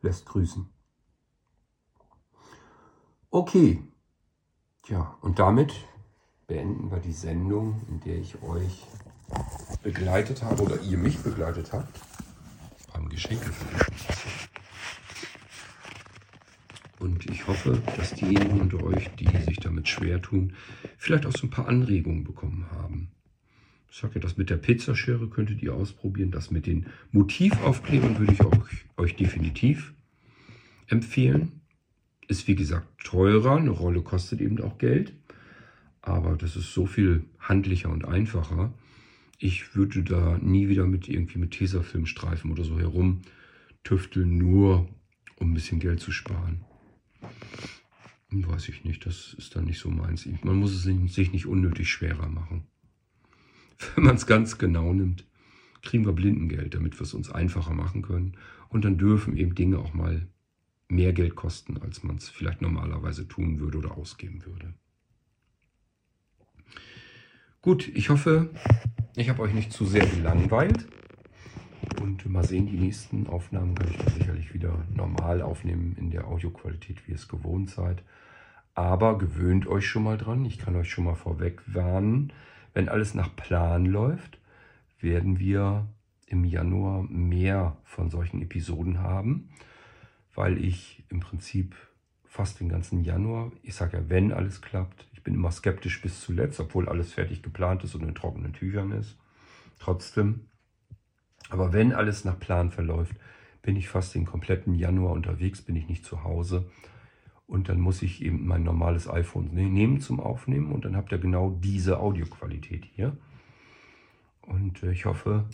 lässt 0.02 0.26
grüßen. 0.26 0.70
Okay. 3.30 3.84
Ja, 4.88 5.18
und 5.22 5.40
damit 5.40 5.74
beenden 6.48 6.91
wir 6.91 7.00
die 7.00 7.14
Sendung, 7.14 7.82
in 7.89 8.00
der 8.02 8.18
ich 8.18 8.41
euch 8.43 8.86
begleitet 9.84 10.43
habe 10.43 10.62
oder 10.64 10.82
ihr 10.82 10.98
mich 10.98 11.18
begleitet 11.20 11.74
habt 11.74 12.00
beim 12.93 13.10
Geschenke 13.10 13.52
Und 17.00 17.30
ich 17.30 17.48
hoffe, 17.48 17.82
dass 17.98 18.14
diejenigen 18.14 18.62
unter 18.62 18.84
euch, 18.84 19.10
die 19.16 19.28
sich 19.38 19.58
damit 19.58 19.88
schwer 19.88 20.22
tun, 20.22 20.54
vielleicht 20.98 21.26
auch 21.26 21.34
so 21.34 21.48
ein 21.48 21.50
paar 21.50 21.68
Anregungen 21.68 22.24
bekommen 22.24 22.66
haben. 22.72 23.12
Ich 23.89 23.98
sage 23.98 24.16
ja, 24.16 24.22
das 24.22 24.38
mit 24.38 24.50
der 24.50 24.58
Pizzaschere 24.58 25.30
könntet 25.30 25.62
ihr 25.62 25.74
ausprobieren. 25.74 26.32
Das 26.32 26.52
mit 26.52 26.66
den 26.66 26.88
Motivaufklebern 27.12 28.18
würde 28.20 28.34
ich 28.34 28.43
euch, 28.43 28.86
euch 28.98 29.16
definitiv 29.16 29.93
empfehlen. 30.88 31.62
Ist 32.28 32.48
wie 32.48 32.56
gesagt 32.56 32.88
teurer, 33.04 33.58
eine 33.58 33.70
Rolle 33.70 34.02
kostet 34.02 34.41
eben 34.41 34.60
auch 34.62 34.78
Geld, 34.80 35.14
aber 36.06 36.38
das 36.38 36.56
ist 36.56 36.74
so 36.74 36.86
viel 36.86 37.26
handlicher 37.39 37.89
und 37.89 38.06
einfacher. 38.06 38.74
Ich 39.39 39.76
würde 39.76 40.03
da 40.03 40.38
nie 40.38 40.70
wieder 40.70 40.86
mit 40.86 41.10
irgendwie 41.10 41.39
mit 41.39 41.51
Tesafilmstreifen 41.51 42.51
oder 42.51 42.64
so 42.64 42.80
herum 42.80 43.22
tüfteln, 43.84 44.38
nur 44.38 44.88
um 45.38 45.51
ein 45.51 45.53
bisschen 45.53 45.80
Geld 45.80 45.99
zu 45.99 46.12
sparen. 46.12 46.64
Weiß 48.32 48.70
ich 48.70 48.84
nicht, 48.84 49.06
das 49.06 49.34
ist 49.38 49.56
dann 49.56 49.66
nicht 49.66 49.80
so 49.80 49.89
meins. 49.89 50.28
Man 50.43 50.58
muss 50.58 50.74
es 50.74 50.84
sich 51.14 51.32
nicht 51.32 51.45
unnötig 51.45 51.89
schwerer 51.89 52.30
machen. 52.30 52.64
Wenn 53.95 54.06
man 54.06 54.16
es 54.16 54.28
ganz 54.28 54.58
genau 54.58 54.93
nimmt, 54.93 55.26
kriegen 55.82 56.06
wir 56.06 56.14
Blindengeld, 56.14 56.74
damit 56.74 56.99
wir 56.99 57.03
es 57.03 57.14
uns 57.14 57.30
einfacher 57.30 57.74
machen 57.74 58.01
können. 58.01 58.38
Und 58.70 58.86
dann 58.86 58.97
dürfen 58.97 59.38
eben 59.38 59.56
Dinge 59.56 59.80
auch 59.80 59.93
mal 59.93 60.28
mehr 60.88 61.14
Geld 61.14 61.36
kosten, 61.36 61.78
als 61.78 62.03
man 62.03 62.18
es 62.18 62.30
vielleicht 62.30 62.62
normalerweise 62.62 63.28
tun 63.28 63.60
würde 63.60 63.80
oder 63.80 63.97
ausgeben 63.97 64.45
würde. 64.45 64.74
Gut, 67.66 67.89
ich 67.95 68.09
hoffe, 68.09 68.51
ich 69.18 69.28
habe 69.28 69.41
euch 69.41 69.53
nicht 69.53 69.74
zu 69.74 69.86
sehr 69.86 70.05
gelangweilt. 70.05 70.88
Und 71.99 72.26
mal 72.30 72.45
sehen, 72.45 72.68
die 72.68 72.78
nächsten 72.78 73.28
Aufnahmen 73.28 73.76
kann 73.76 73.89
ich 73.89 73.97
dann 73.97 74.13
sicherlich 74.13 74.53
wieder 74.53 74.86
normal 74.93 75.41
aufnehmen 75.41 75.97
in 75.99 76.11
der 76.11 76.28
Audioqualität, 76.28 77.05
wie 77.05 77.11
ihr 77.11 77.18
es 77.18 77.28
gewohnt 77.28 77.70
seid. 77.70 78.03
Aber 78.76 79.18
gewöhnt 79.18 79.68
euch 79.68 79.88
schon 79.88 80.03
mal 80.03 80.18
dran. 80.18 80.45
Ich 80.45 80.59
kann 80.59 80.76
euch 80.78 80.89
schon 80.89 81.03
mal 81.03 81.16
vorweg 81.16 81.61
warnen, 81.66 82.32
wenn 82.74 82.88
alles 82.88 83.16
nach 83.16 83.36
Plan 83.36 83.86
läuft, 83.86 84.38
werden 85.01 85.39
wir 85.39 85.88
im 86.28 86.45
Januar 86.45 87.03
mehr 87.03 87.78
von 87.84 88.09
solchen 88.09 88.41
Episoden 88.41 88.99
haben 88.99 89.49
weil 90.36 90.63
ich 90.63 91.03
im 91.09 91.22
Prinzip 91.22 91.76
fast 92.26 92.59
den 92.59 92.70
ganzen 92.70 93.03
Januar, 93.03 93.51
ich 93.63 93.76
sage 93.76 93.97
ja, 93.97 94.09
wenn 94.09 94.34
alles 94.34 94.61
klappt, 94.61 95.07
bin 95.26 95.34
immer 95.34 95.52
skeptisch 95.52 96.02
bis 96.02 96.22
zuletzt, 96.22 96.62
obwohl 96.62 96.88
alles 96.88 97.12
fertig 97.12 97.44
geplant 97.44 97.84
ist 97.84 97.96
und 97.96 98.04
in 98.04 98.16
trockenen 98.16 98.54
Tüchern 98.54 98.92
ist. 98.92 99.18
Trotzdem, 99.80 100.48
aber 101.50 101.74
wenn 101.74 101.92
alles 101.92 102.24
nach 102.24 102.40
Plan 102.40 102.72
verläuft, 102.72 103.16
bin 103.62 103.76
ich 103.76 103.90
fast 103.90 104.16
den 104.16 104.26
kompletten 104.26 104.76
Januar 104.76 105.12
unterwegs, 105.12 105.62
bin 105.62 105.76
ich 105.76 105.90
nicht 105.90 106.06
zu 106.06 106.24
Hause. 106.24 106.70
Und 107.48 107.70
dann 107.70 107.80
muss 107.80 108.02
ich 108.02 108.24
eben 108.24 108.48
mein 108.48 108.64
normales 108.64 109.10
iPhone 109.10 109.54
ne-, 109.54 109.70
nehmen 109.70 110.00
zum 110.00 110.20
Aufnehmen 110.20 110.72
und 110.72 110.86
dann 110.86 110.96
habt 110.96 111.12
ihr 111.12 111.18
genau 111.18 111.52
diese 111.60 112.00
Audioqualität 112.00 112.86
hier. 112.86 113.18
Und 114.42 114.84
äh, 114.84 114.92
ich 114.92 115.06
hoffe, 115.06 115.46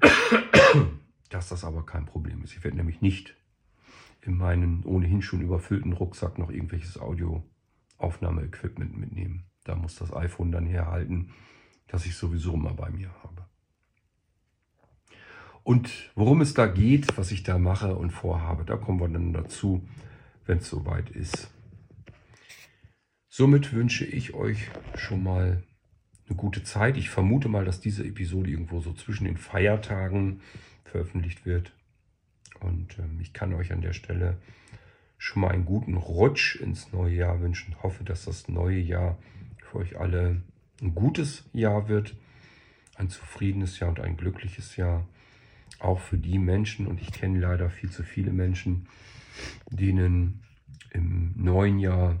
dass 1.28 1.48
das 1.50 1.64
aber 1.64 1.84
kein 1.84 2.06
Problem 2.06 2.42
ist. 2.42 2.54
Ich 2.54 2.64
werde 2.64 2.78
nämlich 2.78 3.02
nicht 3.02 3.36
in 4.22 4.36
meinen 4.36 4.84
ohnehin 4.84 5.20
schon 5.20 5.42
überfüllten 5.42 5.92
Rucksack 5.92 6.38
noch 6.38 6.50
irgendwelches 6.50 6.98
Audioaufnahmeequipment 8.02 8.96
mitnehmen. 8.98 9.44
Da 9.64 9.74
muss 9.76 9.96
das 9.96 10.12
iPhone 10.12 10.52
dann 10.52 10.66
herhalten, 10.66 11.32
das 11.86 12.06
ich 12.06 12.16
sowieso 12.16 12.54
immer 12.54 12.74
bei 12.74 12.90
mir 12.90 13.10
habe. 13.22 13.46
Und 15.62 16.10
worum 16.16 16.40
es 16.40 16.54
da 16.54 16.66
geht, 16.66 17.16
was 17.16 17.30
ich 17.30 17.44
da 17.44 17.58
mache 17.58 17.94
und 17.94 18.10
vorhabe, 18.10 18.64
da 18.64 18.76
kommen 18.76 19.00
wir 19.00 19.08
dann 19.08 19.32
dazu, 19.32 19.86
wenn 20.44 20.58
es 20.58 20.68
soweit 20.68 21.10
ist. 21.10 21.50
Somit 23.28 23.72
wünsche 23.72 24.04
ich 24.04 24.34
euch 24.34 24.68
schon 24.96 25.22
mal 25.22 25.62
eine 26.28 26.36
gute 26.36 26.64
Zeit. 26.64 26.96
Ich 26.96 27.10
vermute 27.10 27.48
mal, 27.48 27.64
dass 27.64 27.80
diese 27.80 28.04
Episode 28.04 28.50
irgendwo 28.50 28.80
so 28.80 28.92
zwischen 28.92 29.24
den 29.24 29.36
Feiertagen 29.36 30.40
veröffentlicht 30.84 31.46
wird. 31.46 31.72
Und 32.60 32.98
ähm, 32.98 33.20
ich 33.20 33.32
kann 33.32 33.54
euch 33.54 33.72
an 33.72 33.80
der 33.80 33.92
Stelle 33.92 34.38
schon 35.22 35.42
mal 35.42 35.52
einen 35.52 35.64
guten 35.64 35.94
Rutsch 35.94 36.56
ins 36.56 36.92
neue 36.92 37.14
Jahr 37.14 37.40
wünschen. 37.40 37.76
Ich 37.76 37.82
hoffe, 37.84 38.02
dass 38.02 38.24
das 38.24 38.48
neue 38.48 38.80
Jahr 38.80 39.16
für 39.58 39.78
euch 39.78 39.96
alle 39.96 40.42
ein 40.82 40.96
gutes 40.96 41.48
Jahr 41.52 41.86
wird, 41.86 42.16
ein 42.96 43.08
zufriedenes 43.08 43.78
Jahr 43.78 43.90
und 43.90 44.00
ein 44.00 44.16
glückliches 44.16 44.74
Jahr. 44.74 45.06
Auch 45.78 46.00
für 46.00 46.18
die 46.18 46.40
Menschen, 46.40 46.88
und 46.88 47.00
ich 47.00 47.12
kenne 47.12 47.38
leider 47.38 47.70
viel 47.70 47.88
zu 47.88 48.02
viele 48.02 48.32
Menschen, 48.32 48.88
denen 49.70 50.42
im 50.90 51.34
neuen 51.36 51.78
Jahr 51.78 52.18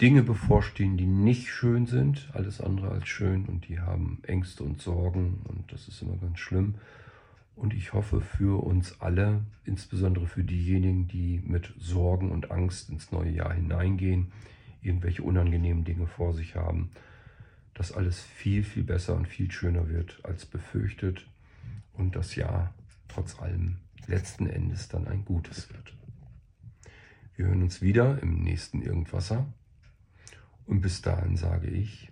Dinge 0.00 0.22
bevorstehen, 0.22 0.96
die 0.96 1.04
nicht 1.04 1.50
schön 1.50 1.84
sind, 1.84 2.30
alles 2.32 2.62
andere 2.62 2.88
als 2.92 3.08
schön, 3.08 3.44
und 3.44 3.68
die 3.68 3.78
haben 3.78 4.22
Ängste 4.22 4.64
und 4.64 4.80
Sorgen, 4.80 5.42
und 5.44 5.70
das 5.70 5.86
ist 5.86 6.00
immer 6.00 6.16
ganz 6.16 6.38
schlimm. 6.38 6.76
Und 7.54 7.74
ich 7.74 7.92
hoffe 7.92 8.20
für 8.20 8.62
uns 8.62 9.00
alle, 9.00 9.44
insbesondere 9.64 10.26
für 10.26 10.42
diejenigen, 10.42 11.06
die 11.06 11.40
mit 11.44 11.74
Sorgen 11.78 12.30
und 12.30 12.50
Angst 12.50 12.88
ins 12.88 13.12
neue 13.12 13.30
Jahr 13.30 13.52
hineingehen, 13.52 14.32
irgendwelche 14.80 15.22
unangenehmen 15.22 15.84
Dinge 15.84 16.06
vor 16.06 16.34
sich 16.34 16.56
haben, 16.56 16.90
dass 17.74 17.92
alles 17.92 18.20
viel, 18.20 18.64
viel 18.64 18.84
besser 18.84 19.14
und 19.16 19.28
viel 19.28 19.50
schöner 19.50 19.88
wird 19.88 20.20
als 20.24 20.46
befürchtet 20.46 21.26
und 21.92 22.16
das 22.16 22.34
Jahr 22.34 22.74
trotz 23.08 23.38
allem 23.38 23.78
letzten 24.06 24.46
Endes 24.46 24.88
dann 24.88 25.06
ein 25.06 25.24
gutes 25.24 25.70
wird. 25.70 25.94
Wir 27.36 27.46
hören 27.46 27.62
uns 27.62 27.80
wieder 27.80 28.20
im 28.22 28.42
nächsten 28.42 28.82
Irgendwasser 28.82 29.52
und 30.66 30.80
bis 30.80 31.02
dahin 31.02 31.36
sage 31.36 31.68
ich, 31.68 32.10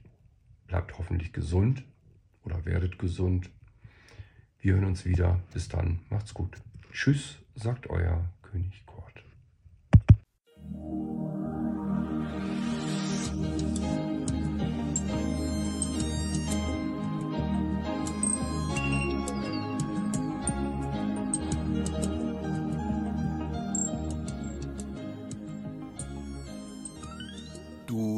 bleibt 0.67 0.99
hoffentlich 0.99 1.33
gesund 1.33 1.85
oder 2.43 2.65
werdet 2.65 2.99
gesund 2.99 3.51
wir 4.63 4.75
hören 4.75 4.85
uns 4.85 5.05
wieder. 5.05 5.41
Bis 5.53 5.69
dann. 5.69 6.01
Macht's 6.11 6.35
gut. 6.35 6.57
Tschüss, 6.93 7.39
sagt 7.55 7.89
euer 7.89 8.25
König 8.43 8.85
Kort. 8.87 9.10